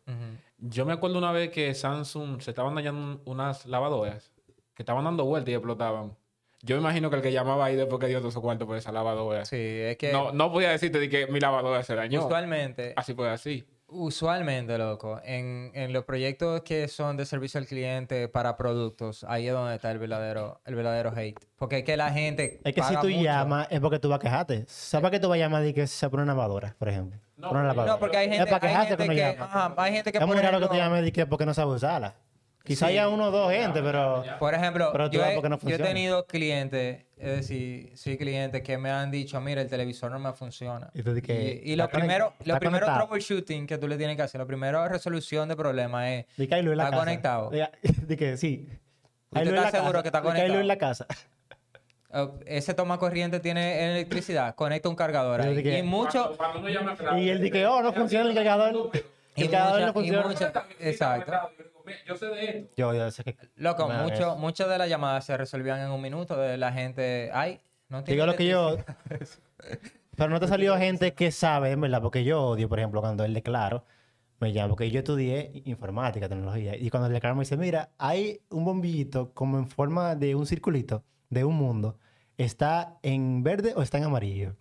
Yo 0.58 0.86
me 0.86 0.94
acuerdo 0.94 1.18
una 1.18 1.34
vez 1.34 1.50
que 1.50 1.74
Samsung 1.74 2.42
se 2.42 2.52
estaban 2.52 2.74
dañando 2.76 3.22
unas 3.26 3.66
lavadoras 3.66 4.32
que 4.74 4.84
estaban 4.84 5.04
dando 5.04 5.26
vueltas 5.26 5.52
y 5.52 5.54
explotaban. 5.56 6.16
Yo 6.62 6.76
me 6.78 6.82
imagino 6.82 7.10
que 7.10 7.18
el 7.18 7.22
que 7.22 7.32
llamaba 7.32 7.66
ahí 7.66 7.76
después 7.76 8.00
que 8.00 8.08
dio 8.08 8.20
todo 8.20 8.32
su 8.32 8.42
cuarto 8.42 8.66
por 8.66 8.76
esa 8.76 8.92
lavadora. 8.92 9.46
Sí, 9.46 9.56
es 9.58 9.98
que 9.98 10.12
No, 10.12 10.32
no 10.32 10.52
podía 10.52 10.70
decirte 10.72 11.00
de 11.00 11.10
que 11.10 11.28
mi 11.28 11.40
lavadora 11.40 11.84
se 11.84 11.94
dañó. 11.96 12.26
usualmente, 12.26 12.94
Así 12.96 13.14
fue 13.14 13.30
así. 13.30 13.66
Usualmente, 13.88 14.78
loco, 14.78 15.22
en, 15.24 15.72
en 15.74 15.94
los 15.94 16.04
proyectos 16.06 16.62
que 16.62 16.88
son 16.88 17.18
de 17.18 17.26
servicio 17.26 17.60
al 17.60 17.68
cliente 17.68 18.28
para 18.28 18.58
productos, 18.58 19.24
ahí 19.28 19.48
es 19.48 19.54
donde 19.54 19.76
está 19.76 19.92
el 19.92 20.00
verdadero, 20.00 20.62
el 20.66 20.76
verdadero 20.76 21.14
hate. 21.16 21.40
Porque 21.58 21.80
es 21.80 21.84
que 21.84 21.96
la 21.98 22.12
gente 22.12 22.60
Es 22.64 22.74
que 22.76 22.84
si 22.84 22.94
tú 22.98 23.08
mucho. 23.08 23.22
llamas 23.22 23.68
es 23.70 23.80
porque 23.80 24.00
tú 24.00 24.10
vas 24.10 24.18
a 24.18 24.20
quejarte. 24.22 24.66
¿Sabes 24.68 25.12
que 25.12 25.20
tú 25.20 25.30
vas 25.30 25.36
a 25.38 25.40
llamar 25.40 25.66
y 25.66 25.74
que 25.74 25.88
se 25.88 26.10
pone 26.10 26.24
una 26.24 26.34
lavadora, 26.34 26.76
por 26.78 26.90
ejemplo? 26.90 27.20
Por 27.40 27.52
una 27.52 27.64
lavadora. 27.64 27.94
No, 27.94 28.00
porque 28.00 28.18
hay 28.18 28.28
Es 28.28 28.38
gente, 28.38 28.52
para 28.52 28.68
hay 28.82 28.88
gente 28.88 29.08
que, 29.10 29.16
llama. 29.16 29.46
ajá, 29.46 29.74
hay 29.78 29.94
gente 29.94 30.12
que 30.12 30.18
Es 30.18 30.26
muy 30.28 30.38
raro 30.38 30.60
que 30.60 30.68
tú 30.68 30.74
llames 30.76 31.08
y 31.08 31.12
que 31.12 31.26
porque 31.26 31.46
no 31.46 31.54
sabes 31.54 31.76
usarla. 31.76 32.16
Quizá 32.66 32.88
Sí. 32.88 32.94
haya 32.94 33.08
uno 33.10 33.26
o 33.28 33.32
dos 33.32 33.52
gente, 33.52 33.82
pero... 33.84 34.24
Por 34.40 34.54
ejemplo, 34.56 34.90
Pero 34.92 35.10
yo 35.12 35.24
he, 35.24 35.40
no 35.50 35.60
yo 35.60 35.78
tenido 35.78 36.26
clientes, 36.26 37.06
es 37.18 37.36
decir, 37.38 37.92
sí, 37.96 38.18
clientes 38.18 38.62
que 38.64 38.78
me 38.80 38.90
han 38.90 39.12
dicho, 39.12 39.40
mira, 39.40 39.62
el 39.62 39.70
televisor 39.70 40.10
no 40.12 40.18
me 40.20 40.34
funciona. 40.34 40.90
Y 40.96 41.04
que 41.22 41.62
lo 41.76 41.88
primero, 41.90 42.34
lo 42.44 42.58
primero 42.60 42.86
conectado. 42.88 42.98
troubleshooting 43.08 43.68
que 43.68 43.78
tú 43.78 43.88
le 43.88 43.98
tienes 43.98 44.16
que 44.16 44.24
hacer, 44.24 44.40
lo 44.42 44.48
primero 44.48 44.88
resolución 44.88 45.48
de 45.48 45.56
problema 45.56 46.12
es, 46.12 46.26
Di 46.38 46.48
que 46.48 46.56
hay 46.56 46.64
luz 46.64 46.72
en 46.72 46.78
la 46.80 46.84
¿Está 46.86 46.92
casa. 46.92 47.02
conectado? 47.06 47.52
Diga- 47.52 47.72
Di 48.08 48.18
que 48.18 48.36
sí. 48.38 48.68
¿Usted 48.68 49.40
Hay 49.40 49.46
luz 49.46 49.54
en 49.54 49.56
está 49.60 49.64
la 49.66 49.72
seguro 49.72 49.92
casa. 49.94 50.02
que 50.02 50.08
está 50.08 50.22
Di 50.22 50.42
hay 50.42 50.48
luz 50.50 50.58
en 50.62 50.68
la 50.68 50.78
conectado? 50.78 51.08
casa. 51.08 51.26
eh, 52.14 52.30
ese 52.58 52.74
toma 52.74 52.98
corriente 52.98 53.40
tiene 53.40 53.92
electricidad, 53.92 54.56
conecta 54.56 54.90
un 54.90 54.96
cargador 54.96 55.42
ahí. 55.42 55.60
Y 55.78 55.84
mucho, 55.84 56.36
Cuando 56.36 56.68
Y 57.20 57.30
él 57.30 57.42
di 57.42 57.52
que, 57.52 57.66
oh, 57.68 57.84
no 57.84 57.94
funciona 57.94 58.28
el 58.28 58.36
cargador. 58.36 58.90
y 59.36 59.44
El 59.44 59.52
cargador 59.52 59.82
no 59.82 59.94
funciona. 59.94 60.36
exacto. 60.80 61.32
Yo 62.08 62.16
sé 62.16 62.26
de 62.28 62.46
esto. 62.46 62.74
Yo, 62.78 62.94
yo 62.94 63.12
sé 63.12 63.24
que... 63.24 63.38
Loco, 63.56 63.88
mucho, 63.90 64.36
muchas 64.36 64.70
de 64.70 64.78
las 64.78 64.90
llamadas 64.90 65.26
se 65.26 65.38
resolvían 65.38 65.80
en 65.80 65.92
un 65.92 66.02
minuto 66.02 66.38
de 66.38 66.58
la 66.58 66.72
gente, 66.72 67.30
ay, 67.34 67.62
no 67.90 68.04
tiene 68.04 68.16
Digo 68.16 68.26
lo 68.26 68.36
que 68.36 68.48
yo... 68.48 68.70
electricidad". 68.70 69.40
Pero 70.16 70.30
no 70.30 70.40
te 70.40 70.48
salió 70.48 70.78
gente 70.78 71.14
que 71.14 71.32
sabe, 71.32 71.72
en 71.72 71.82
verdad, 71.82 72.02
porque 72.02 72.24
yo 72.24 72.42
odio, 72.42 72.70
por 72.70 72.80
ejemplo, 72.80 73.02
cuando 73.02 73.26
él 73.26 73.34
declaro, 73.34 73.86
me 74.40 74.54
llama, 74.54 74.70
porque 74.70 74.90
yo 74.90 75.00
estudié 75.00 75.62
informática, 75.66 76.30
tecnología, 76.30 76.76
y 76.78 76.90
cuando 76.90 77.08
el 77.08 77.14
declaro 77.14 77.36
me 77.36 77.42
dice, 77.42 77.58
mira, 77.58 77.90
hay 77.98 78.42
un 78.50 78.64
bombillito 78.64 79.34
como 79.34 79.58
en 79.58 79.68
forma 79.68 80.16
de 80.16 80.36
un 80.36 80.46
circulito, 80.46 81.04
de 81.30 81.44
un 81.44 81.56
mundo, 81.56 81.98
¿está 82.38 82.98
en 83.02 83.44
verde 83.44 83.74
o 83.76 83.82
está 83.82 83.98
en 83.98 84.06
amarillo? 84.06 84.56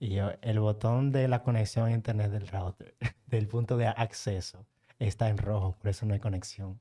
Y 0.00 0.10
yo, 0.10 0.30
el 0.42 0.60
botón 0.60 1.12
de 1.12 1.28
la 1.28 1.42
conexión 1.42 1.86
a 1.86 1.92
internet 1.92 2.30
del 2.30 2.48
router, 2.48 2.94
del 3.26 3.46
punto 3.46 3.76
de 3.76 3.86
acceso, 3.86 4.66
está 4.98 5.28
en 5.28 5.38
rojo, 5.38 5.76
por 5.80 5.88
eso 5.90 6.06
no 6.06 6.14
hay 6.14 6.20
conexión. 6.20 6.78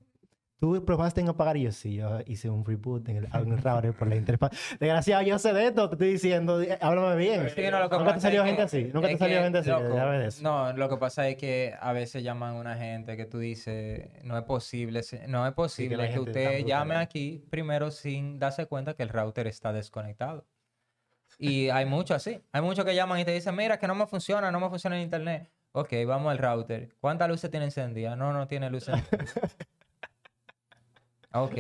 ¿Tú 0.60 0.84
probaste 0.84 1.22
en 1.22 1.30
apagar? 1.30 1.56
Y 1.56 1.62
yo, 1.66 1.72
sí, 1.72 1.94
yo 1.94 2.18
hice 2.26 2.50
un 2.50 2.66
reboot 2.66 3.08
en 3.10 3.18
el, 3.18 3.26
en 3.26 3.52
el 3.52 3.62
router 3.62 3.94
por 3.94 4.08
la 4.08 4.16
interfaz. 4.16 4.52
Desgraciado, 4.80 5.22
yo 5.22 5.38
sé 5.38 5.54
de 5.54 5.68
esto, 5.68 5.88
te 5.88 5.94
estoy 5.94 6.14
diciendo, 6.14 6.58
di- 6.58 6.70
háblame 6.82 7.16
bien. 7.16 7.48
Sí, 7.52 7.62
no, 7.70 7.80
lo 7.80 7.88
que 7.92 7.98
Nunca 8.00 8.16
te 8.16 8.22
salió 8.22 8.44
gente 8.44 8.58
que- 8.58 8.64
así, 8.64 8.84
nunca 8.92 9.08
te 9.08 9.18
salió 9.20 9.38
que, 9.38 9.44
gente 9.44 9.58
así, 9.60 9.70
loco, 9.70 9.96
ya 9.96 10.06
ves 10.06 10.34
eso. 10.36 10.44
No, 10.44 10.74
lo 10.74 10.90
que 10.90 10.98
pasa 10.98 11.30
es 11.30 11.36
que 11.36 11.76
a 11.80 11.94
veces 11.94 12.24
llaman 12.24 12.56
a 12.56 12.60
una 12.60 12.76
gente 12.76 13.16
que 13.16 13.26
tú 13.26 13.38
dices, 13.38 14.10
no 14.24 14.36
es 14.36 14.46
posible, 14.46 15.02
no 15.28 15.46
es 15.46 15.54
posible 15.54 16.10
que, 16.10 16.20
usted 16.20 16.66
llame 16.66 16.96
¿eh? 16.96 16.98
aquí 16.98 17.46
primero 17.52 17.92
sin 17.92 18.40
darse 18.40 18.66
cuenta 18.66 18.96
que 18.96 19.04
el 19.04 19.10
router 19.10 19.46
está 19.46 19.72
desconectado. 19.74 20.48
Y 21.38 21.70
hay 21.70 21.86
mucho 21.86 22.16
así. 22.16 22.42
Hay 22.52 22.64
muchos 22.64 22.84
que 22.84 22.96
llaman 22.96 23.20
y 23.20 23.26
te 23.26 23.32
dicen, 23.32 23.56
mira, 23.56 23.78
que 23.78 23.86
no 23.86 23.94
me 23.94 24.08
funciona, 24.08 24.50
no 24.50 24.60
me 24.60 24.70
funciona 24.70 24.96
el 24.98 25.04
internet. 25.04 25.52
Ok, 25.78 25.94
vamos 26.08 26.32
al 26.32 26.40
router. 26.40 26.90
¿Cuántas 27.00 27.30
luces 27.30 27.52
tiene 27.52 27.68
encendida? 27.68 28.16
No, 28.16 28.34
no 28.34 28.48
tiene 28.48 28.68
luces 28.72 28.96
encendidas. 28.96 29.56
Ok. 31.34 31.54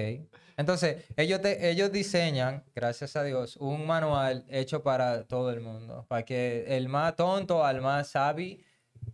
Entonces, 0.58 1.06
ellos, 1.18 1.40
te, 1.40 1.70
ellos 1.70 1.92
diseñan, 1.92 2.64
gracias 2.74 3.16
a 3.16 3.22
Dios, 3.22 3.58
un 3.58 3.86
manual 3.86 4.44
hecho 4.50 4.82
para 4.82 5.26
todo 5.26 5.52
el 5.52 5.60
mundo. 5.60 6.08
Para 6.08 6.26
que 6.26 6.66
el 6.76 6.90
más 6.90 7.16
tonto 7.16 7.64
al 7.64 7.80
más 7.82 8.08
sabio 8.08 8.58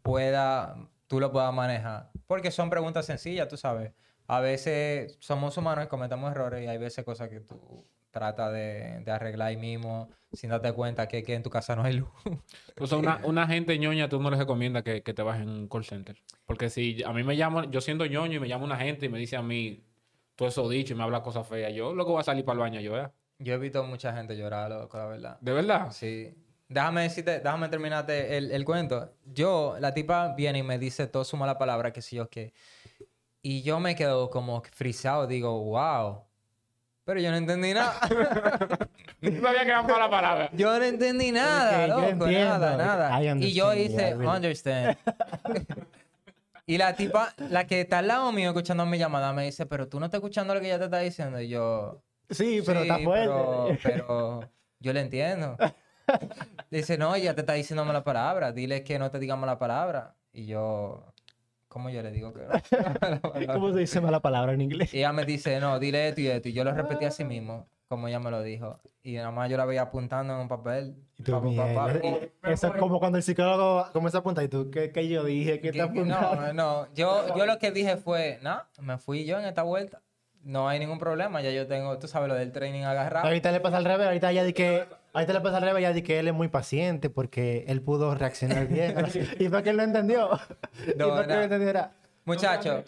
pueda, 0.04 0.78
tú 1.08 1.20
lo 1.20 1.34
puedas 1.34 1.54
manejar. 1.54 2.10
Porque 2.26 2.50
son 2.50 2.70
preguntas 2.70 3.06
sencillas, 3.06 3.50
tú 3.50 3.58
sabes. 3.58 3.92
A 4.28 4.40
veces 4.40 5.18
somos 5.20 5.58
humanos 5.58 5.84
y 5.84 5.88
cometemos 5.90 6.32
errores 6.32 6.64
y 6.64 6.68
hay 6.68 6.78
veces 6.78 7.04
cosas 7.04 7.28
que 7.28 7.42
tú 7.42 7.86
tratas 8.14 8.54
de, 8.54 9.02
de 9.04 9.12
arreglar 9.12 9.50
ahí 9.50 9.58
mismo 9.58 10.10
sin 10.32 10.50
darte 10.50 10.72
cuenta 10.72 11.08
que, 11.08 11.24
que 11.24 11.34
en 11.34 11.44
tu 11.44 11.50
casa 11.50 11.76
no 11.76 11.84
hay 11.84 11.94
luz. 11.98 12.10
O 12.80 12.88
sea, 12.88 12.98
una, 12.98 13.20
una 13.24 13.48
gente 13.48 13.78
ñoña, 13.78 14.10
tú 14.10 14.20
no 14.22 14.30
les 14.30 14.40
recomiendas 14.40 14.84
que, 14.84 15.04
que 15.04 15.14
te 15.14 15.22
bajen 15.22 15.50
un 15.50 15.68
call 15.68 15.84
center. 15.84 16.16
Porque 16.46 16.70
si 16.70 17.04
a 17.04 17.12
mí 17.14 17.24
me 17.24 17.36
llaman, 17.38 17.72
yo 17.72 17.82
siendo 17.82 18.06
ñoño 18.06 18.38
y 18.38 18.40
me 18.40 18.48
llama 18.48 18.66
una 18.66 18.78
gente 18.78 19.06
y 19.06 19.10
me 19.10 19.20
dice 19.20 19.36
a 19.36 19.42
mí 19.42 19.84
todo 20.36 20.48
eso 20.48 20.68
dicho 20.70 20.94
y 20.94 20.98
me 20.98 21.04
habla 21.04 21.22
cosas 21.22 21.48
feas, 21.48 21.74
yo 21.74 21.94
lo 21.94 22.06
que 22.06 22.12
voy 22.12 22.22
a 22.22 22.24
salir 22.24 22.44
para 22.46 22.54
el 22.54 22.60
baño 22.60 22.80
yo, 22.82 22.98
¿eh? 22.98 23.10
Yo 23.40 23.54
he 23.54 23.58
visto 23.58 23.84
mucha 23.84 24.16
gente 24.16 24.38
llorar, 24.38 24.72
loco, 24.72 24.98
la 24.98 25.06
verdad. 25.06 25.38
¿De 25.42 25.52
verdad? 25.52 25.92
Sí. 25.92 26.34
Déjame 26.70 27.04
decirte, 27.04 27.40
déjame 27.40 27.68
terminarte 27.70 28.38
el, 28.38 28.52
el 28.52 28.66
cuento. 28.66 29.14
Yo, 29.26 29.76
la 29.80 29.94
tipa 29.94 30.34
viene 30.34 30.60
y 30.60 30.64
me 30.64 30.80
dice 30.80 31.08
todo 31.08 31.24
su 31.24 31.38
mala 31.38 31.58
palabra, 31.58 31.92
que 31.92 32.02
si 32.02 32.16
yo 32.16 32.30
qué. 32.30 32.54
Y 33.42 33.62
yo 33.62 33.80
me 33.80 33.96
quedo 33.96 34.30
como 34.30 34.64
frisado, 34.64 35.28
digo, 35.28 35.64
wow. 35.64 36.24
Pero 37.06 37.20
yo 37.20 37.32
no 37.32 37.38
entendí 37.38 37.74
nada. 37.74 38.00
No 39.22 39.42
sabía 39.42 39.62
que 39.62 39.70
era 39.70 39.82
mala 39.84 40.10
palabra. 40.10 40.50
yo 40.52 40.78
no 40.78 40.84
entendí 40.84 41.32
nada, 41.32 41.88
loco, 41.88 42.04
entiendo. 42.04 42.58
nada, 42.60 42.76
nada. 42.76 43.36
Y 43.38 43.54
yo 43.54 43.74
hice, 43.74 43.96
yeah, 43.96 44.10
really. 44.10 44.28
understand. 44.28 44.98
y 46.66 46.78
la 46.78 46.94
tipa, 46.94 47.34
la 47.38 47.66
que 47.66 47.80
está 47.80 48.00
al 48.00 48.08
lado 48.10 48.34
mío 48.34 48.50
escuchando 48.50 48.86
mi 48.86 48.98
llamada, 48.98 49.32
me 49.32 49.46
dice, 49.46 49.66
pero 49.66 49.88
tú 49.88 50.02
no 50.02 50.08
estás 50.08 50.18
escuchando 50.18 50.54
lo 50.54 50.60
que 50.60 50.66
ella 50.66 50.78
te 50.78 50.86
está 50.86 51.00
diciendo. 51.00 51.40
Y 51.40 51.48
yo, 51.48 52.04
Sí, 52.30 52.62
pero 52.66 52.82
está 52.82 53.00
fuerte. 53.00 53.28
Pero, 53.28 53.78
pero 53.84 54.50
yo 54.80 54.94
le 54.94 55.02
entiendo. 55.02 55.58
Dice, 56.70 56.98
no, 56.98 57.16
ella 57.16 57.36
te 57.36 57.42
está 57.42 57.54
diciendo 57.54 57.86
mala 57.86 58.04
palabra. 58.04 58.52
Dile 58.52 58.84
que 58.84 59.00
no 59.00 59.12
te 59.12 59.20
diga 59.20 59.36
mala 59.36 59.58
palabra. 59.58 60.16
Y 60.32 60.46
yo, 60.46 61.13
¿cómo 61.74 61.90
yo 61.90 62.02
le 62.04 62.12
digo 62.12 62.32
que 62.34 62.42
no? 62.44 63.22
¿Cómo 63.54 63.74
se 63.74 63.80
dice 63.80 64.00
mala 64.00 64.20
palabra 64.22 64.54
en 64.54 64.62
inglés? 64.62 64.94
Y 64.94 65.00
ella 65.00 65.12
me 65.12 65.26
dice, 65.26 65.60
no, 65.60 65.80
dile 65.80 66.08
esto 66.10 66.22
y 66.22 66.28
esto. 66.28 66.48
Y 66.50 66.54
yo 66.54 66.64
lo 66.64 66.72
repetí 66.72 67.06
así 67.06 67.26
mismo, 67.26 67.68
como 67.90 68.08
ella 68.08 68.20
me 68.20 68.30
lo 68.32 68.42
dijo. 68.44 68.80
Y 69.02 69.16
nada 69.16 69.32
más 69.32 69.50
yo 69.50 69.58
la 69.58 69.66
veía 69.66 69.82
apuntando 69.82 70.34
en 70.36 70.40
un 70.42 70.48
papel. 70.48 70.96
Y 71.18 71.24
tú, 71.24 71.32
pa, 71.34 71.42
pa, 71.42 71.48
pa, 71.48 71.74
pa, 71.74 71.88
mierda. 71.94 72.08
y- 72.08 72.52
Eso 72.54 72.68
es 72.68 72.74
como 72.76 73.00
cuando 73.00 73.18
el 73.18 73.24
psicólogo 73.24 73.88
comienza 73.92 74.20
a 74.20 74.22
apuntar 74.22 74.44
y 74.46 74.48
tú, 74.48 74.70
¿qué, 74.72 74.92
qué 74.92 75.08
yo 75.10 75.24
dije? 75.26 75.60
¿Qué 75.60 75.72
te 75.72 75.82
apuntaste? 75.82 76.36
no, 76.38 76.54
no. 76.54 76.88
Yo, 76.94 77.36
yo 77.36 77.46
lo 77.46 77.58
que 77.60 77.72
dije 77.72 77.98
fue, 77.98 78.40
no, 78.42 78.62
me 78.80 78.98
fui 78.98 79.26
yo 79.26 79.40
en 79.40 79.46
esta 79.46 79.64
vuelta. 79.64 80.02
No 80.44 80.68
hay 80.70 80.78
ningún 80.80 81.00
problema. 81.00 81.42
Ya 81.42 81.52
yo 81.52 81.68
tengo, 81.68 81.98
tú 82.00 82.08
sabes, 82.08 82.28
lo 82.30 82.36
del 82.36 82.52
training 82.52 82.84
agarrado. 82.84 83.26
Ahorita 83.28 83.52
le 83.52 83.60
pasa 83.60 83.78
al 83.78 83.86
revés, 83.86 84.08
ahorita 84.08 84.32
ya 84.32 84.44
di 84.44 84.54
que, 84.54 84.86
ahorita 85.14 85.34
le 85.34 85.42
pasa 85.42 85.58
al 85.58 85.64
revés, 85.64 85.84
ya 85.84 85.94
di 85.94 86.02
que 86.02 86.20
él 86.20 86.28
es 86.28 86.34
muy 86.34 86.48
paciente 86.50 87.10
porque 87.10 87.66
él 87.68 87.82
pudo 87.82 88.14
reaccionar 88.16 88.68
bien. 88.68 88.96
y 89.40 89.48
fue 89.48 89.64
que 89.64 89.70
él 89.70 89.78
no 89.78 89.84
entendió. 89.84 90.30
y 90.86 90.98
No, 90.98 91.10
fue 91.16 91.18
que 91.18 91.22
él 91.22 91.28
no. 91.30 91.36
no 91.36 91.42
entendiera. 91.42 91.92
Muchacho, 92.26 92.84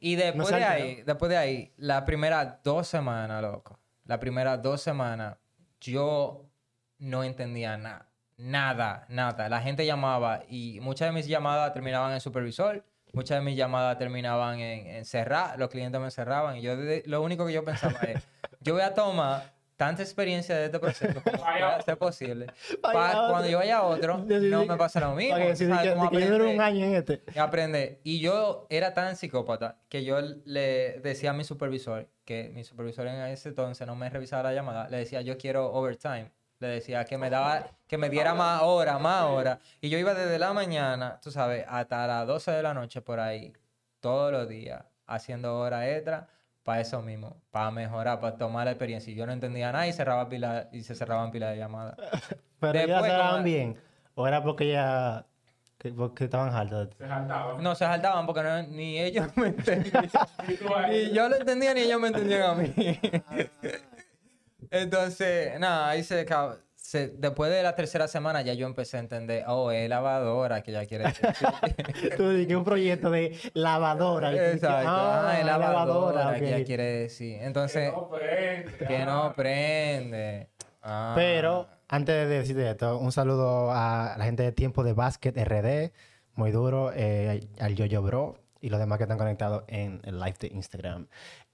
y 0.00 0.16
después 0.16 0.48
de 0.48 0.64
ahí, 0.64 1.02
después 1.06 1.30
de 1.30 1.36
ahí, 1.36 1.72
las 1.76 2.02
primeras 2.02 2.60
dos 2.64 2.88
semanas, 2.88 3.40
loco, 3.40 3.78
las 4.04 4.18
primeras 4.18 4.60
dos 4.60 4.80
semanas, 4.80 5.36
yo 5.80 6.50
no 6.98 7.22
entendía 7.22 7.76
nada, 7.76 8.08
nada, 8.36 9.06
nada. 9.08 9.48
La 9.48 9.60
gente 9.60 9.86
llamaba 9.86 10.42
y 10.48 10.80
muchas 10.80 11.08
de 11.08 11.12
mis 11.12 11.28
llamadas 11.28 11.72
terminaban 11.72 12.12
en 12.12 12.20
supervisor, 12.20 12.84
muchas 13.12 13.38
de 13.38 13.44
mis 13.44 13.56
llamadas 13.56 13.96
terminaban 13.96 14.58
en, 14.58 14.88
en 14.88 15.04
cerrar, 15.04 15.56
los 15.56 15.68
clientes 15.68 16.00
me 16.00 16.10
cerraban 16.10 16.56
y 16.56 16.62
yo 16.62 16.74
lo 17.04 17.22
único 17.22 17.46
que 17.46 17.52
yo 17.52 17.64
pensaba 17.64 18.00
es, 18.00 18.26
yo 18.60 18.74
voy 18.74 18.82
a 18.82 18.92
tomar 18.92 19.52
tanta 19.80 20.02
experiencia 20.02 20.54
de 20.54 20.66
este 20.66 20.78
proceso 20.78 21.22
como 21.22 21.38
pueda 21.42 21.80
ser 21.80 21.96
posible. 21.96 22.48
Para 22.82 23.28
cuando 23.30 23.48
yo 23.48 23.56
vaya 23.56 23.78
a 23.78 23.82
otro, 23.84 24.18
no 24.28 24.66
me 24.66 24.76
pasa 24.76 25.00
lo 25.00 25.14
mismo. 25.14 25.38
Para 25.38 25.54
que, 25.54 25.64
un 25.64 26.60
año 26.60 26.84
en 26.84 26.96
este. 26.96 27.22
y 27.34 27.38
aprender. 27.38 27.98
Y 28.04 28.20
yo 28.20 28.66
era 28.68 28.92
tan 28.92 29.16
psicópata 29.16 29.78
que 29.88 30.04
yo 30.04 30.20
le 30.44 31.00
decía 31.00 31.30
a 31.30 31.32
mi 31.32 31.44
supervisor, 31.44 32.06
que 32.26 32.50
mi 32.54 32.62
supervisor 32.62 33.06
en 33.06 33.22
ese 33.22 33.48
entonces 33.48 33.86
no 33.86 33.96
me 33.96 34.10
revisaba 34.10 34.42
la 34.42 34.52
llamada, 34.52 34.86
le 34.90 34.98
decía, 34.98 35.22
yo 35.22 35.38
quiero 35.38 35.72
overtime. 35.72 36.30
Le 36.58 36.68
decía 36.68 37.06
que 37.06 37.16
me 37.16 37.30
daba, 37.30 37.70
que 37.86 37.96
me 37.96 38.10
diera 38.10 38.34
más 38.34 38.60
horas, 38.62 39.00
más 39.00 39.24
horas. 39.24 39.60
Y 39.80 39.88
yo 39.88 39.96
iba 39.96 40.12
desde 40.12 40.38
la 40.38 40.52
mañana, 40.52 41.18
tú 41.22 41.30
sabes, 41.30 41.64
hasta 41.66 42.06
las 42.06 42.26
12 42.26 42.50
de 42.50 42.62
la 42.62 42.74
noche 42.74 43.00
por 43.00 43.18
ahí, 43.18 43.54
todos 44.00 44.30
los 44.30 44.46
días, 44.46 44.84
haciendo 45.06 45.58
horas 45.58 45.86
extra 45.86 46.28
para 46.64 46.80
eso 46.80 47.00
mismo, 47.02 47.36
para 47.50 47.70
mejorar, 47.70 48.20
para 48.20 48.36
tomar 48.36 48.64
la 48.66 48.72
experiencia. 48.72 49.12
Y 49.12 49.16
yo 49.16 49.26
no 49.26 49.32
entendía 49.32 49.72
nada 49.72 49.86
y 49.86 49.92
cerraba 49.92 50.28
pila, 50.28 50.68
y 50.72 50.82
se 50.82 50.94
cerraban 50.94 51.30
pilas 51.30 51.52
de 51.52 51.58
llamadas. 51.58 51.96
Pero 52.60 52.74
ya 52.74 52.80
Después, 52.86 53.04
se 53.04 53.10
daban 53.10 53.30
como- 53.32 53.44
bien. 53.44 53.76
O 54.14 54.28
era 54.28 54.42
porque 54.42 54.70
ya, 54.70 55.24
que, 55.78 55.90
porque 55.92 56.24
estaban 56.24 56.54
hartos. 56.54 56.88
Se 56.98 57.08
saltaban. 57.08 57.62
No 57.62 57.74
se 57.74 57.84
saltaban 57.86 58.26
porque 58.26 58.42
no- 58.42 58.62
ni 58.64 58.98
ellos 59.00 59.34
me 59.36 59.46
entendían. 59.48 60.10
Ni 60.90 61.10
yo 61.12 61.28
lo 61.28 61.36
entendía 61.36 61.72
ni 61.74 61.80
ellos 61.80 62.00
me 62.00 62.08
entendían 62.08 62.42
a 62.42 62.54
mí. 62.54 62.74
Entonces, 64.70 65.58
nada, 65.58 65.88
ahí 65.88 66.02
se, 66.04 66.20
acabó. 66.20 66.56
Se- 66.90 67.08
Después 67.16 67.52
de 67.52 67.62
la 67.62 67.76
tercera 67.76 68.08
semana 68.08 68.42
ya 68.42 68.52
yo 68.54 68.66
empecé 68.66 68.96
a 68.96 69.00
entender, 69.00 69.44
oh, 69.46 69.70
es 69.70 69.88
lavadora 69.88 70.60
que 70.60 70.72
ya 70.72 70.84
quiere 70.86 71.04
decir. 71.04 71.28
Tú 72.16 72.30
dijiste 72.30 72.56
un 72.56 72.64
proyecto 72.64 73.10
de 73.10 73.38
lavadora. 73.54 74.32
Exacto, 74.32 74.88
ah, 74.90 75.36
es 75.38 75.46
lavadora, 75.46 76.34
que 76.36 76.50
ya 76.50 76.64
quiere 76.64 76.82
decir. 77.02 77.38
Entonces, 77.42 77.92
que 78.88 79.04
no 79.04 79.32
prende. 79.34 80.48
Ah. 80.82 81.12
Pero 81.14 81.68
antes 81.88 82.12
de 82.12 82.26
decirte 82.26 82.68
esto, 82.68 82.98
un 82.98 83.12
saludo 83.12 83.70
a 83.70 84.16
la 84.18 84.24
gente 84.24 84.42
de 84.42 84.50
Tiempo 84.50 84.82
de 84.82 84.92
Básquet 84.92 85.36
RD, 85.36 85.92
muy 86.34 86.50
duro, 86.50 86.90
eh, 86.92 87.46
al 87.60 87.76
Yoyo 87.76 88.02
Bro 88.02 88.36
y 88.60 88.68
los 88.68 88.80
demás 88.80 88.98
que 88.98 89.04
están 89.04 89.18
conectados 89.18 89.62
en 89.68 90.00
el 90.04 90.18
live 90.18 90.36
de 90.40 90.48
Instagram. 90.48 91.06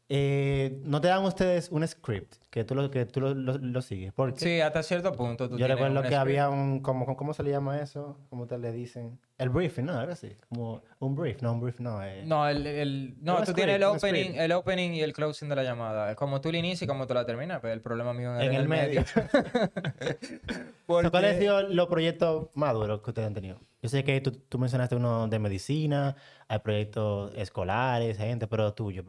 Eh, 0.09 0.81
¿no 0.85 1.01
te 1.01 1.09
dan 1.09 1.25
ustedes 1.25 1.69
un 1.71 1.87
script 1.87 2.35
que 2.51 2.65
tú 2.65 2.75
lo, 2.75 2.91
que 2.91 3.05
tú 3.07 3.21
lo, 3.21 3.35
lo- 3.35 3.59
lo 3.59 3.83
sigues? 3.83 4.13
Porque 4.13 4.39
Sí, 4.41 4.61
hasta 4.61 4.83
cierto 4.83 5.13
punto. 5.13 5.49
Tú 5.49 5.59
yo 5.59 5.67
recuerdo 5.67 5.95
que 6.01 6.07
script. 6.09 6.21
había 6.21 6.49
un, 6.49 6.81
como, 6.81 7.17
¿cómo 7.17 7.35
se 7.35 7.43
le 7.43 7.51
llama 7.51 7.81
eso? 7.81 8.19
¿Cómo 8.31 8.47
te 8.47 8.57
le 8.59 8.71
dicen? 8.73 9.19
El 9.39 9.51
briefing, 9.51 9.85
¿no? 9.85 9.99
Algo 9.99 10.13
así. 10.13 10.31
Como 10.49 10.81
un 11.01 11.15
brief, 11.15 11.43
no 11.43 11.53
un 11.53 11.61
brief, 11.61 11.81
no. 11.81 12.03
eh. 12.03 12.23
No, 12.25 12.49
el, 12.49 12.67
el- 12.67 13.17
no 13.21 13.43
tú 13.45 13.53
tienes 13.53 13.75
el 13.77 13.83
script, 13.83 13.97
opening, 14.05 14.23
script. 14.25 14.41
el 14.41 14.53
opening 14.53 14.91
y 14.93 15.03
el 15.03 15.13
closing 15.13 15.49
de 15.49 15.57
la 15.57 15.63
llamada. 15.65 16.15
Como 16.15 16.41
tú 16.41 16.51
la 16.53 16.59
inicias 16.59 16.83
y 16.83 16.87
como 16.87 17.07
tú 17.07 17.13
la 17.15 17.27
terminas, 17.27 17.59
pero 17.61 17.75
el 17.75 17.81
problema 17.83 18.13
mío 18.15 18.35
es 18.39 18.47
en 18.49 18.55
el 18.55 18.69
medio. 18.69 19.05
Porque- 20.87 21.11
¿Cuáles 21.11 21.35
han 21.35 21.39
sido 21.41 21.63
los 21.63 21.89
proyectos 21.89 22.49
más 22.55 22.73
duros 22.75 23.01
que 23.03 23.11
ustedes 23.11 23.27
han 23.27 23.35
tenido? 23.35 23.59
Yo 23.83 23.89
sé 23.89 24.05
que 24.05 24.21
tú, 24.21 24.31
tú 24.33 24.59
mencionaste 24.59 24.97
uno 24.97 25.29
de 25.29 25.39
medicina, 25.39 26.17
hay 26.49 26.59
proyectos 26.61 27.33
escolares, 27.37 28.17
gente, 28.17 28.47
pero 28.47 28.73
tuyo, 28.73 29.05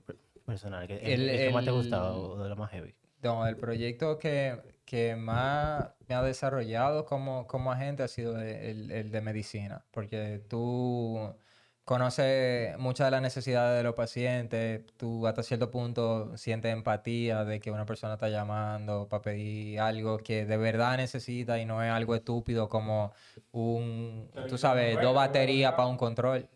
personal, 0.48 0.88
que 0.88 0.95
el, 0.95 1.22
El- 1.22 1.30
el 1.30 1.39
que 1.39 1.50
más 1.52 1.64
te 1.64 1.70
ha 1.70 1.74
el- 1.74 1.78
gustado 1.80 2.32
o 2.32 2.43
de 2.43 2.50
lo 2.50 2.56
más 2.56 2.72
heavy. 2.72 2.95
No, 3.22 3.45
el 3.48 3.58
proyecto 3.58 4.18
que, 4.20 4.60
que 4.86 5.16
más 5.16 5.91
me 6.08 6.16
ha 6.16 6.24
desarrollado 6.24 7.06
como, 7.06 7.45
como 7.48 7.72
agente 7.72 8.04
ha 8.04 8.08
sido 8.08 8.39
el, 8.41 8.91
el 8.91 9.12
de 9.12 9.22
medicina, 9.22 9.86
porque 9.91 10.41
tú 10.48 11.36
conoces 11.84 12.78
muchas 12.78 13.08
de 13.08 13.12
las 13.12 13.22
necesidades 13.22 13.78
de 13.78 13.84
los 13.84 13.95
pacientes, 13.95 14.86
tú 14.98 15.26
hasta 15.26 15.41
cierto 15.41 15.72
punto 15.72 16.36
sientes 16.38 16.72
empatía 16.74 17.45
de 17.45 17.60
que 17.60 17.72
una 17.72 17.86
persona 17.86 18.14
está 18.16 18.30
llamando 18.30 19.08
para 19.10 19.22
pedir 19.22 19.80
algo 19.80 20.18
que 20.18 20.45
de 20.45 20.58
verdad 20.58 20.98
necesita 20.98 21.60
y 21.60 21.66
no 21.66 21.82
es 21.84 21.89
algo 21.91 22.14
estúpido 22.16 22.68
como 22.70 23.14
un, 23.52 24.30
tú 24.50 24.58
sabes, 24.58 25.00
dos 25.02 25.16
baterías 25.16 25.72
para 25.74 25.88
un 25.88 25.98
control. 25.98 26.48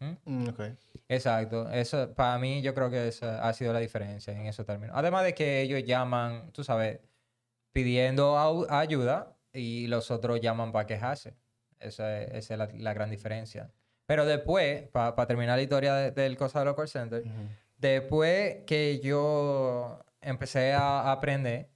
¿Mm? 0.00 0.12
Mm, 0.24 0.48
ok. 0.48 0.60
Exacto, 1.08 1.70
eso 1.70 2.12
para 2.14 2.38
mí 2.38 2.60
yo 2.60 2.74
creo 2.74 2.90
que 2.90 3.08
esa 3.08 3.46
ha 3.46 3.52
sido 3.54 3.72
la 3.72 3.78
diferencia 3.80 4.32
en 4.32 4.46
esos 4.46 4.66
términos. 4.66 4.94
Además 4.96 5.24
de 5.24 5.34
que 5.34 5.62
ellos 5.62 5.82
llaman, 5.84 6.52
tú 6.52 6.62
sabes, 6.62 7.00
pidiendo 7.72 8.38
ayuda 8.68 9.34
y 9.52 9.86
los 9.86 10.10
otros 10.10 10.40
llaman 10.40 10.70
para 10.72 10.86
quejarse. 10.86 11.34
Esa 11.78 12.20
es, 12.20 12.28
esa 12.34 12.54
es 12.54 12.58
la, 12.58 12.68
la 12.74 12.92
gran 12.94 13.10
diferencia. 13.10 13.70
Pero 14.06 14.26
después, 14.26 14.88
para 14.88 15.26
terminar 15.26 15.56
la 15.56 15.62
historia 15.62 15.94
de- 15.94 16.10
del 16.10 16.36
cosa 16.36 16.58
de 16.60 16.64
los 16.66 16.74
call 16.76 16.88
centers, 16.88 17.24
después 17.78 18.58
que 18.66 19.00
yo 19.00 20.04
empecé 20.20 20.72
a 20.72 21.10
aprender, 21.12 21.68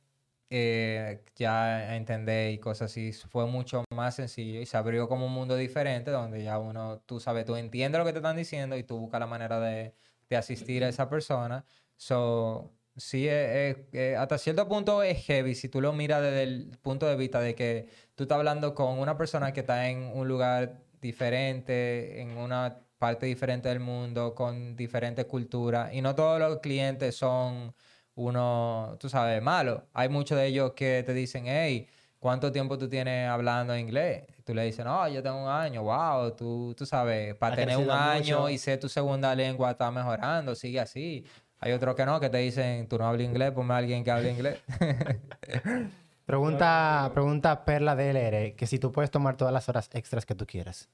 eh, 0.55 1.25
ya 1.35 1.97
entender 1.97 2.53
y 2.53 2.59
cosas 2.59 2.91
así, 2.91 3.13
fue 3.13 3.47
mucho 3.47 3.85
más 3.91 4.17
sencillo 4.17 4.61
y 4.61 4.67
se 4.67 4.77
abrió 4.77 5.09
como 5.09 5.27
un 5.27 5.33
mundo 5.33 5.57
diferente 5.57 6.11
donde 6.11 6.43
ya 6.45 6.59
uno, 6.59 7.01
tú 7.07 7.21
sabes, 7.21 7.47
tú 7.47 7.57
entiendes 7.57 7.99
lo 7.99 8.05
que 8.05 8.13
te 8.13 8.19
están 8.19 8.37
diciendo 8.37 8.77
y 8.77 8.83
tú 8.85 8.99
buscas 8.99 9.21
la 9.21 9.27
manera 9.27 9.61
de, 9.61 9.95
de 10.29 10.37
asistir 10.37 10.85
a 10.85 10.89
esa 10.89 11.09
persona. 11.09 11.65
So, 11.97 12.71
sí, 12.97 13.27
eh, 13.29 13.89
eh, 13.93 14.15
hasta 14.19 14.37
cierto 14.37 14.69
punto 14.69 15.03
es 15.03 15.25
heavy 15.25 15.55
si 15.55 15.71
tú 15.71 15.81
lo 15.81 15.95
miras 15.95 16.21
desde 16.21 16.43
el 16.43 16.79
punto 16.83 17.07
de 17.07 17.17
vista 17.17 17.41
de 17.41 17.55
que 17.55 17.89
tú 18.15 18.25
estás 18.25 18.37
hablando 18.37 18.75
con 18.75 18.99
una 18.99 19.17
persona 19.17 19.53
que 19.55 19.61
está 19.61 19.89
en 19.89 20.11
un 20.15 20.29
lugar 20.29 20.83
diferente, 21.01 22.21
en 22.21 22.37
una 22.37 22.79
parte 22.99 23.27
diferente 23.27 23.69
del 23.71 23.81
mundo, 23.81 24.35
con 24.35 24.77
diferentes 24.77 25.25
culturas, 25.25 25.93
y 25.95 26.03
no 26.03 26.15
todos 26.15 26.39
los 26.39 26.61
clientes 26.61 27.17
son 27.17 27.75
uno, 28.15 28.97
tú 29.01 29.09
sabes, 29.09 29.43
malos. 29.43 29.83
Hay 29.93 30.09
muchos 30.09 30.39
de 30.39 30.47
ellos 30.47 30.73
que 30.73 31.03
te 31.05 31.15
dicen, 31.15 31.45
hey, 31.47 31.89
¿cuánto 32.19 32.53
tiempo 32.53 32.77
tú 32.79 32.89
tienes 32.89 33.29
hablando 33.29 33.77
inglés? 33.77 34.25
Tú 34.45 34.55
le 34.55 34.65
dices, 34.65 34.85
no, 34.85 35.09
yo 35.09 35.23
tengo 35.23 35.43
un 35.43 35.49
año, 35.49 35.83
wow, 35.83 36.33
tú, 36.35 36.75
tú 36.77 36.85
sabes, 36.87 37.35
para 37.37 37.55
Ha 37.55 37.57
tener 37.57 37.77
un 37.77 37.91
año 37.91 38.41
mucho. 38.41 38.51
y 38.51 38.59
ser 38.59 38.79
tu 38.81 38.89
segunda 38.89 39.35
lengua 39.35 39.71
está 39.73 39.91
mejorando, 39.91 40.55
sigue 40.55 40.81
así. 40.81 41.25
Hay 41.61 41.73
otros 41.73 41.95
que 41.95 42.05
no, 42.05 42.19
que 42.19 42.29
te 42.29 42.39
dicen, 42.39 42.89
tú 42.89 42.99
no 42.99 43.07
hablas 43.07 43.25
inglés, 43.25 43.53
ponme 43.53 43.75
a 43.75 43.77
alguien 43.77 44.03
que 44.03 44.11
hable 44.11 44.31
inglés. 44.33 44.59
Pregunta, 46.27 47.11
pregunta 47.13 47.65
Perla 47.65 47.97
DLR, 47.97 48.55
que 48.55 48.67
si 48.67 48.79
tú 48.79 48.93
puedes 48.93 49.11
tomar 49.11 49.37
todas 49.37 49.53
las 49.53 49.69
horas 49.69 49.91
extras 49.93 50.25
que 50.25 50.35
tú 50.35 50.47
quieras. 50.47 50.89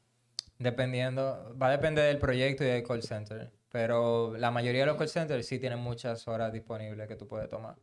Dependiendo, 0.58 1.54
va 1.60 1.68
a 1.68 1.70
depender 1.70 2.06
del 2.06 2.18
proyecto 2.18 2.64
y 2.64 2.68
del 2.68 2.82
call 2.82 3.02
center. 3.02 3.50
Pero 3.70 4.34
la 4.36 4.50
mayoría 4.50 4.82
de 4.82 4.86
los 4.86 4.96
call 4.96 5.08
centers 5.08 5.46
sí 5.46 5.58
tienen 5.58 5.78
muchas 5.78 6.26
horas 6.26 6.52
disponibles 6.52 7.06
que 7.06 7.16
tú 7.16 7.26
puedes 7.26 7.48
tomar. 7.48 7.76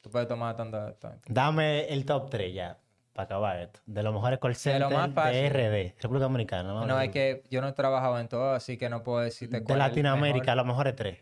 Tú 0.00 0.10
puedes 0.10 0.28
tomar 0.28 0.56
tantas. 0.56 0.98
tantas. 0.98 1.22
Dame 1.32 1.86
el 1.88 2.04
top 2.04 2.30
3 2.30 2.54
ya, 2.54 2.78
para 3.12 3.24
acabar 3.24 3.58
esto. 3.60 3.80
De 3.86 4.02
los 4.02 4.12
mejores 4.12 4.38
call 4.38 4.52
De 4.52 4.58
centers 4.58 4.80
lo 4.82 4.88
de, 4.90 4.96
más 4.96 5.14
fácil. 5.14 5.50
RD, 5.50 5.94
República 6.00 6.24
Dominicana. 6.24 6.62
No, 6.64 6.86
No, 6.86 7.00
es 7.00 7.10
que 7.10 7.42
yo 7.50 7.60
no 7.60 7.68
he 7.68 7.72
trabajado 7.72 8.18
en 8.18 8.28
todo, 8.28 8.52
así 8.52 8.76
que 8.76 8.88
no 8.88 9.02
puedo 9.02 9.20
decirte 9.20 9.58
De 9.60 9.64
cuál 9.64 9.78
es 9.78 9.84
el 9.86 9.90
Latinoamérica, 9.90 10.40
mejor. 10.52 10.56
los 10.56 10.66
mejores 10.66 10.96
tres. 10.96 11.18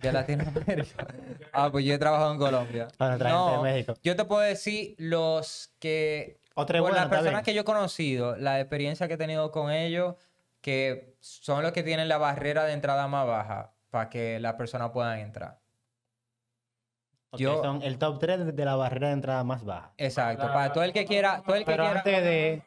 De 0.00 0.12
Latinoamérica. 0.12 1.06
ah, 1.52 1.70
pues 1.72 1.84
yo 1.84 1.94
he 1.94 1.98
trabajado 1.98 2.32
en 2.32 2.38
Colombia. 2.38 2.88
Nuestra 2.98 3.30
gente 3.30 3.52
de 3.56 3.62
México. 3.62 3.94
Yo 4.02 4.14
te 4.16 4.24
puedo 4.24 4.42
decir 4.42 4.94
los 4.98 5.72
que. 5.78 6.38
O 6.54 6.66
tres 6.66 6.82
por 6.82 6.92
las 6.92 7.08
personas 7.08 7.42
que 7.42 7.54
yo 7.54 7.62
he 7.62 7.64
conocido, 7.64 8.36
la 8.36 8.60
experiencia 8.60 9.08
que 9.08 9.14
he 9.14 9.18
tenido 9.18 9.50
con 9.50 9.70
ellos, 9.70 10.16
que 10.60 11.16
son 11.20 11.62
los 11.62 11.72
que 11.72 11.82
tienen 11.82 12.08
la 12.08 12.18
barrera 12.18 12.64
de 12.64 12.72
entrada 12.72 13.06
más 13.08 13.26
baja 13.26 13.74
para 13.90 14.08
que 14.08 14.38
las 14.40 14.54
personas 14.54 14.90
puedan 14.90 15.18
entrar. 15.20 15.60
Ok, 17.30 17.40
yo- 17.40 17.62
Son 17.62 17.82
el 17.82 17.98
top 17.98 18.18
3 18.18 18.56
de, 18.56 18.64
la 18.64 18.74
barrera 18.74 19.08
de 19.08 19.12
entrada 19.12 19.44
más 19.44 19.62
baja. 19.62 19.92
Exacto. 19.98 20.46
Para 20.46 20.72
todo 20.72 20.82
el 20.82 20.94
que 20.94 21.04
quiera. 21.04 21.42
Todo 21.44 21.56
el 21.56 21.64
que 21.66 21.72
Pero 21.72 21.84
quiera... 21.84 21.98
antes 21.98 22.22
de... 22.24 22.62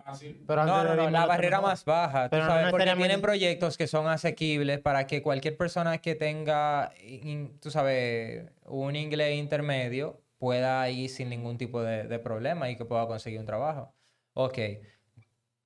Pero 0.45 0.61
antes 0.61 0.75
No, 0.75 0.83
no, 0.83 0.89
de 0.91 0.97
no, 0.97 1.09
la 1.09 1.25
barrera 1.25 1.61
más 1.61 1.83
baja, 1.83 2.29
tú 2.29 2.35
no 2.37 2.45
sabes, 2.45 2.69
porque 2.69 2.93
tienen 2.95 3.21
proyectos 3.21 3.75
que 3.75 3.87
son 3.87 4.07
asequibles 4.07 4.79
para 4.79 5.07
que 5.07 5.23
cualquier 5.23 5.57
persona 5.57 5.97
que 5.97 6.13
tenga, 6.13 6.91
in- 7.01 7.59
tú 7.59 7.71
sabes, 7.71 8.51
un 8.65 8.95
inglés 8.95 9.35
intermedio 9.35 10.21
pueda 10.37 10.87
ir 10.91 11.09
sin 11.09 11.29
ningún 11.29 11.57
tipo 11.57 11.81
de, 11.81 12.03
de 12.03 12.19
problema 12.19 12.69
y 12.69 12.75
que 12.75 12.85
pueda 12.85 13.07
conseguir 13.07 13.39
un 13.39 13.47
trabajo. 13.47 13.95
Ok. 14.33 14.59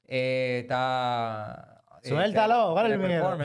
Eh, 0.07 0.59
está... 0.61 1.74
eh, 2.05 2.09
Suéltalo, 2.09 2.53
tele- 2.69 2.75
vale 2.75 2.93
el 2.93 2.99
miedo. 2.99 3.37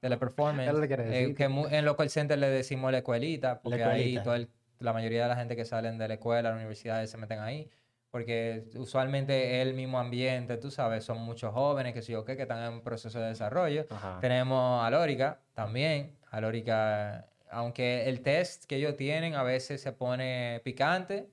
teleperformance. 0.00 0.68
Es 0.70 0.74
lo 0.74 0.80
que 0.88 0.94
eh, 0.94 1.34
que 1.34 1.44
en 1.44 1.84
los 1.84 1.96
call 1.96 2.10
centers 2.10 2.40
le 2.40 2.48
decimos 2.48 2.92
la 2.92 2.98
escuelita, 2.98 3.60
porque 3.60 3.82
ahí 3.84 4.16
escuelita. 4.16 4.36
el- 4.36 4.50
la 4.78 4.92
mayoría 4.92 5.22
de 5.22 5.28
la 5.28 5.36
gente 5.36 5.56
que 5.56 5.64
salen 5.64 5.96
de 5.98 6.06
la 6.08 6.14
escuela, 6.14 6.50
las 6.50 6.56
universidades 6.56 7.10
se 7.10 7.16
meten 7.16 7.38
ahí 7.40 7.70
porque 8.10 8.64
usualmente 8.76 9.60
es 9.60 9.66
el 9.66 9.74
mismo 9.74 9.98
ambiente, 9.98 10.56
tú 10.56 10.70
sabes, 10.70 11.04
son 11.04 11.18
muchos 11.18 11.52
jóvenes 11.52 11.92
que 11.92 12.00
sí 12.00 12.14
o 12.14 12.24
qué, 12.24 12.34
que 12.36 12.42
están 12.42 12.72
en 12.72 12.80
proceso 12.80 13.18
de 13.20 13.26
desarrollo. 13.28 13.84
Ajá. 13.90 14.18
Tenemos 14.22 14.82
a 14.84 14.88
Lórica 14.90 15.40
también. 15.52 16.16
A 16.30 16.40
Lórica, 16.40 17.26
aunque 17.50 18.08
el 18.08 18.22
test 18.22 18.64
que 18.64 18.76
ellos 18.76 18.96
tienen 18.96 19.34
a 19.34 19.42
veces 19.42 19.82
se 19.82 19.92
pone 19.92 20.60
picante, 20.64 21.28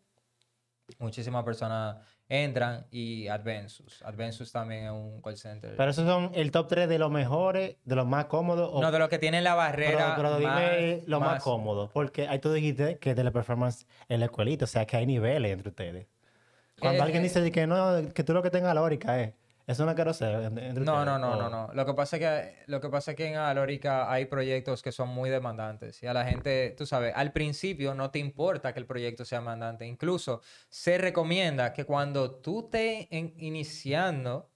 muchísimas 1.00 1.44
personas 1.44 1.98
entran 2.30 2.86
y 2.90 3.28
Advensus. 3.28 4.02
Advensus 4.04 4.52
también 4.52 4.86
es 4.86 4.92
un 4.92 5.22
call 5.22 5.38
center. 5.38 5.76
Pero 5.76 5.92
esos 5.92 6.06
son 6.08 6.32
el 6.34 6.52
top 6.52 6.68
3 6.68 6.90
de 6.90 6.98
los 6.98 7.12
mejores, 7.12 7.76
de 7.84 7.96
los 7.96 8.06
más 8.08 8.26
cómodos. 8.26 8.70
o- 8.74 8.82
no, 8.82 8.92
de 8.92 9.00
los 9.00 9.10
que 9.10 9.20
tienen 9.20 9.44
la 9.44 9.52
pero, 9.52 9.58
barrera. 9.58 10.14
pero 10.16 10.38
dime 10.40 10.96
más- 10.98 11.08
lo 11.08 11.20
más, 11.20 11.30
más- 11.34 11.44
cómodo. 11.44 11.90
Porque 11.94 12.28
ahí 12.28 12.40
tú 12.40 12.52
dijiste 12.54 12.98
que 12.98 13.14
de 13.14 13.24
la 13.24 13.32
performance 13.32 13.86
en 14.10 14.20
la 14.20 14.26
escuelita, 14.26 14.66
o 14.66 14.68
sea 14.68 14.86
que 14.86 14.98
hay 14.98 15.06
niveles 15.06 15.52
entre 15.52 15.70
ustedes. 15.70 16.08
Cuando 16.80 17.00
Eh, 17.00 17.04
alguien 17.04 17.22
eh, 17.22 17.26
dice 17.28 17.52
que 17.52 17.68
no, 17.68 18.12
que 18.14 18.24
tú 18.24 18.34
lo 18.34 18.42
que 18.42 18.50
tengas 18.50 18.74
lórica 18.74 19.22
es. 19.22 19.34
Eso 19.66 19.86
no 19.86 19.96
quiero 19.96 20.14
ser. 20.14 20.52
No, 20.52 20.60
ustedes, 20.62 20.84
no, 20.84 21.20
no, 21.20 21.32
o- 21.34 21.38
no, 21.38 21.50
no. 21.50 21.74
Lo 21.74 21.86
que 21.86 21.94
pasa 21.94 22.18
es 22.18 22.22
que, 22.22 22.64
lo 22.68 22.82
que 22.82 22.90
pasa 22.90 23.12
es 23.12 23.18
que 23.18 23.28
en 23.28 23.36
Alórica 23.36 24.12
hay 24.12 24.26
proyectos 24.26 24.82
que 24.82 24.92
son 24.92 25.10
muy 25.10 25.30
demandantes. 25.30 26.04
Y 26.04 26.08
a 26.08 26.14
la 26.14 26.26
gente, 26.26 26.74
tú 26.78 26.86
sabes, 26.86 27.14
al 27.16 27.32
principio 27.32 27.94
no 27.94 28.12
te 28.12 28.20
importa 28.20 28.74
que 28.74 28.80
el 28.80 28.86
proyecto 28.86 29.24
sea 29.24 29.40
demandante. 29.40 29.86
Incluso 29.86 30.42
se 30.70 30.98
recomienda 30.98 31.72
que 31.74 31.86
cuando 31.86 32.36
tú 32.42 32.66
estés 32.66 33.08
en- 33.12 33.34
iniciando, 33.38 34.52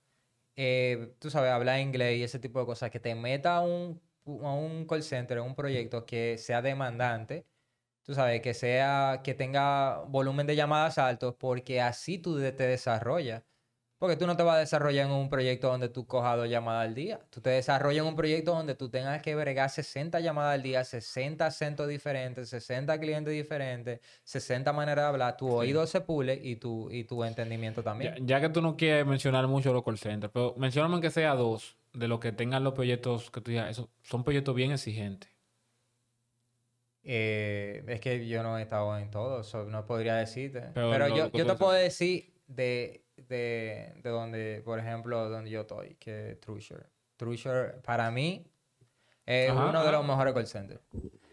eh, 0.55 1.15
tú 1.19 1.29
sabes, 1.29 1.51
hablar 1.51 1.79
inglés 1.79 2.17
y 2.17 2.23
ese 2.23 2.39
tipo 2.39 2.59
de 2.59 2.65
cosas, 2.65 2.89
que 2.91 2.99
te 2.99 3.15
meta 3.15 3.57
a 3.57 3.61
un, 3.61 4.01
a 4.25 4.53
un 4.53 4.85
call 4.87 5.03
center, 5.03 5.37
en 5.37 5.43
un 5.45 5.55
proyecto 5.55 6.05
que 6.05 6.37
sea 6.37 6.61
demandante. 6.61 7.47
Tú 8.03 8.13
sabes, 8.15 8.41
que 8.41 8.53
sea, 8.53 9.21
que 9.23 9.33
tenga 9.33 9.99
volumen 10.07 10.47
de 10.47 10.55
llamadas 10.55 10.97
altos, 10.97 11.35
porque 11.39 11.81
así 11.81 12.17
tú 12.19 12.37
te 12.39 12.51
desarrollas. 12.67 13.43
Porque 13.99 14.15
tú 14.15 14.27
no 14.27 14.37
te 14.37 14.43
vas 14.43 14.57
a 14.57 14.59
desarrollar 14.59 15.07
en 15.07 15.11
un 15.11 15.27
proyecto 15.27 15.69
donde 15.69 15.89
tú 15.89 16.05
cojas 16.05 16.37
dos 16.37 16.47
llamadas 16.47 16.87
al 16.87 16.93
día. 16.93 17.19
Tú 17.31 17.41
te 17.41 17.49
desarrollas 17.49 18.03
en 18.03 18.07
un 18.09 18.15
proyecto 18.15 18.51
donde 18.53 18.75
tú 18.75 18.89
tengas 18.89 19.23
que 19.23 19.33
bregar 19.33 19.71
60 19.71 20.19
llamadas 20.19 20.53
al 20.53 20.61
día, 20.61 20.83
60 20.83 21.47
acentos 21.47 21.87
diferentes, 21.87 22.47
60 22.49 22.99
clientes 22.99 23.33
diferentes, 23.33 23.99
60 24.23 24.71
maneras 24.71 25.05
de 25.05 25.09
hablar. 25.09 25.35
Tu 25.37 25.49
oído 25.49 25.87
se 25.87 26.01
pule 26.01 26.39
y 26.41 26.57
tu, 26.57 26.91
y 26.91 27.05
tu 27.05 27.23
entendimiento 27.23 27.81
también. 27.81 28.15
ya 28.27 28.39
que 28.39 28.49
tú 28.49 28.61
no 28.61 28.77
quieres 28.77 29.05
mencionar 29.07 29.47
mucho 29.47 29.73
los 29.73 29.83
call 29.83 29.97
centers, 29.97 30.31
pero 30.31 30.53
mencioname 30.57 31.01
que 31.01 31.09
sea 31.09 31.33
dos 31.33 31.75
de 31.93 32.07
los 32.07 32.19
que 32.19 32.31
tengan 32.31 32.63
los 32.63 32.73
proyectos 32.73 33.31
que 33.31 33.41
tú 33.41 33.49
digas, 33.49 33.71
esos 33.71 33.87
son 34.03 34.23
proyectos 34.23 34.53
bien 34.53 34.71
exigentes. 34.71 35.31
Eh, 37.03 37.83
es 37.87 38.01
que 38.01 38.27
yo 38.27 38.43
no 38.43 38.57
he 38.57 38.61
estado 38.61 38.95
en 38.97 39.09
todo, 39.09 39.43
so 39.43 39.63
no 39.63 39.85
podría 39.85 40.15
decirte. 40.15 40.61
Pero 40.73 40.89
Pero, 40.91 41.07
lo- 41.07 41.15
yo, 41.15 41.23
lo 41.25 41.31
yo 41.31 41.45
te 41.47 41.55
puedo 41.55 41.71
decir 41.71 42.33
de, 42.47 43.06
de, 43.17 43.93
de 44.03 44.09
donde, 44.09 44.61
por 44.63 44.79
ejemplo, 44.79 45.29
donde 45.29 45.49
yo 45.49 45.61
estoy, 45.61 45.95
que 45.95 46.37
Trusher. 46.41 46.85
Trusher, 47.17 47.81
para 47.81 48.11
mí, 48.11 48.45
es 49.25 49.49
Ajá, 49.49 49.65
uno 49.69 49.83
de 49.83 49.91
los 49.91 50.05
mejores 50.05 50.33
call 50.33 50.47
centers. 50.47 50.79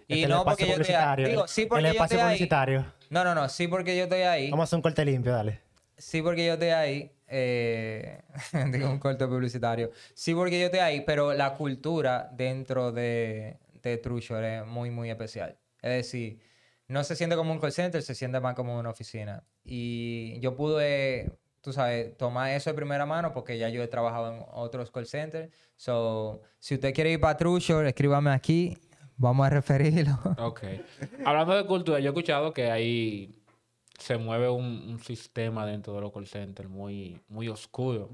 Y 0.07 0.14
Este 0.14 0.18
es 0.18 0.24
el 0.24 0.30
no 0.30 0.45
porque 0.45 0.66
yo 0.66 0.74
estoy 0.74 0.95
ahí. 0.95 1.24
Digo, 1.24 1.43
el- 1.43 1.49
sí 1.49 1.62
el 1.62 1.68
porque 1.68 1.82
yo 1.85 1.89
espacio 1.91 2.18
ahí. 2.18 2.24
publicitario. 2.24 2.87
No, 3.11 3.24
no, 3.24 3.35
no, 3.35 3.49
sí 3.49 3.68
porque 3.68 3.97
yo 3.97 4.05
estoy 4.05 4.20
ahí. 4.22 4.51
Vamos 4.51 4.64
a 4.64 4.66
hacer 4.68 4.76
un 4.78 4.82
corte 4.82 5.05
limpio, 5.05 5.32
dale. 5.32 5.61
Sí, 5.97 6.20
porque 6.22 6.45
yo 6.47 6.55
estoy 6.55 6.68
ahí. 6.70 7.11
eh, 7.28 8.20
digo 8.72 8.91
un 8.91 8.99
corte 8.99 9.26
publicitario. 9.26 9.91
Sí, 10.14 10.35
porque 10.35 10.59
yo 10.59 10.66
estoy 10.66 10.80
ahí, 10.80 11.01
pero 11.07 11.32
la 11.35 11.55
cultura 11.55 12.28
dentro 12.32 12.93
de, 12.93 13.59
de 13.82 13.97
Trushore 13.99 14.59
es 14.59 14.66
muy, 14.66 14.91
muy 14.91 15.11
especial. 15.11 15.57
Es 15.80 15.91
decir, 15.91 16.41
no 16.89 17.03
se 17.05 17.14
siente 17.16 17.37
como 17.37 17.53
un 17.53 17.59
call 17.61 17.72
center, 17.72 18.03
se 18.03 18.14
siente 18.14 18.41
más 18.41 18.55
como 18.55 18.78
una 18.78 18.91
oficina. 18.91 19.43
Y 19.64 20.39
yo 20.41 20.55
pude, 20.55 21.32
tú 21.65 21.73
sabes, 21.73 22.15
tomar 22.19 22.51
eso 22.51 22.69
de 22.69 22.75
primera 22.75 23.07
mano 23.07 23.33
porque 23.33 23.57
ya 23.57 23.71
yo 23.71 23.83
he 23.83 23.89
trabajado 23.89 24.35
en 24.35 24.45
otros 24.53 24.91
call 24.91 25.07
centers. 25.07 25.51
So, 25.77 26.43
si 26.59 26.75
usted 26.75 26.93
quiere 26.93 27.12
ir 27.12 27.21
para 27.21 27.39
Trushore, 27.39 27.89
escríbame 27.89 28.31
aquí. 28.31 28.77
Vamos 29.17 29.47
a 29.47 29.51
referirlo. 29.51 30.19
Ok. 30.39 30.62
Hablando 31.25 31.57
de 31.57 31.65
cultura, 31.65 32.01
yo 32.01 32.07
he 32.07 32.11
escuchado 32.11 32.53
que 32.53 32.71
ahí 32.71 33.43
se 33.99 34.19
mueve 34.19 34.51
un, 34.51 34.65
un 34.89 34.99
sistema 34.99 35.65
dentro 35.65 35.95
de 35.95 36.03
los 36.03 36.12
call 36.12 36.27
centers 36.27 36.69
muy, 36.69 37.19
muy 37.29 37.49
oscuro, 37.49 38.11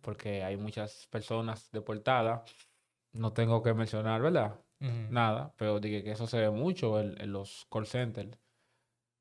porque 0.00 0.42
hay 0.42 0.56
muchas 0.56 1.06
personas 1.10 1.70
deportadas. 1.70 2.42
No 3.12 3.32
tengo 3.32 3.62
que 3.62 3.72
mencionar, 3.72 4.20
¿verdad? 4.20 4.58
Nada, 5.10 5.52
pero 5.56 5.78
dije 5.78 6.02
que 6.02 6.12
eso 6.12 6.26
se 6.26 6.38
ve 6.38 6.50
mucho 6.50 6.98
en, 6.98 7.20
en 7.20 7.32
los 7.32 7.66
call 7.70 7.86
centers. 7.86 8.36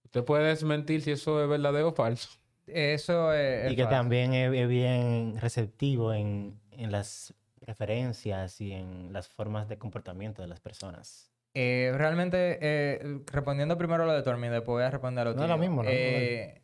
¿Usted 0.05 0.24
puede 0.24 0.47
desmentir 0.47 1.01
si 1.01 1.11
eso 1.11 1.43
es 1.43 1.47
verdadero 1.49 1.89
o 1.89 1.93
falso? 1.93 2.30
Eso 2.74 3.34
es. 3.34 3.65
es 3.65 3.72
Y 3.72 3.76
que 3.76 3.86
también 3.86 4.34
es, 4.34 4.67
bien 4.67 5.36
receptivo 5.39 6.13
en, 6.13 6.59
en 6.72 6.91
las 6.91 7.34
preferencias 7.59 8.59
y 8.61 8.72
en 8.74 9.13
las 9.13 9.28
formas 9.28 9.67
de 9.70 9.78
comportamiento 9.78 10.41
de 10.41 10.47
las 10.47 10.59
personas. 10.59 11.30
Eh, 11.53 11.91
realmente, 11.95 12.59
eh, 12.61 13.22
respondiendo 13.32 13.78
primero 13.78 14.05
lo 14.05 14.13
de 14.13 14.22
Tormi, 14.22 14.47
después 14.49 14.76
voy 14.76 14.84
a 14.84 14.91
responder 14.91 15.28
a 15.28 15.32
lo 15.32 15.36
No 15.36 15.43
es 15.43 15.49
lo 15.49 15.57
mismo, 15.57 15.84
¿no? 15.84 15.89
Eh, 15.89 16.61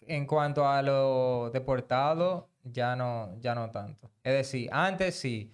en 0.00 0.26
cuanto 0.26 0.68
a 0.68 0.82
lo 0.82 1.50
deportado, 1.52 2.48
ya 2.62 2.94
no, 2.96 3.36
ya 3.40 3.54
no 3.54 3.70
tanto. 3.70 4.10
Es 4.22 4.34
decir, 4.34 4.68
antes 4.72 5.16
sí, 5.16 5.50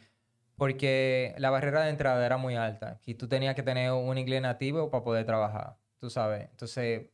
porque 0.56 1.34
la 1.38 1.50
barrera 1.50 1.82
de 1.82 1.90
entrada 1.90 2.24
era 2.24 2.36
muy 2.36 2.56
alta 2.56 3.00
y 3.06 3.14
tú 3.14 3.28
tenías 3.28 3.54
que 3.54 3.62
tener 3.62 3.92
un 3.92 4.18
inglés 4.18 4.42
nativo 4.42 4.90
para 4.90 5.04
poder 5.04 5.24
trabajar, 5.24 5.76
tú 5.98 6.10
sabes. 6.10 6.48
Entonces, 6.50 7.08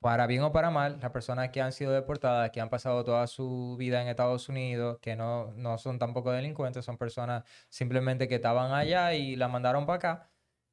para 0.00 0.26
bien 0.26 0.42
o 0.42 0.52
para 0.52 0.70
mal, 0.70 0.98
las 1.00 1.10
personas 1.10 1.50
que 1.50 1.60
han 1.60 1.72
sido 1.72 1.92
deportadas, 1.92 2.50
que 2.50 2.60
han 2.60 2.70
pasado 2.70 3.04
toda 3.04 3.26
su 3.26 3.76
vida 3.78 4.02
en 4.02 4.08
Estados 4.08 4.48
Unidos, 4.48 4.98
que 5.00 5.14
no, 5.14 5.52
no 5.52 5.78
son 5.78 5.98
tampoco 5.98 6.32
delincuentes, 6.32 6.84
son 6.84 6.96
personas 6.98 7.44
simplemente 7.68 8.26
que 8.26 8.36
estaban 8.36 8.72
allá 8.72 9.14
y 9.14 9.36
la 9.36 9.48
mandaron 9.48 9.86
para 9.86 9.96
acá 9.96 10.30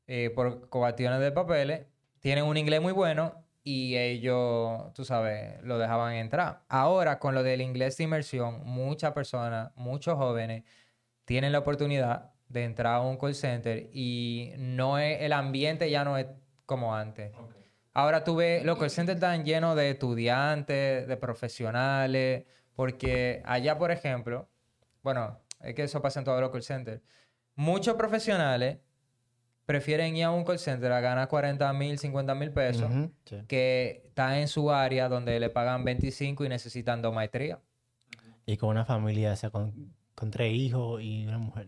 eh, 0.07 0.31
por 0.33 0.69
cuestiones 0.69 1.19
de 1.19 1.31
papeles, 1.31 1.87
tienen 2.19 2.45
un 2.45 2.55
inglés 2.57 2.81
muy 2.81 2.93
bueno 2.93 3.43
y 3.63 3.97
ellos, 3.97 4.93
tú 4.93 5.03
sabes, 5.03 5.61
lo 5.63 5.77
dejaban 5.77 6.13
entrar. 6.13 6.61
Ahora, 6.69 7.19
con 7.19 7.35
lo 7.35 7.43
del 7.43 7.61
inglés 7.61 7.97
de 7.97 8.05
inmersión, 8.05 8.61
muchas 8.63 9.11
personas, 9.11 9.71
muchos 9.75 10.15
jóvenes, 10.17 10.63
tienen 11.25 11.51
la 11.51 11.59
oportunidad 11.59 12.31
de 12.47 12.63
entrar 12.63 12.95
a 12.95 13.01
un 13.01 13.17
call 13.17 13.35
center 13.35 13.89
y 13.91 14.53
no 14.57 14.97
es, 14.99 15.21
el 15.21 15.33
ambiente 15.33 15.89
ya 15.91 16.05
no 16.05 16.17
es 16.17 16.27
como 16.65 16.95
antes. 16.95 17.33
Ahora 17.97 18.23
tú 18.23 18.35
ves, 18.35 18.63
los 18.63 18.77
call 18.77 18.91
centers 18.91 19.15
están 19.15 19.43
llenos 19.43 19.75
de 19.75 19.89
estudiantes, 19.89 21.07
de 21.07 21.17
profesionales, 21.17 22.45
porque 22.75 23.41
allá, 23.43 23.79
por 23.79 23.89
ejemplo, 23.89 24.47
bueno, 25.01 25.39
es 25.61 25.73
que 25.73 25.81
eso 25.81 25.99
pasa 25.99 26.19
en 26.19 26.25
todos 26.25 26.39
los 26.39 26.51
call 26.51 26.61
centers, 26.61 27.01
muchos 27.55 27.95
profesionales 27.95 28.77
prefieren 29.65 30.15
ir 30.15 30.25
a 30.25 30.29
un 30.29 30.43
call 30.45 30.59
center 30.59 30.91
a 30.91 31.01
ganar 31.01 31.27
40 31.27 31.73
mil, 31.73 31.97
50 31.97 32.35
mil 32.35 32.51
pesos, 32.51 32.91
sí. 33.25 33.37
que 33.47 34.03
está 34.05 34.39
en 34.39 34.47
su 34.47 34.69
área 34.69 35.09
donde 35.09 35.39
le 35.39 35.49
pagan 35.49 35.83
25 35.83 36.45
y 36.45 36.49
necesitan 36.49 37.01
dos 37.01 37.15
maestrías. 37.15 37.57
Y 38.45 38.57
con 38.57 38.69
una 38.69 38.85
familia, 38.85 39.31
o 39.31 39.35
sea, 39.35 39.49
con, 39.49 39.95
con 40.13 40.29
tres 40.29 40.53
hijos 40.53 41.01
y 41.01 41.25
una 41.25 41.39
mujer. 41.39 41.67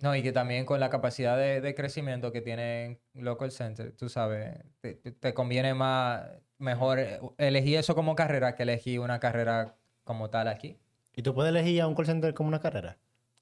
No, 0.00 0.14
y 0.14 0.22
que 0.22 0.32
también 0.32 0.66
con 0.66 0.78
la 0.78 0.90
capacidad 0.90 1.38
de, 1.38 1.60
de 1.60 1.74
crecimiento 1.74 2.30
que 2.30 2.42
tienen 2.42 3.00
los 3.14 3.36
call 3.38 3.50
centers, 3.50 3.96
tú 3.96 4.08
sabes, 4.10 4.54
te, 4.80 4.94
te- 4.94 5.32
conviene 5.34 5.72
más, 5.72 6.22
mejor 6.58 6.98
eh, 6.98 7.18
elegir 7.38 7.78
eso 7.78 7.94
como 7.94 8.14
carrera 8.14 8.54
que 8.54 8.64
elegir 8.64 9.00
una 9.00 9.18
carrera 9.20 9.74
como 10.04 10.28
tal 10.28 10.48
aquí. 10.48 10.78
¿Y 11.14 11.22
tú 11.22 11.34
puedes 11.34 11.48
elegir 11.50 11.80
a 11.80 11.86
un 11.86 11.94
call 11.94 12.04
center 12.06 12.34
como 12.34 12.48
una 12.48 12.60
carrera? 12.60 12.98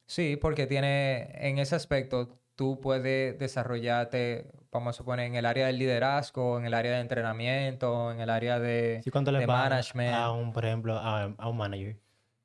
Sí, 0.06 0.36
porque 0.36 0.66
tiene, 0.68 1.30
en 1.48 1.58
ese 1.58 1.74
aspecto, 1.74 2.38
tú 2.54 2.78
puedes 2.80 3.36
desarrollarte, 3.36 4.46
vamos 4.70 4.94
a 4.94 4.98
suponer, 4.98 5.26
en 5.26 5.34
el 5.34 5.46
área 5.46 5.66
del 5.66 5.78
liderazgo, 5.78 6.58
en 6.58 6.66
el 6.66 6.74
área 6.74 6.92
de 6.92 7.00
entrenamiento, 7.00 8.12
en 8.12 8.20
el 8.20 8.30
área 8.30 8.60
de, 8.60 9.00
¿Sí, 9.02 9.10
¿Cuánto 9.10 9.32
de 9.32 9.44
management. 9.44 10.14
a 10.14 10.30
un, 10.30 10.52
por 10.52 10.64
ejemplo, 10.64 10.94
a, 10.96 11.34
a 11.36 11.48
un 11.48 11.56
manager? 11.56 11.96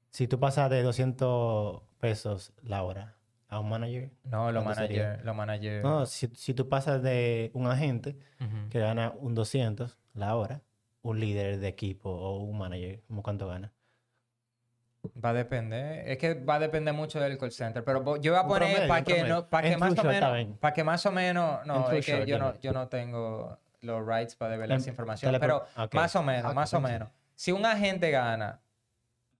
Si 0.10 0.28
tú 0.28 0.40
pasas 0.40 0.72
de 0.72 0.82
200 0.82 1.84
pesos 2.00 2.54
la 2.64 2.82
hora 2.82 3.19
a 3.50 3.60
un 3.60 3.70
manager. 3.70 4.12
No, 4.24 4.52
los 4.52 4.64
managers, 4.64 5.24
los 5.26 5.36
managers. 5.36 5.84
No, 5.84 6.06
si, 6.06 6.28
si 6.36 6.54
tú 6.54 6.70
pasas 6.70 7.02
de 7.02 7.52
un 7.54 7.68
agente 7.68 8.16
que 8.70 8.80
gana 8.80 9.12
un 9.18 9.34
200 9.36 9.98
la 10.14 10.36
hora, 10.36 10.62
un 11.02 11.20
líder 11.20 11.60
de 11.60 11.68
equipo 11.68 12.10
o 12.10 12.38
un 12.38 12.58
manager, 12.58 13.02
¿cómo 13.08 13.24
cuánto 13.24 13.48
gana? 13.48 13.74
Va 15.24 15.30
a 15.30 15.34
depender. 15.34 16.08
Es 16.10 16.18
que 16.18 16.34
va 16.34 16.56
a 16.56 16.60
depender 16.60 16.94
mucho 16.94 17.20
del 17.20 17.38
call 17.38 17.52
center. 17.52 17.84
Pero 17.84 18.18
yo 18.18 18.34
voy 18.34 18.42
a 18.42 18.46
poner 18.46 18.88
para 18.88 19.04
que, 19.04 19.24
no, 19.24 19.50
para 19.50 19.70
que 19.70 19.78
más 19.78 19.98
o 19.98 20.04
menos. 20.04 20.58
Para 20.60 20.74
que 20.74 20.84
más 20.84 21.06
o 21.06 21.12
menos. 21.12 21.66
No, 21.66 21.90
es 21.92 22.06
que 22.06 22.26
yo 22.26 22.38
no, 22.38 22.60
yo 22.60 22.74
no 22.74 22.88
tengo 22.90 23.58
los 23.82 24.06
rights 24.06 24.36
para 24.36 24.52
develar 24.52 24.76
En 24.76 24.82
esa 24.82 24.90
información. 24.90 25.36
Pero 25.40 25.66
ok. 25.78 25.96
más 25.96 26.16
o 26.16 26.22
menos, 26.22 26.52
Ah, 26.52 26.54
más 26.54 26.74
o 26.74 26.82
menos. 26.82 27.10
Si 27.34 27.54
un 27.54 27.66
agente 27.66 28.12
gana 28.12 28.60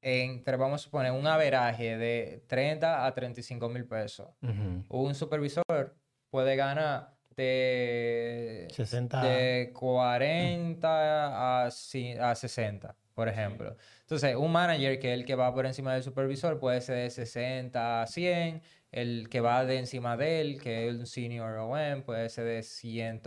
entre, 0.02 0.56
vamos 0.58 0.82
a 0.82 0.84
suponer, 0.84 1.12
un 1.12 1.28
averaje 1.28 1.98
de 1.98 2.44
30 2.48 3.06
a 3.06 3.14
35 3.14 3.70
mil 3.70 3.86
pesos, 3.86 4.30
Ujú. 4.42 4.86
un 4.90 5.16
supervisor 5.16 5.96
puede 6.30 6.56
ganar 6.56 7.16
de, 7.36 8.68
60. 8.72 9.22
de 9.22 9.72
40 9.74 11.64
a, 11.64 11.66
a 11.66 12.36
60, 12.36 12.96
por 13.14 13.28
ejemplo. 13.28 13.76
Entonces, 14.02 14.36
un 14.36 14.52
manager 14.52 15.00
que 15.00 15.14
es 15.14 15.20
el 15.20 15.26
que 15.26 15.36
va 15.36 15.54
por 15.54 15.66
encima 15.66 15.94
del 15.94 16.04
supervisor 16.04 16.60
puede 16.60 16.82
ser 16.82 16.96
de 16.98 17.10
60 17.10 18.02
a 18.02 18.08
100, 18.08 18.62
el 18.92 19.30
que 19.30 19.40
va 19.40 19.66
de 19.66 19.78
encima 19.78 20.18
de 20.18 20.42
él, 20.42 20.62
que 20.62 20.88
es 20.88 20.96
un 20.96 21.06
senior 21.06 21.58
OM, 21.58 22.04
puede 22.04 22.30
ser 22.30 22.46
de 22.46 22.64
100 22.64 23.22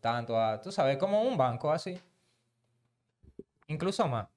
tanto 0.00 0.40
a, 0.40 0.60
tú 0.60 0.70
sabes, 0.70 0.96
como 0.98 1.22
un 1.22 1.36
banco 1.36 1.72
así. 1.72 1.98
Incluso 3.66 4.06
más. 4.08 4.28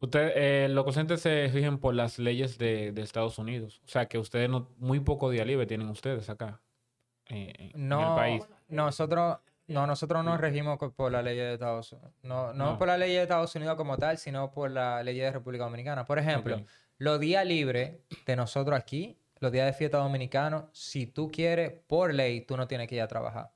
Usted, 0.00 0.32
eh, 0.34 0.68
los 0.70 0.84
call 0.84 0.94
centers 0.94 1.20
se 1.20 1.48
rigen 1.52 1.78
por 1.78 1.94
las 1.94 2.18
leyes 2.18 2.56
de, 2.58 2.92
de 2.92 3.02
Estados 3.02 3.38
Unidos. 3.38 3.80
O 3.84 3.88
sea, 3.88 4.06
que 4.06 4.18
ustedes 4.18 4.48
no, 4.48 4.68
muy 4.78 5.00
poco 5.00 5.28
día 5.30 5.44
libre 5.44 5.66
tienen 5.66 5.88
ustedes 5.88 6.28
acá. 6.30 6.60
eh, 7.28 7.52
en- 7.58 7.70
en 7.82 7.88
No, 7.88 8.08
el 8.10 8.14
país. 8.16 8.48
nosotros, 8.68 9.38
no, 9.68 9.86
nosotros 9.86 10.24
nos 10.24 10.40
regimos 10.40 10.78
por 10.96 11.12
la 11.12 11.22
ley 11.22 11.36
de 11.36 11.52
Estados 11.54 11.92
Unidos. 11.92 12.12
No, 12.22 12.52
no 12.54 12.72
No. 12.72 12.78
por 12.78 12.88
la 12.88 12.96
ley 12.98 13.12
de 13.14 13.22
Estados 13.22 13.54
Unidos 13.54 13.76
como 13.76 13.96
tal, 13.98 14.18
sino 14.18 14.50
por 14.50 14.70
la 14.70 15.02
ley 15.04 15.16
de 15.18 15.30
República 15.30 15.64
Dominicana. 15.64 16.04
Por 16.04 16.18
ejemplo, 16.18 16.60
los 16.98 17.20
días 17.20 17.46
libres 17.46 17.98
de 18.26 18.36
nosotros 18.36 18.76
aquí, 18.76 19.16
los 19.38 19.52
días 19.52 19.66
de 19.66 19.72
fiesta 19.74 19.98
dominicanos, 19.98 20.64
si 20.72 21.06
tú 21.06 21.30
quieres, 21.30 21.72
por 21.86 22.12
ley, 22.12 22.40
tú 22.40 22.56
no 22.56 22.66
tienes 22.66 22.88
que 22.88 22.96
ir 22.96 23.02
a 23.02 23.06
trabajar. 23.08 23.52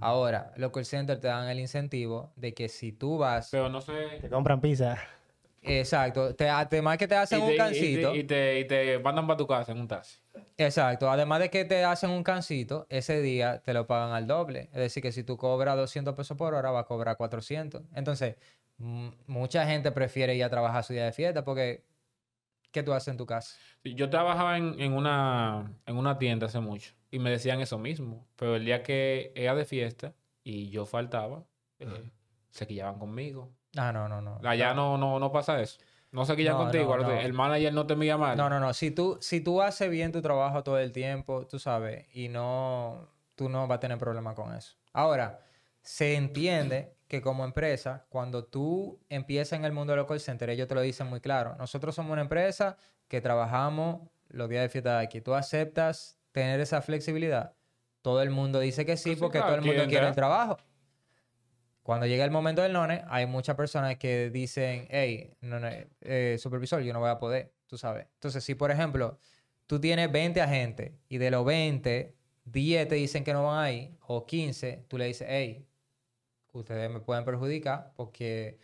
Ahora, 0.00 0.52
los 0.56 0.70
call 0.72 0.84
centers 0.84 1.20
te 1.20 1.28
dan 1.28 1.48
el 1.48 1.60
incentivo 1.60 2.32
de 2.36 2.52
que 2.52 2.68
si 2.68 2.92
tú 2.92 3.16
vas... 3.16 3.48
Pero 3.50 3.68
no 3.70 3.80
sé. 3.80 4.18
Te 4.20 4.28
compran 4.28 4.60
pizza. 4.60 4.98
Exacto. 5.64 6.34
Te, 6.34 6.48
además 6.48 6.98
que 6.98 7.08
te 7.08 7.14
hacen 7.14 7.40
un 7.40 7.48
te, 7.48 7.54
y 7.54 7.56
te- 7.56 7.64
cancito. 7.64 8.14
y 8.14 8.24
te- 8.24 8.60
y 8.60 8.64
te 8.66 8.98
mandan 8.98 9.26
para 9.26 9.36
tu 9.36 9.46
casa 9.46 9.72
en 9.72 9.80
un 9.80 9.88
taxi. 9.88 10.18
Exacto, 10.56 11.10
además 11.10 11.40
de 11.40 11.50
que 11.50 11.64
te 11.64 11.82
hacen 11.84 12.10
un 12.10 12.22
cancito, 12.22 12.86
ese 12.88 13.20
día 13.20 13.60
te 13.60 13.74
lo 13.74 13.86
pagan 13.86 14.12
al 14.12 14.26
doble. 14.26 14.68
Es 14.72 14.78
decir, 14.78 15.02
que 15.02 15.10
si 15.10 15.24
tú 15.24 15.36
cobras 15.36 15.76
200 15.76 16.14
pesos 16.14 16.36
por 16.36 16.54
hora, 16.54 16.70
va 16.70 16.80
a 16.80 16.84
cobrar 16.84 17.16
400. 17.16 17.82
Entonces, 17.94 18.36
mucha 18.78 19.66
gente 19.66 19.90
prefiere 19.92 20.34
ir 20.34 20.44
a 20.44 20.50
trabajar 20.50 20.84
su 20.84 20.92
día 20.92 21.04
de 21.04 21.12
fiesta 21.12 21.44
porque, 21.44 21.84
¿qué 22.70 22.82
tú 22.82 22.92
haces 22.92 23.08
en 23.08 23.16
tu 23.16 23.26
casa? 23.26 23.56
Yo 23.84 24.08
trabajaba 24.10 24.56
en, 24.56 24.78
en 24.80 24.92
una, 24.92 25.72
en 25.86 25.96
una 25.96 26.18
tienda 26.18 26.46
hace 26.46 26.60
mucho 26.60 26.92
y 27.10 27.18
me 27.18 27.30
decían 27.30 27.60
eso 27.60 27.78
mismo. 27.78 28.26
Pero 28.36 28.56
el 28.56 28.64
día 28.64 28.82
que 28.82 29.32
era 29.34 29.54
de 29.54 29.64
fiesta 29.64 30.14
y 30.44 30.70
yo 30.70 30.86
faltaba, 30.86 31.44
eh, 31.78 32.10
se 32.50 32.66
quillaban 32.66 32.98
conmigo. 32.98 33.50
Ah, 33.76 33.92
no, 33.92 34.08
no, 34.08 34.20
no. 34.20 34.38
Allá 34.44 34.74
no, 34.74 34.96
no, 34.98 35.18
no 35.18 35.32
pasa 35.32 35.60
eso. 35.60 35.78
No 36.12 36.24
se 36.24 36.36
quillan 36.36 36.52
No, 36.54 36.58
contigo. 36.64 36.96
no. 36.96 37.10
El 37.10 37.32
manager 37.32 37.72
no 37.74 37.86
te 37.86 37.96
mira 37.96 38.16
mal. 38.16 38.36
No, 38.36 38.48
no, 38.48 38.60
no. 38.60 38.72
Si 38.72 38.90
tú, 38.92 39.18
si 39.20 39.40
tú 39.40 39.60
haces 39.60 39.90
bien 39.90 40.12
tu 40.12 40.22
trabajo 40.22 40.62
todo 40.62 40.78
el 40.78 40.92
tiempo, 40.92 41.46
tú 41.46 41.58
sabes, 41.58 42.06
y 42.14 42.28
no, 42.28 43.08
tú 43.34 43.48
no 43.48 43.66
vas 43.66 43.76
a 43.78 43.80
tener 43.80 43.98
problema 43.98 44.34
con 44.34 44.54
eso. 44.54 44.76
Ahora, 44.92 45.40
se 45.82 46.14
entiende 46.14 46.94
que 47.08 47.20
como 47.20 47.44
empresa, 47.44 48.06
cuando 48.08 48.44
tú 48.44 49.00
empiezas 49.08 49.58
en 49.58 49.64
el 49.64 49.72
mundo 49.72 49.92
de 49.92 49.96
los 49.98 50.06
call 50.06 50.20
centers, 50.20 50.52
ellos 50.52 50.68
te 50.68 50.74
lo 50.76 50.80
dicen 50.82 51.08
muy 51.08 51.20
claro. 51.20 51.56
Nosotros 51.56 51.94
somos 51.96 52.12
una 52.12 52.22
empresa 52.22 52.76
que 53.08 53.20
trabajamos 53.20 54.02
los 54.28 54.48
días 54.48 54.62
de 54.62 54.68
fiesta 54.68 54.98
de 54.98 55.04
aquí. 55.04 55.20
Tú 55.20 55.34
aceptas 55.34 56.18
tener 56.32 56.60
esa 56.60 56.80
flexibilidad. 56.80 57.54
todo 58.02 58.20
el 58.22 58.30
mundo 58.30 58.60
dice 58.60 58.84
que 58.86 58.96
sí 58.96 59.10
Pues 59.10 59.18
porque 59.20 59.38
claro, 59.38 59.54
todo 59.54 59.58
el 59.60 59.64
mundo 59.66 59.82
quiere 59.88 60.04
el 60.04 60.08
entrar. 60.08 60.14
trabajo. 60.14 60.58
Cuando 61.84 62.06
llega 62.06 62.24
el 62.24 62.30
momento 62.30 62.62
del 62.62 62.72
none, 62.72 63.04
hay 63.08 63.26
muchas 63.26 63.56
personas 63.56 63.96
que 63.98 64.30
dicen, 64.30 64.88
hey, 64.90 65.34
no, 65.42 65.60
no, 65.60 65.68
eh, 66.00 66.36
supervisor, 66.40 66.82
yo 66.82 66.94
no 66.94 66.98
voy 67.00 67.10
a 67.10 67.18
poder, 67.18 67.52
tú 67.66 67.76
sabes. 67.76 68.06
Entonces, 68.14 68.42
si 68.42 68.54
por 68.54 68.70
ejemplo, 68.70 69.18
tú 69.66 69.78
tienes 69.78 70.10
20 70.10 70.40
agentes 70.40 70.92
y 71.10 71.18
de 71.18 71.30
los 71.30 71.44
20, 71.44 72.16
10 72.46 72.88
te 72.88 72.94
dicen 72.94 73.22
que 73.22 73.34
no 73.34 73.44
van 73.44 73.62
ahí, 73.62 73.98
o 74.06 74.24
15, 74.24 74.86
tú 74.88 74.96
le 74.96 75.04
dices, 75.04 75.26
hey, 75.30 75.68
ustedes 76.52 76.90
me 76.90 77.00
pueden 77.00 77.22
perjudicar 77.22 77.92
porque 77.96 78.58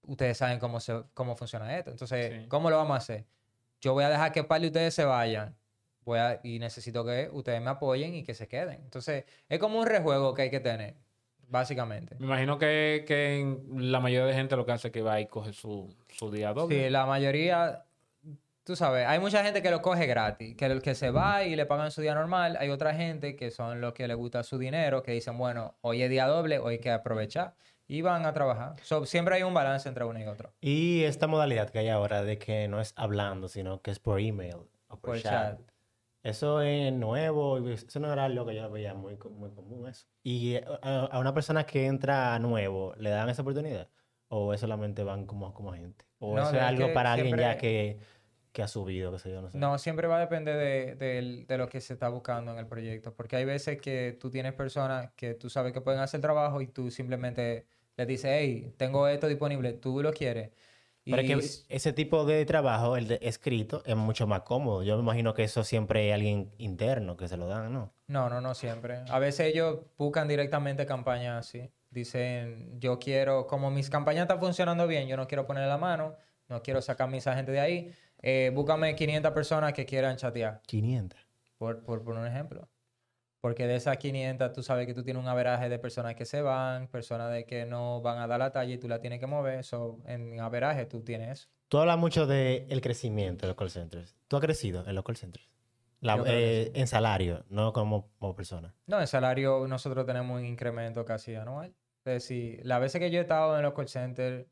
ustedes 0.00 0.38
saben 0.38 0.58
cómo, 0.58 0.80
se, 0.80 1.02
cómo 1.12 1.36
funciona 1.36 1.76
esto. 1.76 1.90
Entonces, 1.90 2.42
Sí. 2.42 2.48
¿cómo 2.48 2.70
lo 2.70 2.78
vamos 2.78 2.94
a 2.94 2.98
hacer? 2.98 3.26
Yo 3.82 3.92
voy 3.92 4.04
a 4.04 4.08
dejar 4.08 4.32
que 4.32 4.44
par 4.44 4.62
de 4.62 4.68
ustedes 4.68 4.94
se 4.94 5.04
vayan. 5.04 5.54
Voy 6.06 6.18
a, 6.20 6.40
y 6.42 6.58
necesito 6.58 7.04
que 7.04 7.28
ustedes 7.30 7.60
me 7.60 7.68
apoyen 7.68 8.14
y 8.14 8.22
que 8.22 8.32
se 8.32 8.48
queden. 8.48 8.80
Entonces, 8.82 9.24
es 9.46 9.58
como 9.58 9.78
un 9.78 9.86
rejuego 9.86 10.32
que 10.32 10.40
hay 10.42 10.50
que 10.50 10.60
tener, 10.60 10.96
básicamente. 11.48 12.16
Me 12.18 12.26
imagino 12.26 12.58
que, 12.58 13.04
que 13.06 13.56
la 13.74 14.00
mayoría 14.00 14.26
de 14.26 14.34
gente 14.34 14.56
lo 14.56 14.66
que 14.66 14.72
hace 14.72 14.88
es 14.88 14.92
que 14.92 15.02
va 15.02 15.20
y 15.20 15.26
coge 15.26 15.52
su, 15.52 15.94
su 16.08 16.30
día 16.30 16.52
doble. 16.52 16.84
Sí, 16.84 16.90
la 16.90 17.06
mayoría, 17.06 17.84
tú 18.64 18.76
sabes, 18.76 19.06
hay 19.06 19.18
mucha 19.18 19.42
gente 19.44 19.62
que 19.62 19.70
lo 19.70 19.82
coge 19.82 20.06
gratis, 20.06 20.56
que, 20.56 20.66
el 20.66 20.82
que 20.82 20.94
se 20.94 21.10
va 21.10 21.44
y 21.44 21.56
le 21.56 21.66
pagan 21.66 21.90
su 21.90 22.00
día 22.00 22.14
normal. 22.14 22.56
Hay 22.60 22.68
otra 22.70 22.94
gente 22.94 23.36
que 23.36 23.50
son 23.50 23.80
los 23.80 23.92
que 23.92 24.08
les 24.08 24.16
gusta 24.16 24.42
su 24.42 24.58
dinero, 24.58 25.02
que 25.02 25.12
dicen, 25.12 25.38
bueno, 25.38 25.76
hoy 25.82 26.02
es 26.02 26.10
día 26.10 26.26
doble, 26.26 26.58
hoy 26.58 26.74
hay 26.74 26.80
que 26.80 26.90
aprovechar. 26.90 27.54
Y 27.88 28.02
van 28.02 28.26
a 28.26 28.32
trabajar. 28.32 28.74
So, 28.82 29.06
siempre 29.06 29.36
hay 29.36 29.44
un 29.44 29.54
balance 29.54 29.88
entre 29.88 30.04
uno 30.04 30.18
y 30.18 30.24
otro. 30.24 30.52
Y 30.60 31.04
esta 31.04 31.28
modalidad 31.28 31.70
que 31.70 31.78
hay 31.78 31.88
ahora 31.88 32.24
de 32.24 32.36
que 32.36 32.66
no 32.66 32.80
es 32.80 32.92
hablando, 32.96 33.46
sino 33.46 33.80
que 33.80 33.92
es 33.92 34.00
por 34.00 34.18
email 34.18 34.56
o 34.88 34.96
por, 34.96 35.00
Por 35.00 35.20
chat. 35.20 35.56
chat. 35.56 35.60
Eso 36.26 36.60
es 36.60 36.92
nuevo, 36.92 37.58
eso 37.68 38.00
no 38.00 38.12
era 38.12 38.24
algo 38.24 38.44
que 38.46 38.56
yo 38.56 38.68
veía 38.70 38.94
muy, 38.94 39.16
muy 39.30 39.50
común 39.50 39.88
eso. 39.88 40.06
Y 40.24 40.54
eh, 40.56 40.64
a, 40.82 41.18
una 41.20 41.32
persona 41.32 41.64
que 41.64 41.86
entra 41.86 42.36
nuevo, 42.40 42.94
¿le 42.98 43.10
dan 43.10 43.28
esa 43.28 43.42
oportunidad? 43.42 43.88
¿O 44.28 44.52
es 44.52 44.60
solamente 44.60 45.04
van 45.04 45.24
como, 45.26 45.54
como 45.54 45.72
agente? 45.72 46.04
¿O 46.18 46.36
No, 46.36 46.42
eso 46.42 46.52
de 46.52 46.58
es 46.58 46.64
algo 46.64 46.86
que 46.88 46.94
para 46.94 47.12
alguien 47.12 47.38
ya 47.38 47.56
que, 47.56 48.00
que 48.52 48.62
ha 48.62 48.66
subido, 48.68 49.12
qué 49.12 49.20
sé 49.20 49.30
yo, 49.30 49.40
no 49.40 49.50
sé? 49.50 49.58
No, 49.58 49.78
siempre 49.78 50.08
va 50.08 50.16
a 50.16 50.20
depender 50.20 50.56
de, 50.56 50.94
del- 50.96 51.46
de 51.46 51.58
lo 51.58 51.68
que 51.68 51.80
se 51.80 51.92
está 51.92 52.08
buscando 52.08 52.50
en 52.52 52.58
el 52.58 52.66
proyecto. 52.66 53.14
Porque 53.14 53.36
hay 53.36 53.44
veces 53.44 53.80
que 53.80 54.16
tú 54.20 54.28
tienes 54.30 54.52
personas 54.54 55.12
que 55.14 55.34
tú 55.34 55.48
sabes 55.48 55.72
que 55.72 55.80
pueden 55.80 56.00
hacer 56.00 56.18
el 56.18 56.22
trabajo 56.22 56.60
y 56.60 56.66
tú 56.66 56.90
simplemente 56.90 57.66
les 57.96 58.06
dices, 58.08 58.30
hey, 58.34 58.74
tengo 58.76 59.06
esto 59.08 59.28
disponible, 59.28 59.72
tú 59.74 60.02
lo 60.02 60.12
quieres. 60.12 60.50
Pero 61.06 61.22
es 61.22 61.26
que 61.28 61.34
s- 61.34 61.64
ese 61.68 61.92
tipo 61.92 62.24
de 62.24 62.44
trabajo, 62.44 62.96
el 62.96 63.06
de 63.08 63.18
escrito, 63.22 63.82
es 63.86 63.96
mucho 63.96 64.26
más 64.26 64.42
cómodo. 64.42 64.82
Yo 64.82 64.96
me 64.96 65.02
imagino 65.02 65.32
que 65.34 65.44
eso 65.44 65.62
siempre 65.64 66.00
hay 66.02 66.10
alguien 66.10 66.50
interno 66.58 67.16
que 67.16 67.28
se 67.28 67.36
lo 67.36 67.46
dan, 67.46 67.72
¿no? 67.72 67.92
No, 68.08 68.28
no, 68.28 68.40
no 68.40 68.54
siempre. 68.54 69.00
A 69.08 69.18
veces 69.18 69.52
ellos 69.52 69.78
buscan 69.96 70.28
directamente 70.28 70.84
campañas 70.86 71.46
así. 71.46 71.70
Dicen, 71.90 72.78
yo 72.80 72.98
quiero, 72.98 73.46
como 73.46 73.70
mis 73.70 73.88
campañas 73.88 74.22
están 74.22 74.40
funcionando 74.40 74.86
bien, 74.86 75.08
yo 75.08 75.16
no 75.16 75.26
quiero 75.26 75.46
poner 75.46 75.66
la 75.66 75.78
mano, 75.78 76.14
no 76.48 76.62
quiero 76.62 76.82
sacar 76.82 77.08
mis 77.08 77.26
agentes 77.26 77.52
de 77.54 77.60
ahí. 77.60 77.92
Eh, 78.22 78.50
búscame 78.54 78.94
500 78.94 79.32
personas 79.32 79.72
que 79.72 79.86
quieran 79.86 80.16
chatear, 80.16 80.60
500. 80.66 81.18
por, 81.58 81.82
por, 81.84 82.02
por 82.02 82.16
un 82.16 82.26
ejemplo. 82.26 82.68
Porque 83.40 83.66
de 83.66 83.76
esas 83.76 83.96
500 83.98 84.52
tú 84.52 84.62
sabes 84.62 84.86
que 84.86 84.94
tú 84.94 85.02
tienes 85.04 85.22
un 85.22 85.28
averaje 85.28 85.68
de 85.68 85.78
personas 85.78 86.14
que 86.14 86.24
se 86.24 86.40
van, 86.42 86.88
personas 86.88 87.30
de 87.32 87.44
que 87.44 87.64
no 87.66 88.00
van 88.00 88.18
a 88.18 88.26
dar 88.26 88.38
la 88.38 88.50
talla 88.50 88.74
y 88.74 88.78
tú 88.78 88.88
la 88.88 89.00
tienes 89.00 89.20
que 89.20 89.26
mover. 89.26 89.62
So, 89.64 90.00
en 90.06 90.40
averaje 90.40 90.86
tú 90.86 91.02
tienes 91.02 91.30
eso. 91.40 91.48
Tú 91.68 91.78
hablas 91.78 91.98
mucho 91.98 92.26
del 92.26 92.80
crecimiento 92.80 93.42
de 93.42 93.48
los 93.48 93.56
call 93.56 93.70
centers. 93.70 94.16
¿Tú 94.28 94.36
has 94.36 94.42
crecido 94.42 94.86
en 94.86 94.94
los 94.94 95.04
call 95.04 95.16
centers? 95.16 95.48
La- 96.00 96.22
eh, 96.26 96.72
En 96.74 96.86
salario, 96.86 97.44
no 97.48 97.72
como, 97.72 98.10
como 98.18 98.34
persona. 98.34 98.74
No, 98.86 99.00
en 99.00 99.06
salario 99.06 99.66
nosotros 99.68 100.06
tenemos 100.06 100.38
un 100.38 100.44
incremento 100.46 101.04
casi 101.04 101.34
anual. 101.34 101.74
Es 102.04 102.12
decir, 102.22 102.60
las 102.64 102.80
veces 102.80 103.00
que 103.00 103.10
yo 103.10 103.18
he 103.18 103.22
estado 103.22 103.56
en 103.56 103.62
los 103.62 103.74
call 103.74 103.88
centers, 103.88 104.46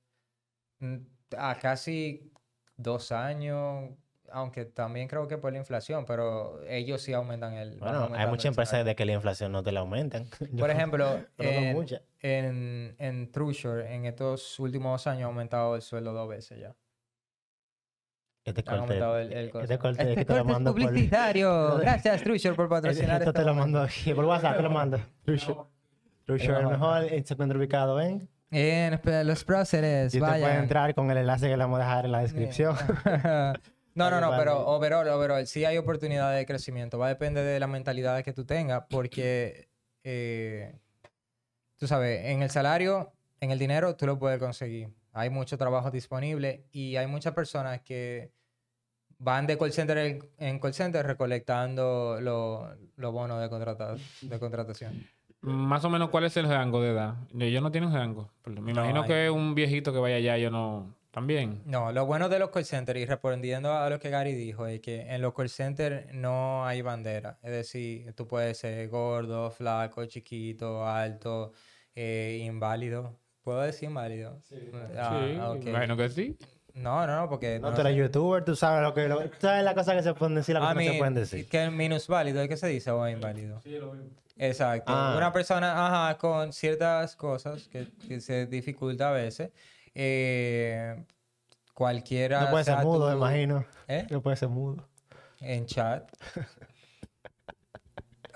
mm, 0.81 0.97
a 1.39 1.57
casi 1.59 2.33
dos 2.77 3.13
años, 3.13 3.91
aunque 4.35 4.65
también 4.65 5.07
creo 5.07 5.29
que 5.29 5.39
por 5.39 5.53
la 5.53 5.59
inflación, 5.59 6.05
pero 6.05 6.61
ellos 6.67 7.01
sí 7.01 7.13
aumentan 7.13 7.55
el... 7.55 7.79
Bueno, 7.79 8.11
hay 8.13 8.27
muchas 8.27 8.47
empresas 8.47 8.85
de 8.85 8.97
que 8.97 9.05
la 9.07 9.13
inflación 9.13 9.53
no 9.53 9.63
te 9.63 9.71
la 9.71 9.81
aumentan. 9.81 10.27
Yo 10.53 10.59
Por 10.59 10.71
ejemplo, 10.71 11.21
en, 11.39 11.87
en, 12.21 12.97
en 12.99 13.31
Trushore, 13.31 13.95
en 13.95 14.07
estos 14.07 14.59
últimos 14.59 15.07
años 15.07 15.23
ha 15.23 15.27
aumentado 15.27 15.77
el 15.77 15.83
sueldo 15.83 16.13
dos 16.13 16.29
veces 16.29 16.59
ya. 16.59 16.75
Este 18.45 18.63
corte, 18.63 18.81
aumentado 18.81 19.19
el, 19.19 19.33
el 19.33 19.53
este 19.55 19.79
corte 19.79 20.03
Este 20.03 20.15
que 20.17 20.25
te 20.25 20.33
lo 20.35 20.39
corte 20.41 20.51
es 20.51 20.53
mando 20.53 20.73
por... 20.73 20.83
publicitario. 20.87 21.77
Gracias, 21.79 22.23
Trushore, 22.23 22.57
por 22.57 22.69
patrocinar 22.69 23.23
Esto 23.23 23.31
este 23.31 23.41
te 23.41 23.47
lo 23.47 23.55
mando 23.55 23.81
aquí, 23.81 24.13
por 24.13 24.25
WhatsApp 24.25 24.57
te 24.57 24.63
lo 24.63 24.71
mando. 24.71 25.01
Trusher. 25.25 25.57
Trusher, 26.27 26.57
el 26.57 26.67
mejor 26.67 27.09
se 27.09 27.33
encuentra 27.35 27.57
ubicado 27.57 28.01
en... 28.01 28.29
En 28.51 29.01
los 29.27 29.43
próceres, 29.45 30.15
Y 30.15 30.19
usted 30.19 30.29
puede 30.29 30.43
vayan. 30.43 30.63
entrar 30.63 30.95
con 30.95 31.11
el 31.11 31.19
enlace 31.19 31.49
que 31.49 31.57
le 31.57 31.65
vamos 31.65 31.81
a 31.81 31.83
dejar 31.85 32.05
en 32.05 32.13
la 32.13 32.21
descripción. 32.21 32.77
No, 33.95 34.11
no, 34.11 34.21
no, 34.21 34.37
pero 34.37 34.67
overall, 34.67 35.07
overall, 35.09 35.47
sí 35.47 35.65
hay 35.65 35.77
oportunidades 35.79 36.39
de 36.39 36.47
crecimiento. 36.47 36.99
Va 36.99 37.07
a 37.07 37.11
depender 37.11 37.45
de 37.45 37.61
la 37.61 37.67
mentalidad 37.67 38.23
que 38.25 38.33
tú 38.33 38.45
tengas, 38.45 38.85
porque 38.91 39.69
eh, 40.03 40.79
tú 41.77 41.87
sabes, 41.87 42.25
en 42.27 42.43
el 42.43 42.51
salario, 42.51 43.13
en 43.41 43.51
el 43.51 43.59
dinero, 43.59 43.97
tú 43.97 44.07
lo 44.07 44.19
puedes 44.19 44.39
conseguir. 44.39 44.89
Hay 45.13 45.31
mucho 45.31 45.57
trabajo 45.57 45.91
disponible 45.91 46.65
y 46.73 46.97
hay 46.97 47.07
muchas 47.07 47.35
personas 47.35 47.81
que 47.83 48.33
van 49.19 49.47
de 49.47 49.57
call 49.57 49.73
center 49.73 49.97
en, 50.39 50.59
call 50.59 50.75
center 50.75 51.07
recolectando 51.07 52.19
los 52.21 52.67
los 52.97 53.13
bonos 53.13 53.41
de, 53.41 53.49
contrata- 53.49 53.97
de 54.23 54.39
contratación. 54.41 55.07
Más 55.41 55.85
o 55.85 55.91
menos, 55.91 56.09
¿cuál 56.11 56.25
es 56.25 56.37
el 56.37 56.49
rango 56.49 56.81
de 56.83 56.91
edad? 56.91 57.15
Ellos 57.39 57.63
no 57.63 57.71
tienen 57.71 57.93
rango. 57.93 58.31
Pero 58.43 58.61
Me 58.61 58.73
No 58.73 58.81
imagino 58.81 59.03
hay. 59.03 59.09
que 59.09 59.31
un 59.31 59.55
viejito 59.55 59.93
que 59.93 59.99
vaya 59.99 60.17
allá, 60.17 60.39
yo 60.39 60.51
no... 60.51 60.95
También. 61.15 61.63
No, 61.65 61.93
lo 61.93 62.07
bueno 62.07 62.29
de 62.29 62.41
los 62.41 62.51
call 62.51 62.65
centers, 62.65 62.99
y 62.99 63.07
respondiendo 63.07 63.73
a 63.73 63.89
lo 63.89 64.01
que 64.01 64.11
Gary 64.11 64.35
dijo, 64.35 64.67
es 64.67 64.81
que 64.81 65.03
en 65.03 65.23
los 65.23 65.33
call 65.33 65.49
centers 65.49 66.13
no 66.13 66.67
hay 66.67 66.83
bandera. 66.83 67.39
Es 67.41 67.53
decir, 67.53 68.13
tú 68.15 68.27
puedes 68.27 68.59
ser 68.59 68.89
gordo, 68.89 69.49
flaco, 69.53 70.05
chiquito, 70.07 70.85
alto, 70.85 71.53
eh, 71.95 72.41
inválido. 72.43 73.17
¿Puedo 73.43 73.61
decir 73.61 73.91
inválido? 73.91 74.41
Ah, 74.99 75.25
sí, 75.25 75.39
ok. 75.41 75.65
me 75.65 75.71
imagino 75.71 75.97
que 75.97 76.09
sí. 76.09 76.37
No, 76.75 77.07
no, 77.07 77.15
no, 77.15 77.29
porque... 77.29 77.61
No, 77.61 77.71
no 77.71 77.75
tú 77.77 77.83
eres 77.83 77.93
sé. 77.93 77.99
youtuber, 78.01 78.45
tú 78.45 78.57
sabes 78.57 78.83
lo 78.83 78.93
que... 78.93 79.07
Lo, 79.07 79.21
tú 79.21 79.37
sabes 79.39 79.63
las 79.63 79.75
cosas 79.75 79.95
que 79.95 80.03
se 80.03 80.15
pueden 80.15 80.35
decir, 80.35 80.55
las 80.55 80.65
I 80.65 80.67
cosas 80.67 80.79
que 80.79 80.87
no 80.87 80.93
se 80.95 80.99
pueden 80.99 81.15
decir. 81.15 81.49
que 81.49 81.71
minusválido 81.71 82.43
es 82.43 82.49
que 82.49 82.57
se 82.57 82.67
dice 82.67 82.91
o 82.91 83.09
inválido. 83.09 83.63
Exacto. 84.37 84.93
Ah. 84.93 85.15
Una 85.17 85.33
persona, 85.33 85.87
ajá, 85.87 86.19
con 86.19 86.53
ciertas 86.53 87.15
cosas 87.15 87.69
que, 87.69 87.87
que 88.09 88.21
se 88.21 88.47
dificulta 88.47 89.11
a 89.11 89.13
veces. 89.13 89.51
Eh, 89.95 91.05
cualquiera. 91.73 92.43
No 92.43 92.51
puede 92.51 92.65
ser 92.65 92.79
mudo, 92.79 93.07
tu- 93.07 93.11
me 93.13 93.17
imagino. 93.17 93.65
¿Eh? 93.89 94.07
No 94.11 94.21
puede 94.23 94.37
ser 94.37 94.49
mudo. 94.49 94.89
En 95.41 95.67
chat. 95.67 96.11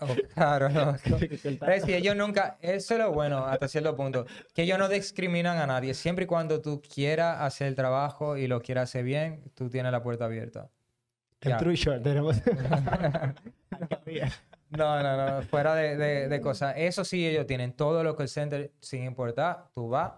Oh, 0.01 0.15
claro, 0.33 0.69
no. 0.69 0.95
Pero 1.59 1.85
si 1.85 1.93
ellos 1.93 2.15
nunca, 2.15 2.57
eso 2.61 2.95
es 2.95 3.01
lo 3.01 3.13
bueno 3.13 3.45
hasta 3.45 3.67
cierto 3.67 3.97
punto, 3.97 4.27
que 4.55 4.63
ellos 4.63 4.79
no 4.79 4.89
discriminan 4.89 5.59
a 5.59 5.67
nadie. 5.67 5.93
Siempre 5.93 6.25
y 6.25 6.27
cuando 6.29 6.61
tú 6.63 6.81
quieras 6.81 7.41
hacer 7.41 7.67
el 7.67 7.75
trabajo 7.75 8.37
y 8.37 8.47
lo 8.47 8.61
quieras 8.63 8.91
hacer 8.91 9.03
bien, 9.05 9.43
tú 9.55 9.69
tienes 9.69 9.91
la 9.91 10.01
puerta 10.03 10.27
abierta. 10.27 10.71
En 11.41 11.51
Ya. 11.51 11.57
True 11.57 11.75
Short 11.75 12.03
tenemos... 12.05 12.37
No, 14.71 15.03
no, 15.03 15.17
no, 15.17 15.43
fuera 15.43 15.75
de, 15.75 15.97
de- 15.97 16.29
de 16.29 16.41
cosas. 16.43 16.75
Eso 16.77 17.03
sí, 17.05 17.27
ellos 17.27 17.47
tienen 17.47 17.73
todo 17.73 18.05
lo 18.05 18.15
que 18.15 18.25
el 18.25 18.29
center, 18.29 18.71
sin 18.81 19.03
importar, 19.05 19.65
tú 19.73 19.89
vas 19.89 20.13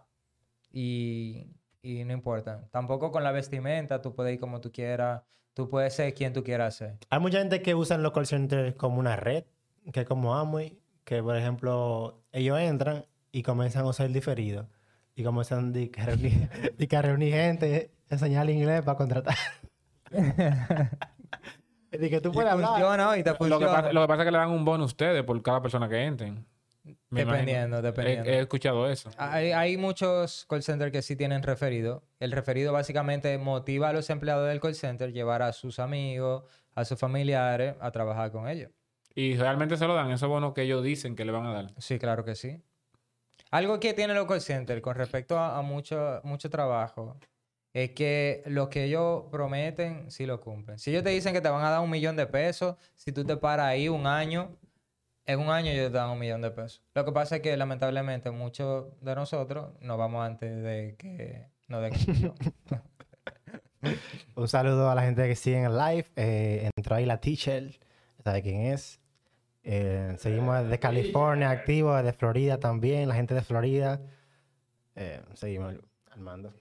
y, 0.72 1.46
y 1.82 2.04
no 2.04 2.12
importa. 2.12 2.66
Tampoco 2.70 3.10
con 3.10 3.24
la 3.24 3.32
vestimenta, 3.32 4.00
tú 4.02 4.14
puedes 4.14 4.34
ir 4.34 4.40
como 4.40 4.60
tú 4.60 4.70
quieras, 4.72 5.22
tú 5.54 5.68
puedes 5.68 5.94
ser 5.94 6.14
quien 6.14 6.32
tú 6.32 6.42
quieras 6.44 6.76
ser. 6.76 6.98
Hay 7.08 7.20
mucha 7.20 7.38
gente 7.38 7.62
que 7.62 7.74
usa 7.74 7.98
los 7.98 8.12
call 8.12 8.26
centers 8.26 8.74
como 8.76 8.98
una 8.98 9.16
red, 9.16 9.44
que 9.92 10.00
es 10.00 10.06
como 10.06 10.34
Amway, 10.36 10.78
que 11.04 11.22
por 11.22 11.36
ejemplo, 11.36 12.22
ellos 12.32 12.58
entran 12.58 13.04
y 13.32 13.42
comienzan 13.42 13.84
a 13.84 13.88
usar 13.88 14.06
el 14.06 14.12
diferido. 14.12 14.68
Y 15.16 15.24
comienzan 15.24 15.72
a 15.98 16.06
reunir, 16.06 16.48
a 16.96 17.02
reunir 17.02 17.32
gente, 17.34 17.90
enseñar 18.08 18.48
inglés 18.48 18.82
para 18.82 18.96
contratar. 18.96 19.34
de 21.90 22.08
que 22.10 22.20
tú 22.20 22.30
Y 22.30 22.32
puedes 22.32 22.50
hablar. 22.50 22.70
funciona 22.70 23.18
y 23.18 23.22
te 23.22 23.30
Lo 23.30 23.34
que, 23.34 23.38
funciona. 23.38 23.66
pasa, 23.72 23.92
lo 23.92 24.00
que 24.02 24.08
pasa 24.08 24.22
es 24.22 24.26
que 24.26 24.32
le 24.32 24.38
dan 24.38 24.50
un 24.50 24.64
bono 24.64 24.84
a 24.84 24.86
ustedes 24.86 25.22
por 25.24 25.40
cada 25.42 25.60
persona 25.60 25.88
que 25.88 26.04
entren. 26.04 26.46
Me 27.10 27.22
imagino. 27.22 27.38
Dependiendo, 27.40 27.78
He- 27.78 27.82
dependiendo. 27.82 28.30
He, 28.30 28.38
escuchado 28.40 28.88
eso. 28.90 29.10
Hay, 29.16 29.50
hay 29.52 29.76
muchos 29.76 30.46
call 30.48 30.62
centers 30.62 30.92
que 30.92 31.02
sí 31.02 31.16
tienen 31.16 31.42
referido. 31.42 32.04
El 32.20 32.32
referido 32.32 32.72
básicamente 32.72 33.36
motiva 33.36 33.88
a 33.88 33.92
los 33.92 34.08
empleados 34.10 34.48
del 34.48 34.60
call 34.60 34.74
center 34.76 35.12
llevar 35.12 35.42
a 35.42 35.52
sus 35.52 35.78
amigos, 35.80 36.44
a 36.74 36.84
sus 36.84 36.98
familiares 36.98 37.74
a 37.80 37.90
trabajar 37.90 38.30
con 38.30 38.48
ellos. 38.48 38.70
Y 39.14 39.36
realmente 39.36 39.76
se 39.76 39.86
lo 39.88 39.94
dan, 39.94 40.10
ese 40.12 40.26
bono 40.26 40.54
que 40.54 40.62
ellos 40.62 40.84
dicen 40.84 41.16
que 41.16 41.24
le 41.24 41.32
van 41.32 41.46
a 41.46 41.52
dar. 41.52 41.74
Sí, 41.78 41.98
claro 41.98 42.24
que 42.24 42.36
sí. 42.36 42.62
Algo 43.50 43.80
que 43.80 43.92
tiene 43.92 44.14
los 44.14 44.26
call 44.26 44.40
centers 44.40 44.80
con 44.80 44.94
respecto 44.94 45.36
a, 45.36 45.58
a 45.58 45.62
mucho, 45.62 46.20
mucho 46.22 46.48
trabajo 46.48 47.16
es 47.72 47.90
que 47.90 48.42
lo 48.46 48.68
que 48.70 48.84
ellos 48.84 49.24
prometen, 49.30 50.10
sí 50.10 50.26
lo 50.26 50.40
cumplen. 50.40 50.78
Si 50.78 50.90
ellos 50.90 51.02
te 51.02 51.10
dicen 51.10 51.32
que 51.32 51.40
te 51.40 51.48
van 51.48 51.64
a 51.64 51.70
dar 51.70 51.80
un 51.80 51.90
millón 51.90 52.14
de 52.16 52.26
pesos, 52.26 52.76
si 52.94 53.10
tú 53.12 53.24
te 53.24 53.36
paras 53.36 53.66
ahí 53.66 53.88
un 53.88 54.06
año, 54.06 54.56
En 55.30 55.38
un 55.38 55.48
año 55.48 55.70
ellos 55.70 55.92
dan 55.92 56.10
un 56.10 56.18
millón 56.18 56.42
de 56.42 56.50
pesos. 56.50 56.82
Lo 56.92 57.04
que 57.04 57.12
pasa 57.12 57.36
es 57.36 57.42
que 57.42 57.56
lamentablemente 57.56 58.32
muchos 58.32 58.86
de 59.00 59.14
nosotros 59.14 59.68
nos 59.80 59.96
vamos 59.96 60.26
antes 60.26 60.60
de 60.60 60.96
que 60.98 61.46
nos 61.68 61.82
den 61.82 61.92
un 64.34 64.48
saludo 64.48 64.90
a 64.90 64.96
la 64.96 65.02
gente 65.02 65.28
que 65.28 65.36
sigue 65.36 65.58
en 65.58 65.66
el 65.66 65.78
live. 65.78 66.06
Eh, 66.16 66.68
entró 66.76 66.96
ahí 66.96 67.06
la 67.06 67.20
teacher, 67.20 67.78
¿sabe 68.24 68.42
quién 68.42 68.62
es? 68.62 69.00
Eh, 69.62 70.16
seguimos 70.18 70.68
de 70.68 70.80
California 70.80 71.50
activo, 71.50 71.94
de 71.94 72.12
Florida 72.12 72.58
también, 72.58 73.08
la 73.08 73.14
gente 73.14 73.34
de 73.34 73.42
Florida. 73.42 74.00
Eh, 74.96 75.22
seguimos 75.34 75.76
armando. 76.10 76.52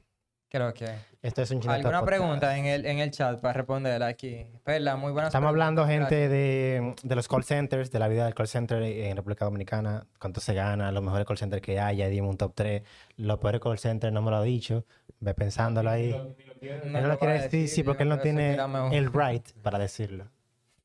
Creo 0.49 0.73
que. 0.73 0.87
Esto 1.21 1.43
es 1.43 1.51
un 1.51 1.59
Chineta 1.59 1.75
¿Alguna 1.75 1.99
Podcast. 1.99 2.07
pregunta 2.07 2.57
en 2.57 2.65
el, 2.65 2.85
en 2.87 2.99
el 2.99 3.11
chat 3.11 3.39
para 3.39 3.53
responderla 3.53 4.07
aquí? 4.07 4.47
Perla, 4.63 4.95
muy 4.95 5.11
buenas 5.11 5.29
Estamos 5.29 5.49
hablando, 5.49 5.85
gente, 5.85 6.27
de, 6.27 6.95
de 7.03 7.15
los 7.15 7.27
call 7.27 7.43
centers, 7.43 7.91
de 7.91 7.99
la 7.99 8.07
vida 8.07 8.25
del 8.25 8.33
call 8.33 8.47
center 8.47 8.81
en 8.81 9.15
República 9.15 9.45
Dominicana, 9.45 10.07
cuánto 10.17 10.41
se 10.41 10.55
gana, 10.55 10.91
los 10.91 11.03
mejores 11.03 11.27
call 11.27 11.37
centers 11.37 11.61
que 11.61 11.79
hay, 11.79 11.97
ya 11.97 12.07
dimos 12.07 12.31
un 12.31 12.37
top 12.37 12.53
3. 12.55 12.81
Los 13.17 13.37
peores 13.37 13.61
call 13.61 13.77
centers 13.77 14.11
no 14.11 14.23
me 14.23 14.31
lo 14.31 14.37
ha 14.37 14.43
dicho, 14.43 14.85
ve 15.19 15.35
pensándolo 15.35 15.91
ahí. 15.91 16.09
No 16.11 16.35
él 16.61 16.93
no 16.93 17.07
lo 17.09 17.19
quiere 17.19 17.41
decir, 17.41 17.67
sí, 17.67 17.83
porque 17.83 18.03
él 18.03 18.09
no 18.09 18.19
tiene 18.19 18.57
el 18.91 19.13
right 19.13 19.51
para 19.61 19.77
decirlo. 19.77 20.25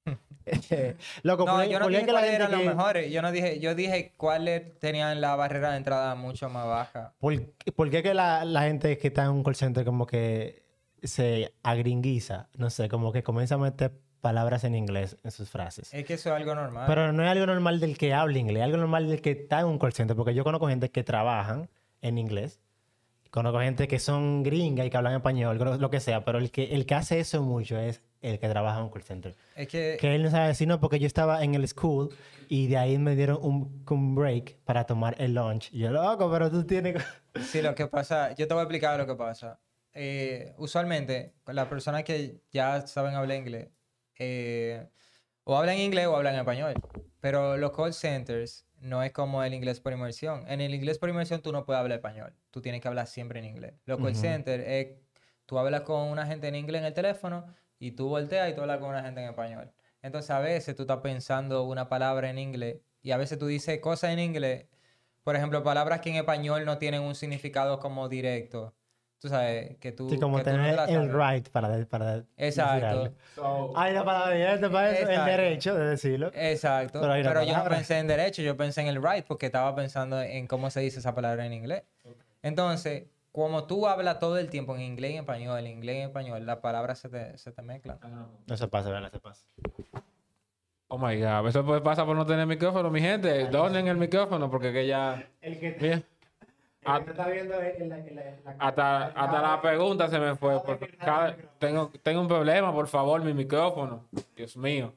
Loco, 1.22 1.46
No, 1.46 1.54
¿por- 1.56 1.64
yo 1.68 1.78
no 1.78 1.88
dije 1.88 2.06
cuáles 2.06 2.32
eran 2.32 2.50
los 2.50 2.60
que- 2.60 2.66
mejores. 2.68 3.12
Yo 3.12 3.22
no 3.22 3.32
dije, 3.32 3.60
yo 3.60 3.74
dije 3.74 4.12
cuáles 4.16 4.78
tenían 4.78 5.20
la 5.20 5.36
barrera 5.36 5.70
de 5.72 5.78
entrada 5.78 6.14
mucho 6.14 6.48
más 6.50 6.66
baja. 6.66 7.14
¿Por, 7.18 7.40
por 7.74 7.90
qué 7.90 8.02
que 8.02 8.14
la, 8.14 8.44
la 8.44 8.62
gente 8.62 8.98
que 8.98 9.08
está 9.08 9.24
en 9.24 9.30
un 9.30 9.42
call 9.42 9.54
center 9.56 9.84
como 9.84 10.06
que 10.06 10.62
se 11.02 11.54
agringuiza? 11.62 12.48
No 12.56 12.70
sé, 12.70 12.88
como 12.88 13.12
que 13.12 13.22
comienza 13.22 13.54
a 13.54 13.58
meter 13.58 13.92
palabras 14.20 14.64
en 14.64 14.74
inglés 14.74 15.16
en 15.24 15.30
sus 15.30 15.48
frases. 15.50 15.92
Es 15.92 16.04
que 16.04 16.14
eso 16.14 16.30
es 16.30 16.34
algo 16.36 16.54
normal. 16.54 16.84
Pero 16.86 17.12
no 17.12 17.22
es 17.22 17.28
algo 17.30 17.46
normal 17.46 17.80
del 17.80 17.96
que 17.98 18.12
habla 18.14 18.38
inglés, 18.38 18.58
es 18.58 18.64
algo 18.64 18.76
normal 18.78 19.08
del 19.08 19.20
que 19.22 19.30
está 19.32 19.60
en 19.60 19.66
un 19.66 19.78
call 19.78 19.92
center, 19.92 20.16
porque 20.16 20.34
yo 20.34 20.44
conozco 20.44 20.68
gente 20.68 20.90
que 20.90 21.04
trabajan 21.04 21.68
en 22.00 22.18
inglés, 22.18 22.60
conozco 23.30 23.60
gente 23.60 23.88
que 23.88 23.98
son 23.98 24.42
gringas 24.42 24.86
y 24.86 24.90
que 24.90 24.96
hablan 24.96 25.14
español, 25.14 25.58
lo- 25.58 25.76
lo 25.76 25.90
que 25.90 26.00
sea, 26.00 26.24
pero 26.24 26.38
el 26.38 26.50
que, 26.50 26.74
el 26.74 26.86
que 26.86 26.94
hace 26.94 27.20
eso 27.20 27.42
mucho 27.42 27.78
es 27.78 28.02
el 28.24 28.38
que 28.38 28.48
trabaja 28.48 28.78
en 28.78 28.84
un 28.84 28.90
call 28.90 29.02
center. 29.02 29.34
es 29.54 29.68
que, 29.68 29.96
Que 30.00 30.14
él 30.14 30.22
no 30.22 30.30
sabe 30.30 30.48
decir 30.48 30.66
no, 30.66 30.80
porque 30.80 30.98
yo 30.98 31.06
estaba 31.06 31.42
en 31.44 31.54
el 31.54 31.66
school 31.68 32.10
y 32.48 32.66
de 32.68 32.76
ahí 32.76 32.98
me 32.98 33.14
dieron 33.16 33.38
un, 33.42 33.84
un 33.88 34.14
break 34.14 34.56
para 34.64 34.84
tomar 34.84 35.14
el 35.18 35.34
lunch. 35.34 35.70
Y 35.72 35.78
yo, 35.80 35.90
loco, 35.90 36.30
pero 36.30 36.50
tú 36.50 36.64
tienes... 36.64 37.02
sí, 37.46 37.62
lo 37.62 37.74
que 37.74 37.86
pasa, 37.86 38.34
yo 38.34 38.46
te 38.48 38.54
voy 38.54 38.60
a 38.60 38.64
explicar 38.64 38.98
lo 38.98 39.06
que 39.06 39.14
pasa. 39.14 39.60
Eh, 39.92 40.54
usualmente, 40.58 41.34
las 41.46 41.68
personas 41.68 42.02
que 42.04 42.40
ya 42.50 42.86
saben 42.86 43.14
hablar 43.14 43.38
inglés, 43.38 43.68
eh, 44.18 44.88
o 45.44 45.56
hablan 45.56 45.78
inglés 45.78 46.06
o 46.06 46.16
hablan 46.16 46.34
español. 46.34 46.74
Pero 47.20 47.56
los 47.56 47.72
call 47.72 47.94
centers 47.94 48.66
no 48.80 49.02
es 49.02 49.12
como 49.12 49.42
el 49.42 49.54
inglés 49.54 49.80
por 49.80 49.92
inmersión. 49.92 50.44
En 50.48 50.60
el 50.60 50.74
inglés 50.74 50.98
por 50.98 51.08
inmersión 51.08 51.40
tú 51.40 51.52
no 51.52 51.64
puedes 51.64 51.80
hablar 51.80 51.96
español. 51.98 52.34
Tú 52.50 52.60
tienes 52.60 52.80
que 52.80 52.88
hablar 52.88 53.06
siempre 53.06 53.38
en 53.38 53.46
inglés. 53.46 53.74
Los 53.86 53.98
call 53.98 54.12
Ujú. 54.12 54.20
centers 54.20 54.64
es, 54.66 54.88
tú 55.46 55.58
hablas 55.58 55.82
con 55.82 56.08
una 56.08 56.26
gente 56.26 56.48
en 56.48 56.54
inglés 56.56 56.80
en 56.80 56.86
el 56.86 56.94
teléfono 56.94 57.46
y 57.84 57.90
tú 57.90 58.08
volteas 58.08 58.50
y 58.50 58.54
tú 58.54 58.62
hablas 58.62 58.78
con 58.78 58.88
una 58.88 59.02
gente 59.02 59.22
en 59.22 59.28
español. 59.28 59.70
Entonces 60.00 60.30
a 60.30 60.38
veces 60.38 60.74
tú 60.74 60.84
estás 60.84 61.00
pensando 61.00 61.64
una 61.64 61.90
palabra 61.90 62.30
en 62.30 62.38
inglés 62.38 62.78
y 63.02 63.10
a 63.10 63.18
veces 63.18 63.38
tú 63.38 63.46
dices 63.46 63.78
cosas 63.80 64.10
en 64.10 64.20
inglés, 64.20 64.66
por 65.22 65.36
ejemplo, 65.36 65.62
palabras 65.62 66.00
que 66.00 66.08
en 66.08 66.16
español 66.16 66.64
no 66.64 66.78
tienen 66.78 67.02
un 67.02 67.14
significado 67.14 67.78
como 67.80 68.08
directo. 68.08 68.74
Tú 69.18 69.28
sabes, 69.28 69.76
que 69.78 69.92
tú... 69.92 70.08
Sí, 70.08 70.18
como 70.18 70.38
que 70.38 70.44
tú 70.44 70.50
no 70.50 70.62
tener 70.62 70.88
el 70.88 71.12
right 71.12 71.48
para, 71.50 71.84
para 71.86 72.14
decir 72.14 72.26
Exacto. 72.38 73.14
Hay 73.76 73.92
una 73.92 74.04
palabra 74.04 74.34
directa 74.34 74.70
para 74.70 74.90
eso, 74.90 75.10
el 75.10 75.24
derecho 75.24 75.74
de 75.74 75.86
decirlo. 75.86 76.30
Exacto. 76.34 77.02
Pero 77.02 77.12
Pero 77.12 77.42
yo 77.42 77.54
no 77.54 77.64
pensé 77.64 77.98
en 77.98 78.06
derecho, 78.06 78.40
yo 78.40 78.56
pensé 78.56 78.80
en 78.80 78.86
el 78.86 79.02
right 79.02 79.26
porque 79.26 79.46
estaba 79.46 79.74
pensando 79.74 80.22
en 80.22 80.46
cómo 80.46 80.70
se 80.70 80.80
dice 80.80 81.00
esa 81.00 81.14
palabra 81.14 81.44
en 81.44 81.52
inglés. 81.52 81.82
Entonces, 82.42 83.04
como 83.34 83.64
tú 83.64 83.88
hablas 83.88 84.20
todo 84.20 84.38
el 84.38 84.48
tiempo 84.48 84.76
en 84.76 84.82
inglés 84.82 85.10
y 85.10 85.14
en 85.14 85.20
español, 85.20 85.58
en 85.58 85.66
inglés 85.66 85.96
y 85.96 85.98
en 85.98 86.04
español, 86.06 86.46
las 86.46 86.58
palabras 86.58 87.00
se 87.00 87.08
te, 87.08 87.36
se 87.36 87.50
te 87.50 87.62
mezclan. 87.62 87.98
No 88.46 88.56
se 88.56 88.68
pasa, 88.68 88.90
¿verdad? 88.90 89.10
Se 89.10 89.18
pasa. 89.18 89.44
Oh 90.86 90.98
my 90.98 91.18
god, 91.20 91.48
eso 91.48 91.64
puede 91.64 91.80
pasar 91.80 92.06
por 92.06 92.14
no 92.14 92.24
tener 92.24 92.46
micrófono, 92.46 92.90
mi 92.90 93.00
gente. 93.00 93.48
Donen 93.48 93.88
el 93.88 93.96
micrófono 93.96 94.48
porque 94.48 94.72
que 94.72 94.86
ya. 94.86 95.28
El 95.40 95.58
que 95.58 95.76
Mira, 95.80 96.02
Ah. 96.86 97.02
está 97.04 97.26
viendo 97.28 97.54
en 97.60 97.88
la, 97.88 97.96
hasta, 98.58 99.06
hasta 99.06 99.40
la 99.42 99.60
pregunta 99.60 100.06
se 100.08 100.18
me 100.20 100.36
fue. 100.36 100.62
porque 100.62 100.86
cada- 100.98 101.34
tengo, 101.58 101.90
tengo 102.02 102.20
un 102.20 102.28
problema, 102.28 102.72
por 102.72 102.86
favor, 102.86 103.20
mi 103.24 103.32
micrófono. 103.34 104.06
Dios 104.36 104.56
mío. 104.56 104.92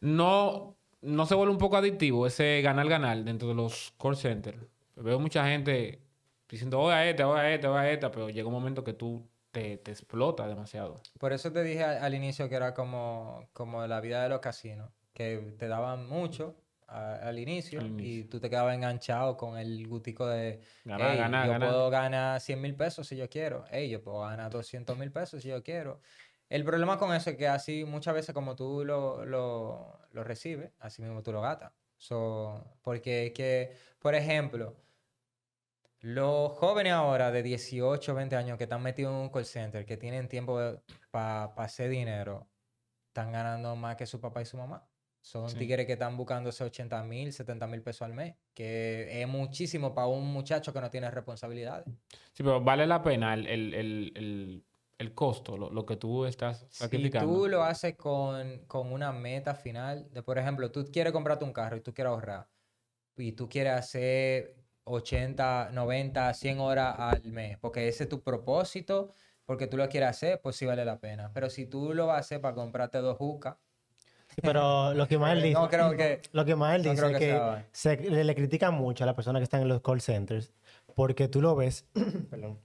No, 0.00 0.74
no 1.02 1.26
se 1.26 1.34
vuelve 1.34 1.52
un 1.52 1.58
poco 1.58 1.76
adictivo 1.76 2.26
ese 2.26 2.62
ganar-ganar 2.62 3.18
dentro 3.24 3.48
de 3.48 3.54
los 3.54 3.92
call 4.00 4.16
centers. 4.16 4.58
Veo 4.96 5.18
mucha 5.18 5.44
gente 5.46 5.98
diciendo, 6.52 6.80
oye 6.80 6.94
a 6.94 7.08
este, 7.08 7.24
oye 7.24 7.40
a 7.40 7.54
este, 7.54 7.66
oye 7.66 7.78
a 7.80 7.90
esta, 7.92 8.10
pero 8.10 8.28
llega 8.30 8.46
un 8.46 8.54
momento 8.54 8.84
que 8.84 8.92
tú 8.92 9.28
te, 9.50 9.76
te 9.78 9.90
explota 9.90 10.46
demasiado. 10.46 11.00
Por 11.18 11.32
eso 11.32 11.52
te 11.52 11.62
dije 11.62 11.82
al, 11.84 11.98
al 12.04 12.14
inicio 12.14 12.48
que 12.48 12.54
era 12.54 12.74
como, 12.74 13.48
como 13.52 13.86
la 13.86 14.00
vida 14.00 14.22
de 14.22 14.28
los 14.28 14.40
casinos, 14.40 14.90
que 15.12 15.54
te 15.58 15.68
daban 15.68 16.08
mucho 16.08 16.56
a- 16.86 17.14
al, 17.16 17.38
inicio, 17.38 17.80
Al 17.80 18.00
y 18.00 18.24
tú 18.24 18.40
te 18.40 18.50
quedabas 18.50 18.74
enganchado 18.74 19.36
con 19.36 19.56
el 19.58 19.86
gutico 19.88 20.26
de, 20.26 20.60
Ganar, 20.84 21.10
"Ey, 21.12 21.18
ganar, 21.18 21.46
yo 21.46 21.52
ganar". 21.52 21.68
puedo 21.68 21.90
ganar 21.90 22.40
100 22.40 22.60
mil 22.60 22.74
pesos 22.76 23.06
si 23.08 23.16
yo 23.16 23.28
quiero, 23.28 23.64
Ey, 23.70 23.88
yo 23.90 24.02
puedo 24.02 24.20
ganar 24.20 24.50
200 24.50 24.96
mil 24.98 25.10
pesos 25.12 25.42
si 25.42 25.48
yo 25.48 25.62
quiero. 25.62 26.00
El 26.48 26.64
problema 26.64 26.98
con 26.98 27.14
eso 27.14 27.30
es 27.30 27.36
que 27.36 27.48
así 27.48 27.84
muchas 27.84 28.14
veces 28.14 28.34
como 28.34 28.54
tú 28.56 28.84
lo, 28.84 29.24
lo, 29.24 29.98
lo 30.12 30.24
recibes, 30.24 30.72
así 30.80 31.00
mismo 31.02 31.22
tú 31.22 31.32
lo 31.32 31.40
gastas. 31.40 31.72
So, 31.96 32.76
porque 32.82 33.26
es 33.28 33.32
que, 33.32 33.72
por 34.00 34.14
ejemplo, 34.14 34.76
los 36.02 36.52
jóvenes 36.52 36.92
ahora 36.92 37.30
de 37.32 37.42
18, 37.42 38.14
20 38.14 38.36
años 38.36 38.58
que 38.58 38.64
están 38.64 38.82
metidos 38.82 39.12
en 39.14 39.18
un 39.20 39.30
call 39.30 39.44
center, 39.46 39.86
que 39.86 39.96
tienen 39.96 40.28
tiempo 40.28 40.58
para 41.10 41.44
hacer 41.56 41.90
dinero, 41.90 42.50
están 43.08 43.32
ganando 43.32 43.76
más 43.76 43.96
que 43.96 44.06
su 44.06 44.20
papá 44.20 44.42
y 44.42 44.46
su 44.46 44.56
mamá. 44.58 44.88
Son 45.20 45.48
Sí. 45.48 45.58
tigres 45.58 45.86
que 45.86 45.92
están 45.92 46.16
buscándose 46.16 46.64
80 46.64 47.02
mil, 47.04 47.32
70 47.32 47.66
mil 47.68 47.82
pesos 47.82 48.02
al 48.02 48.14
mes, 48.14 48.36
que 48.54 49.22
es 49.22 49.28
muchísimo 49.28 49.94
para 49.94 50.08
un 50.08 50.26
muchacho 50.32 50.72
que 50.72 50.80
no 50.80 50.90
tiene 50.90 51.10
responsabilidades. 51.10 51.86
Sí, 52.32 52.42
pero 52.42 52.60
vale 52.60 52.86
la 52.86 53.02
pena 53.02 53.34
el, 53.34 53.46
el, 53.46 53.74
el, 53.74 54.12
el, 54.16 54.66
el 54.98 55.14
costo, 55.14 55.56
lo, 55.56 55.70
lo 55.70 55.86
que 55.86 55.96
tú 55.96 56.24
estás 56.24 56.66
Si 56.70 56.78
sacrificando. 56.78 57.32
tú 57.34 57.48
lo 57.48 57.62
haces 57.62 57.96
con, 57.96 58.66
con 58.66 58.92
una 58.92 59.12
meta 59.12 59.54
final, 59.54 60.10
de 60.12 60.22
por 60.22 60.38
ejemplo, 60.38 60.72
tú 60.72 60.84
quieres 60.92 61.12
comprarte 61.12 61.44
un 61.44 61.52
carro 61.52 61.76
y 61.76 61.80
tú 61.82 61.94
quieres 61.94 62.10
ahorrar, 62.10 62.48
y 63.16 63.32
tú 63.32 63.48
quieres 63.48 63.74
hacer 63.74 64.61
80, 64.84 65.70
90, 65.72 66.34
100 66.34 66.60
horas 66.60 66.94
al 66.98 67.22
mes, 67.24 67.58
porque 67.58 67.88
ese 67.88 68.04
es 68.04 68.08
tu 68.08 68.22
propósito, 68.22 69.10
porque 69.44 69.66
tú 69.66 69.76
lo 69.76 69.88
quieres 69.88 70.10
hacer, 70.10 70.40
pues 70.40 70.56
sí 70.56 70.66
vale 70.66 70.84
la 70.84 70.98
pena. 70.98 71.30
Pero 71.32 71.50
si 71.50 71.66
tú 71.66 71.94
lo 71.94 72.06
vas 72.06 72.16
a 72.16 72.20
hacer 72.20 72.40
para 72.40 72.54
comprarte 72.54 72.98
dos 72.98 73.16
jucas, 73.16 73.56
Pero 74.40 74.94
lo 74.94 75.06
que 75.06 75.18
más 75.18 75.32
él 75.32 75.42
dice, 75.42 75.54
no 75.54 75.68
creo 75.68 75.90
que... 75.96 76.22
lo 76.32 76.44
que 76.44 76.56
más 76.56 76.76
él 76.76 76.84
no 76.84 76.90
dice 76.90 77.02
creo 77.02 77.16
es 77.16 77.18
que 77.18 77.26
que 77.26 77.64
se, 77.72 77.96
le, 78.10 78.24
le 78.24 78.34
critican 78.34 78.74
mucho 78.74 79.04
a 79.04 79.06
las 79.06 79.14
personas 79.14 79.40
que 79.40 79.44
están 79.44 79.62
en 79.62 79.68
los 79.68 79.82
call 79.82 80.00
centers 80.00 80.52
porque 80.94 81.28
tú 81.28 81.40
lo 81.40 81.54
ves, 81.56 81.86
perdón, 82.30 82.58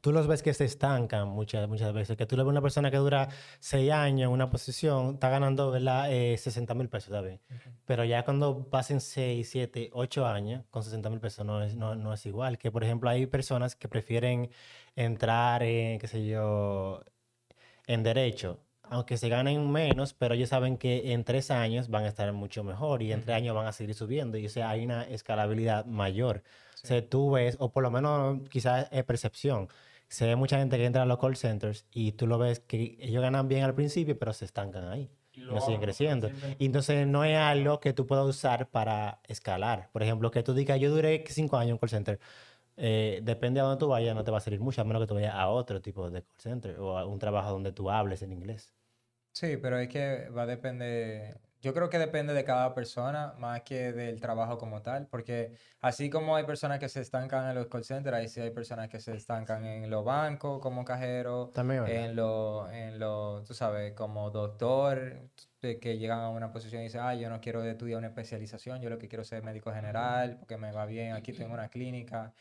tú 0.00 0.12
los 0.12 0.26
ves 0.26 0.42
que 0.42 0.54
se 0.54 0.64
estancan 0.64 1.28
muchas, 1.28 1.68
muchas 1.68 1.92
veces, 1.92 2.16
que 2.16 2.26
tú 2.26 2.36
le 2.36 2.42
ves 2.42 2.50
una 2.50 2.62
persona 2.62 2.90
que 2.90 2.96
dura 2.96 3.28
seis 3.60 3.90
años 3.92 4.28
en 4.28 4.32
una 4.32 4.50
posición, 4.50 5.14
está 5.14 5.28
ganando, 5.28 5.70
¿verdad? 5.70 6.12
Eh, 6.12 6.36
60 6.38 6.74
mil 6.74 6.88
pesos, 6.88 7.10
¿sabes? 7.10 7.40
Pero 7.84 8.04
ya 8.04 8.24
cuando 8.24 8.68
pasen 8.68 9.00
6, 9.00 9.48
7, 9.48 9.90
8 9.92 10.26
años, 10.26 10.64
con 10.70 10.82
60 10.82 11.10
mil 11.10 11.20
pesos 11.20 11.44
no 11.46 11.62
es, 11.62 11.74
no, 11.76 11.94
no 11.94 12.12
es 12.12 12.26
igual. 12.26 12.58
Que, 12.58 12.70
por 12.70 12.84
ejemplo, 12.84 13.10
hay 13.10 13.26
personas 13.26 13.76
que 13.76 13.88
prefieren 13.88 14.50
entrar 14.96 15.62
en, 15.62 15.98
qué 15.98 16.06
sé 16.08 16.26
yo, 16.26 17.02
en 17.86 18.02
derecho, 18.02 18.60
aunque 18.90 19.16
se 19.18 19.28
ganen 19.28 19.70
menos, 19.70 20.14
pero 20.14 20.34
ellos 20.34 20.48
saben 20.48 20.78
que 20.78 21.12
en 21.12 21.24
tres 21.24 21.50
años 21.50 21.88
van 21.88 22.04
a 22.04 22.08
estar 22.08 22.32
mucho 22.32 22.64
mejor 22.64 23.02
y 23.02 23.12
en 23.12 23.20
tres 23.22 23.36
años 23.36 23.54
van 23.54 23.66
a 23.66 23.72
seguir 23.72 23.94
subiendo. 23.94 24.38
Y 24.38 24.46
o 24.46 24.48
sea, 24.48 24.70
hay 24.70 24.84
una 24.84 25.02
escalabilidad 25.04 25.84
mayor. 25.86 26.42
O 26.82 26.86
sea, 26.86 27.06
tú 27.08 27.32
ves, 27.32 27.56
o 27.58 27.70
por 27.72 27.82
lo 27.82 27.90
menos 27.90 28.40
quizás 28.50 28.88
es 28.90 29.04
percepción. 29.04 29.68
Se 30.08 30.26
ve 30.26 30.36
mucha 30.36 30.58
gente 30.58 30.76
que 30.76 30.84
entra 30.84 31.02
a 31.02 31.06
los 31.06 31.18
call 31.18 31.36
centers 31.36 31.86
y 31.90 32.12
tú 32.12 32.26
lo 32.26 32.38
ves 32.38 32.60
que 32.60 32.96
ellos 33.00 33.22
ganan 33.22 33.48
bien 33.48 33.64
al 33.64 33.74
principio, 33.74 34.18
pero 34.18 34.32
se 34.32 34.44
estancan 34.44 34.88
ahí. 34.88 35.10
Y 35.32 35.40
no 35.40 35.60
siguen 35.60 35.80
creciendo. 35.80 36.30
Y 36.58 36.66
entonces 36.66 37.06
no 37.06 37.24
es 37.24 37.36
algo 37.36 37.78
que 37.78 37.92
tú 37.92 38.06
puedas 38.06 38.26
usar 38.26 38.68
para 38.68 39.20
escalar. 39.24 39.90
Por 39.92 40.02
ejemplo, 40.02 40.30
que 40.30 40.42
tú 40.42 40.54
digas, 40.54 40.80
yo 40.80 40.90
duré 40.90 41.24
cinco 41.28 41.56
años 41.56 41.72
en 41.72 41.78
call 41.78 41.90
center. 41.90 42.20
Eh, 42.76 43.20
depende 43.22 43.60
a 43.60 43.64
dónde 43.64 43.78
tú 43.78 43.88
vayas, 43.88 44.14
no 44.14 44.24
te 44.24 44.30
va 44.30 44.38
a 44.38 44.40
servir 44.40 44.60
mucho, 44.60 44.80
a 44.80 44.84
menos 44.84 45.02
que 45.02 45.06
tú 45.06 45.14
vayas 45.14 45.34
a 45.34 45.48
otro 45.48 45.80
tipo 45.80 46.10
de 46.10 46.22
call 46.22 46.38
center 46.38 46.80
o 46.80 46.98
a 46.98 47.06
un 47.06 47.18
trabajo 47.18 47.50
donde 47.50 47.72
tú 47.72 47.90
hables 47.90 48.22
en 48.22 48.32
inglés. 48.32 48.72
Sí, 49.32 49.56
pero 49.56 49.78
es 49.78 49.88
que 49.88 50.28
va 50.30 50.42
a 50.42 50.46
depender 50.46 51.38
yo 51.60 51.74
creo 51.74 51.90
que 51.90 51.98
depende 51.98 52.34
de 52.34 52.44
cada 52.44 52.74
persona 52.74 53.34
más 53.38 53.62
que 53.62 53.92
del 53.92 54.20
trabajo 54.20 54.58
como 54.58 54.82
tal, 54.82 55.08
porque 55.08 55.52
así 55.80 56.08
como 56.08 56.36
hay 56.36 56.44
personas 56.44 56.78
que 56.78 56.88
se 56.88 57.00
estancan 57.00 57.48
en 57.48 57.56
los 57.56 57.66
call 57.66 57.84
centers, 57.84 58.16
ahí 58.16 58.28
sí 58.28 58.40
hay 58.40 58.50
personas 58.50 58.88
que 58.88 59.00
se 59.00 59.14
estancan 59.14 59.64
en 59.64 59.90
los 59.90 60.04
bancos 60.04 60.60
como 60.60 60.84
cajero, 60.84 61.50
También, 61.54 61.86
en 61.86 62.14
lo, 62.14 62.70
en 62.70 62.98
lo, 62.98 63.42
tú 63.44 63.54
sabes, 63.54 63.92
como 63.94 64.30
doctor, 64.30 65.30
que 65.60 65.98
llegan 65.98 66.20
a 66.20 66.30
una 66.30 66.52
posición 66.52 66.82
y 66.82 66.84
dicen, 66.84 67.00
ah, 67.02 67.14
yo 67.14 67.28
no 67.28 67.40
quiero 67.40 67.64
estudiar 67.64 67.98
una 67.98 68.08
especialización, 68.08 68.80
yo 68.80 68.90
lo 68.90 68.98
que 68.98 69.08
quiero 69.08 69.22
es 69.22 69.28
ser 69.28 69.42
médico 69.42 69.72
general, 69.72 70.36
porque 70.38 70.56
me 70.56 70.70
va 70.70 70.86
bien, 70.86 71.14
aquí 71.14 71.32
tengo 71.32 71.54
una 71.54 71.68
clínica. 71.68 72.32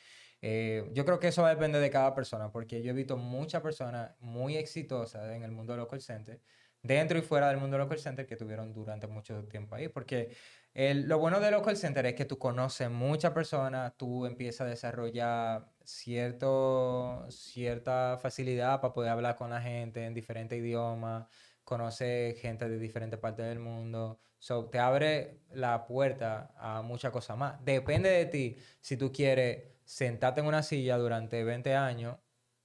Eh, 0.41 0.87
yo 0.93 1.03
creo 1.03 1.19
que 1.19 1.29
eso 1.29 1.41
va 1.41 1.49
a 1.49 1.55
depender 1.55 1.81
de 1.81 1.89
cada 1.89 2.13
persona, 2.13 2.51
porque 2.51 2.83
yo 2.83 2.91
he 2.91 2.93
visto 2.93 3.17
muchas 3.17 3.61
personas 3.61 4.11
muy 4.19 4.55
exitosas 4.55 5.31
en 5.31 5.43
el 5.43 5.51
mundo 5.51 5.73
de 5.73 5.77
los 5.77 5.87
call 5.87 6.01
centers, 6.01 6.39
dentro 6.87 7.17
y 7.17 7.21
fuera 7.21 7.49
del 7.49 7.57
mundo 7.57 7.77
de 7.77 7.85
los 7.85 8.03
call 8.03 8.25
que 8.25 8.35
tuvieron 8.37 8.73
durante 8.73 9.07
mucho 9.07 9.43
tiempo 9.45 9.75
ahí, 9.75 9.89
porque 9.89 10.35
el- 10.73 11.07
lo 11.07 11.19
bueno 11.19 11.39
de 11.39 11.51
los 11.51 11.61
call 11.63 11.77
centers 11.77 12.07
es 12.09 12.15
que 12.15 12.25
tú 12.25 12.37
conoces 12.39 12.89
muchas 12.89 13.31
personas, 13.33 13.97
tú 13.97 14.25
empiezas 14.25 14.61
a 14.61 14.69
desarrollar 14.69 15.73
cierto, 15.83 17.25
cierta 17.29 18.17
facilidad 18.21 18.81
para 18.81 18.93
poder 18.93 19.11
hablar 19.11 19.35
con 19.35 19.49
la 19.49 19.61
gente 19.61 20.05
en 20.05 20.13
diferentes 20.13 20.57
idiomas, 20.59 21.27
conocer 21.63 22.35
gente 22.37 22.69
de 22.69 22.77
diferentes 22.79 23.19
partes 23.19 23.45
del 23.45 23.59
mundo. 23.59 24.19
So, 24.39 24.69
te 24.69 24.79
abre 24.79 25.43
la 25.49 25.85
puerta 25.85 26.53
a 26.57 26.81
muchas 26.81 27.11
cosas 27.11 27.37
más. 27.37 27.63
Depende 27.65 28.09
de 28.09 28.25
ti 28.25 28.57
si 28.79 28.97
tú 28.97 29.11
quieres 29.11 29.75
sentarte 29.83 30.41
en 30.41 30.47
una 30.47 30.63
silla 30.63 30.97
durante 30.97 31.43
20 31.43 31.75
años 31.75 32.17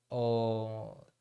o 0.09 1.12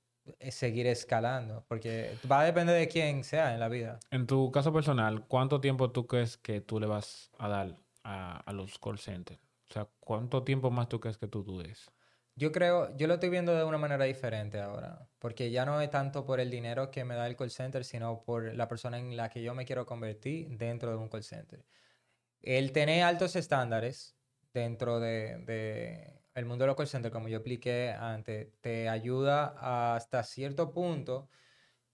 seguir 0.50 0.88
escalando, 0.88 1.66
porque 1.68 2.18
va 2.32 2.42
a 2.42 2.46
depender 2.46 2.78
de 2.78 2.88
quién 2.88 3.24
sea 3.24 3.54
en 3.54 3.60
la 3.60 3.70
vida. 3.70 4.00
En 4.12 4.28
tu 4.28 4.52
caso 4.52 4.72
personal, 4.72 5.26
¿cuánto 5.28 5.62
tiempo 5.62 5.92
tú 5.92 6.08
crees 6.08 6.38
que 6.38 6.62
tú 6.62 6.80
le 6.80 6.88
vas 6.88 7.32
a 7.38 7.48
dar 7.48 7.78
a, 8.04 8.38
a 8.38 8.54
los 8.54 8.78
call 8.80 9.00
centers? 9.00 9.42
O 9.70 9.74
sea, 9.74 9.88
¿cuánto 10.00 10.44
tiempo 10.44 10.70
más 10.70 10.90
tú 10.90 11.00
crees 11.00 11.18
que 11.18 11.28
tú 11.28 11.44
dudes? 11.44 11.92
Yo 12.36 12.52
creo, 12.52 12.96
yo 12.96 13.08
lo 13.08 13.16
estoy 13.16 13.30
viendo 13.30 13.56
de 13.56 13.64
una 13.64 13.78
manera 13.78 14.06
diferente 14.06 14.60
ahora, 14.60 15.08
porque 15.20 15.52
ya 15.52 15.66
no 15.66 15.82
es 15.82 15.90
tanto 15.90 16.26
por 16.26 16.40
el 16.40 16.50
dinero 16.50 16.90
que 16.90 17.04
me 17.04 17.16
da 17.16 17.28
el 17.28 17.36
call 17.36 17.52
center, 17.52 17.84
sino 17.84 18.24
por 18.24 18.54
la 18.56 18.68
persona 18.68 18.98
en 18.98 19.16
la 19.18 19.30
que 19.30 19.42
yo 19.44 19.54
me 19.54 19.66
quiero 19.66 19.86
convertir 19.86 20.58
dentro 20.58 20.92
de 20.92 20.98
un 20.98 21.10
call 21.10 21.24
center. 21.24 21.66
El 22.42 22.72
tener 22.72 23.04
altos 23.04 23.36
estándares 23.36 24.18
dentro 24.54 25.00
de, 25.00 25.38
de 25.46 26.21
el 26.34 26.46
mundo 26.46 26.64
de 26.64 26.68
los 26.68 26.76
call 26.76 26.88
centers, 26.88 27.14
como 27.14 27.28
yo 27.28 27.38
expliqué 27.38 27.92
antes, 27.92 28.50
te 28.62 28.90
ayuda 28.90 29.96
hasta 29.96 30.24
cierto 30.24 30.72
punto 30.74 31.30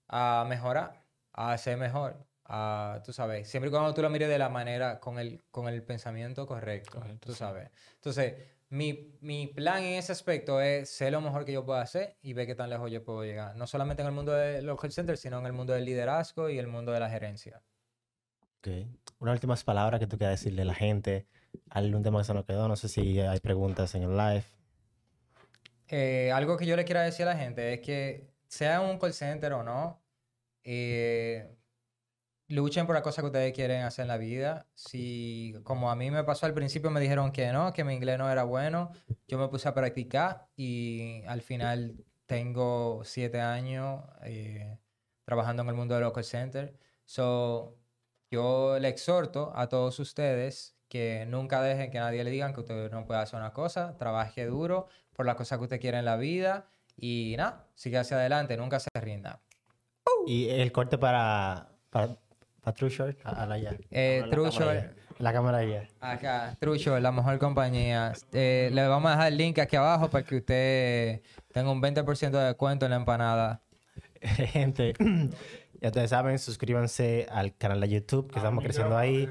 a 0.08 0.46
mejorar, 0.48 1.06
a 1.32 1.56
ser 1.58 1.76
mejor, 1.78 2.26
a, 2.44 3.02
tú 3.04 3.12
sabes, 3.12 3.48
siempre 3.48 3.68
y 3.68 3.72
cuando 3.72 3.94
tú 3.94 4.02
lo 4.02 4.10
mires 4.10 4.28
de 4.28 4.38
la 4.38 4.48
manera, 4.48 5.00
con 5.00 5.18
el, 5.18 5.44
con 5.50 5.68
el 5.68 5.84
pensamiento 5.84 6.46
correcto, 6.46 6.98
Correcto, 6.98 7.28
tú 7.28 7.34
sabes. 7.34 7.70
Entonces, 7.94 8.34
mi, 8.70 9.18
mi 9.20 9.46
plan 9.48 9.82
en 9.82 9.94
ese 9.98 10.12
aspecto 10.12 10.60
es 10.60 10.90
ser 10.90 11.12
lo 11.12 11.20
mejor 11.20 11.44
que 11.44 11.52
yo 11.52 11.64
pueda 11.64 11.80
hacer 11.82 12.18
y 12.22 12.32
ver 12.34 12.46
qué 12.46 12.54
tan 12.54 12.70
lejos 12.70 12.90
yo 12.90 13.04
puedo 13.04 13.24
llegar. 13.24 13.56
No 13.56 13.66
solamente 13.66 14.02
en 14.02 14.08
el 14.08 14.14
mundo 14.14 14.32
de 14.32 14.62
los 14.62 14.80
call 14.80 14.92
centers, 14.92 15.20
sino 15.20 15.38
en 15.38 15.46
el 15.46 15.52
mundo 15.52 15.72
del 15.74 15.84
liderazgo 15.84 16.48
y 16.50 16.58
el 16.58 16.66
mundo 16.68 16.92
de 16.92 17.00
la 17.00 17.10
gerencia. 17.10 17.62
Ok. 18.68 18.86
Unas 19.20 19.34
últimas 19.34 19.64
palabras 19.64 19.98
que 19.98 20.06
tú 20.06 20.16
quieras 20.16 20.40
decirle 20.40 20.62
a 20.62 20.66
la 20.66 20.74
gente. 20.74 21.26
Algún 21.70 22.02
tema 22.02 22.18
que 22.18 22.24
se 22.24 22.34
nos 22.34 22.44
quedó. 22.44 22.68
No 22.68 22.76
sé 22.76 22.88
si 22.88 23.20
hay 23.20 23.40
preguntas 23.40 23.94
en 23.94 24.04
el 24.04 24.16
live. 24.16 24.44
Eh, 25.88 26.30
algo 26.32 26.56
que 26.56 26.66
yo 26.66 26.76
le 26.76 26.84
quiero 26.84 27.00
decir 27.00 27.26
a 27.26 27.32
la 27.32 27.38
gente 27.38 27.72
es 27.72 27.80
que 27.80 28.30
sea 28.46 28.80
un 28.80 28.98
call 28.98 29.14
center 29.14 29.54
o 29.54 29.62
no, 29.62 30.02
eh, 30.62 31.50
luchen 32.48 32.86
por 32.86 32.94
las 32.94 33.02
cosas 33.02 33.22
que 33.22 33.26
ustedes 33.26 33.52
quieren 33.54 33.82
hacer 33.82 34.02
en 34.02 34.08
la 34.08 34.18
vida. 34.18 34.66
Si, 34.74 35.54
como 35.64 35.90
a 35.90 35.96
mí 35.96 36.10
me 36.10 36.24
pasó 36.24 36.46
al 36.46 36.54
principio, 36.54 36.90
me 36.90 37.00
dijeron 37.00 37.32
que 37.32 37.50
no, 37.52 37.72
que 37.72 37.84
mi 37.84 37.94
inglés 37.94 38.18
no 38.18 38.30
era 38.30 38.44
bueno, 38.44 38.92
yo 39.26 39.38
me 39.38 39.48
puse 39.48 39.68
a 39.68 39.74
practicar 39.74 40.48
y 40.56 41.22
al 41.26 41.40
final 41.40 42.04
tengo 42.26 43.02
siete 43.04 43.40
años 43.40 44.04
eh, 44.24 44.78
trabajando 45.24 45.62
en 45.62 45.68
el 45.70 45.74
mundo 45.74 45.94
de 45.94 46.02
los 46.02 46.12
call 46.12 46.24
centers. 46.24 46.72
So, 47.06 47.77
yo 48.30 48.78
le 48.78 48.88
exhorto 48.88 49.52
a 49.54 49.68
todos 49.68 49.98
ustedes 49.98 50.76
que 50.88 51.26
nunca 51.28 51.62
dejen 51.62 51.90
que 51.90 51.98
nadie 51.98 52.24
le 52.24 52.30
digan 52.30 52.54
que 52.54 52.60
usted 52.60 52.90
no 52.90 53.04
puede 53.06 53.20
hacer 53.20 53.38
una 53.38 53.52
cosa, 53.52 53.96
trabaje 53.98 54.46
duro 54.46 54.88
por 55.14 55.26
las 55.26 55.36
cosas 55.36 55.58
que 55.58 55.64
usted 55.64 55.80
quiere 55.80 55.98
en 55.98 56.04
la 56.04 56.16
vida 56.16 56.66
y 56.96 57.34
nada, 57.36 57.66
siga 57.74 58.00
hacia 58.00 58.16
adelante, 58.16 58.56
nunca 58.56 58.80
se 58.80 58.88
rinda. 58.94 59.40
Y 60.26 60.48
el 60.48 60.72
corte 60.72 60.98
para, 60.98 61.68
para, 61.90 62.16
para 62.62 62.74
True 62.74 62.90
Short. 62.90 63.18
A, 63.24 63.42
a 63.42 63.46
la 63.46 63.58
ya. 63.58 63.76
Eh, 63.90 64.20
A 64.22 64.26
la 64.26 64.30
True 64.32 64.50
Short. 64.50 64.98
La 65.18 65.32
cámara 65.32 65.64
ya. 65.64 65.88
Acá, 66.00 66.56
Trucho, 66.60 66.98
la 67.00 67.10
mejor 67.10 67.38
compañía. 67.38 68.12
Eh, 68.32 68.70
le 68.72 68.86
vamos 68.86 69.10
a 69.10 69.14
dejar 69.16 69.32
el 69.32 69.38
link 69.38 69.58
aquí 69.58 69.74
abajo 69.74 70.08
para 70.08 70.24
que 70.24 70.36
usted 70.36 71.22
tenga 71.52 71.72
un 71.72 71.82
20% 71.82 72.30
de 72.30 72.44
descuento 72.44 72.86
en 72.86 72.90
la 72.90 72.96
empanada. 72.98 73.60
Gente, 74.22 74.94
ya 75.80 75.88
ustedes 75.88 76.10
saben, 76.10 76.38
suscríbanse 76.38 77.26
al 77.30 77.56
canal 77.56 77.80
de 77.80 77.88
YouTube, 77.88 78.30
que 78.30 78.38
estamos 78.38 78.62
creciendo 78.64 78.96
ahí. 78.96 79.28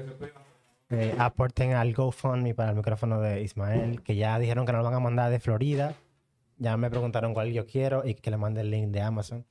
Eh, 0.90 1.14
aporten 1.18 1.74
al 1.74 1.92
GoFundMe 1.92 2.54
para 2.54 2.70
el 2.70 2.76
micrófono 2.76 3.20
de 3.20 3.42
Ismael, 3.42 4.02
que 4.02 4.16
ya 4.16 4.38
dijeron 4.38 4.64
que 4.64 4.72
nos 4.72 4.78
lo 4.78 4.84
van 4.84 4.94
a 4.94 5.00
mandar 5.00 5.30
de 5.30 5.38
Florida. 5.38 5.94
Ya 6.56 6.76
me 6.76 6.90
preguntaron 6.90 7.34
cuál 7.34 7.52
yo 7.52 7.66
quiero 7.66 8.06
y 8.06 8.14
que 8.14 8.30
le 8.30 8.36
mande 8.38 8.62
el 8.62 8.70
link 8.70 8.88
de 8.88 9.02
Amazon. 9.02 9.46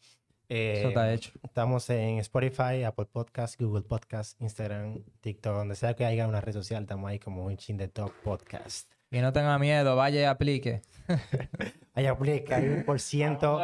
Eh, 0.49 0.75
Eso 0.79 0.87
está 0.89 1.13
hecho. 1.13 1.31
Estamos 1.43 1.89
en 1.89 2.17
Spotify, 2.19 2.83
Apple 2.83 3.05
Podcast, 3.05 3.61
Google 3.61 3.83
Podcast, 3.83 4.41
Instagram, 4.41 5.03
TikTok, 5.21 5.55
donde 5.55 5.75
sea 5.75 5.93
que 5.93 6.05
haya 6.05 6.27
una 6.27 6.41
red 6.41 6.53
social, 6.53 6.83
estamos 6.83 7.09
ahí 7.09 7.19
como 7.19 7.45
un 7.45 7.57
chin 7.57 7.77
de 7.77 7.87
top 7.87 8.11
podcast. 8.23 8.96
Y 9.09 9.19
no 9.19 9.31
tenga 9.31 9.57
miedo, 9.57 9.95
vaya 9.95 10.21
y 10.21 10.23
aplique. 10.25 10.81
Ahí 11.93 12.05
aplica, 12.05 12.57
hay 12.57 12.67
un 12.67 12.83
por 12.83 12.99
ciento. 12.99 13.59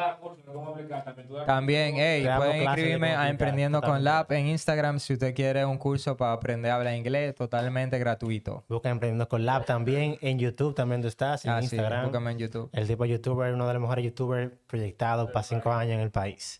También, 1.45 1.95
hey, 1.97 2.25
pueden 2.37 2.63
inscribirme 2.63 3.11
a 3.15 3.29
Emprendiendo 3.29 3.79
con. 3.81 4.03
Lab 4.03 4.31
en 4.31 4.47
Instagram 4.47 4.99
si 4.99 5.13
usted 5.13 5.35
quiere 5.35 5.63
un 5.65 5.77
curso 5.77 6.17
para 6.17 6.31
aprender 6.33 6.71
a 6.71 6.75
hablar 6.77 6.95
inglés 6.95 7.35
totalmente 7.35 7.99
gratuito. 7.99 8.63
Busca 8.69 8.89
Emprendiendo 8.89 9.27
con 9.27 9.45
Lab 9.45 9.65
también. 9.65 10.17
En 10.21 10.39
YouTube 10.39 10.73
también 10.73 11.01
tú 11.03 11.09
estás, 11.09 11.45
en 11.45 11.51
Ah, 11.51 11.59
sí, 11.61 11.75
Instagram. 11.75 12.05
búscame 12.05 12.31
en 12.31 12.39
YouTube. 12.39 12.69
El 12.73 12.87
tipo 12.87 13.03
de 13.03 13.09
youtuber, 13.11 13.53
uno 13.53 13.67
de 13.67 13.73
los 13.73 13.81
mejores 13.81 14.03
youtubers 14.05 14.51
proyectados 14.65 15.29
para 15.29 15.43
cinco 15.43 15.71
años 15.71 15.93
en 15.93 15.99
el 15.99 16.09
país. 16.11 16.59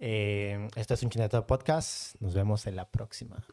Eh, 0.00 0.66
esto 0.74 0.94
es 0.94 1.02
un 1.04 1.10
Chinetop 1.10 1.46
Podcast. 1.46 2.16
Nos 2.20 2.34
vemos 2.34 2.66
en 2.66 2.74
la 2.74 2.88
próxima. 2.88 3.44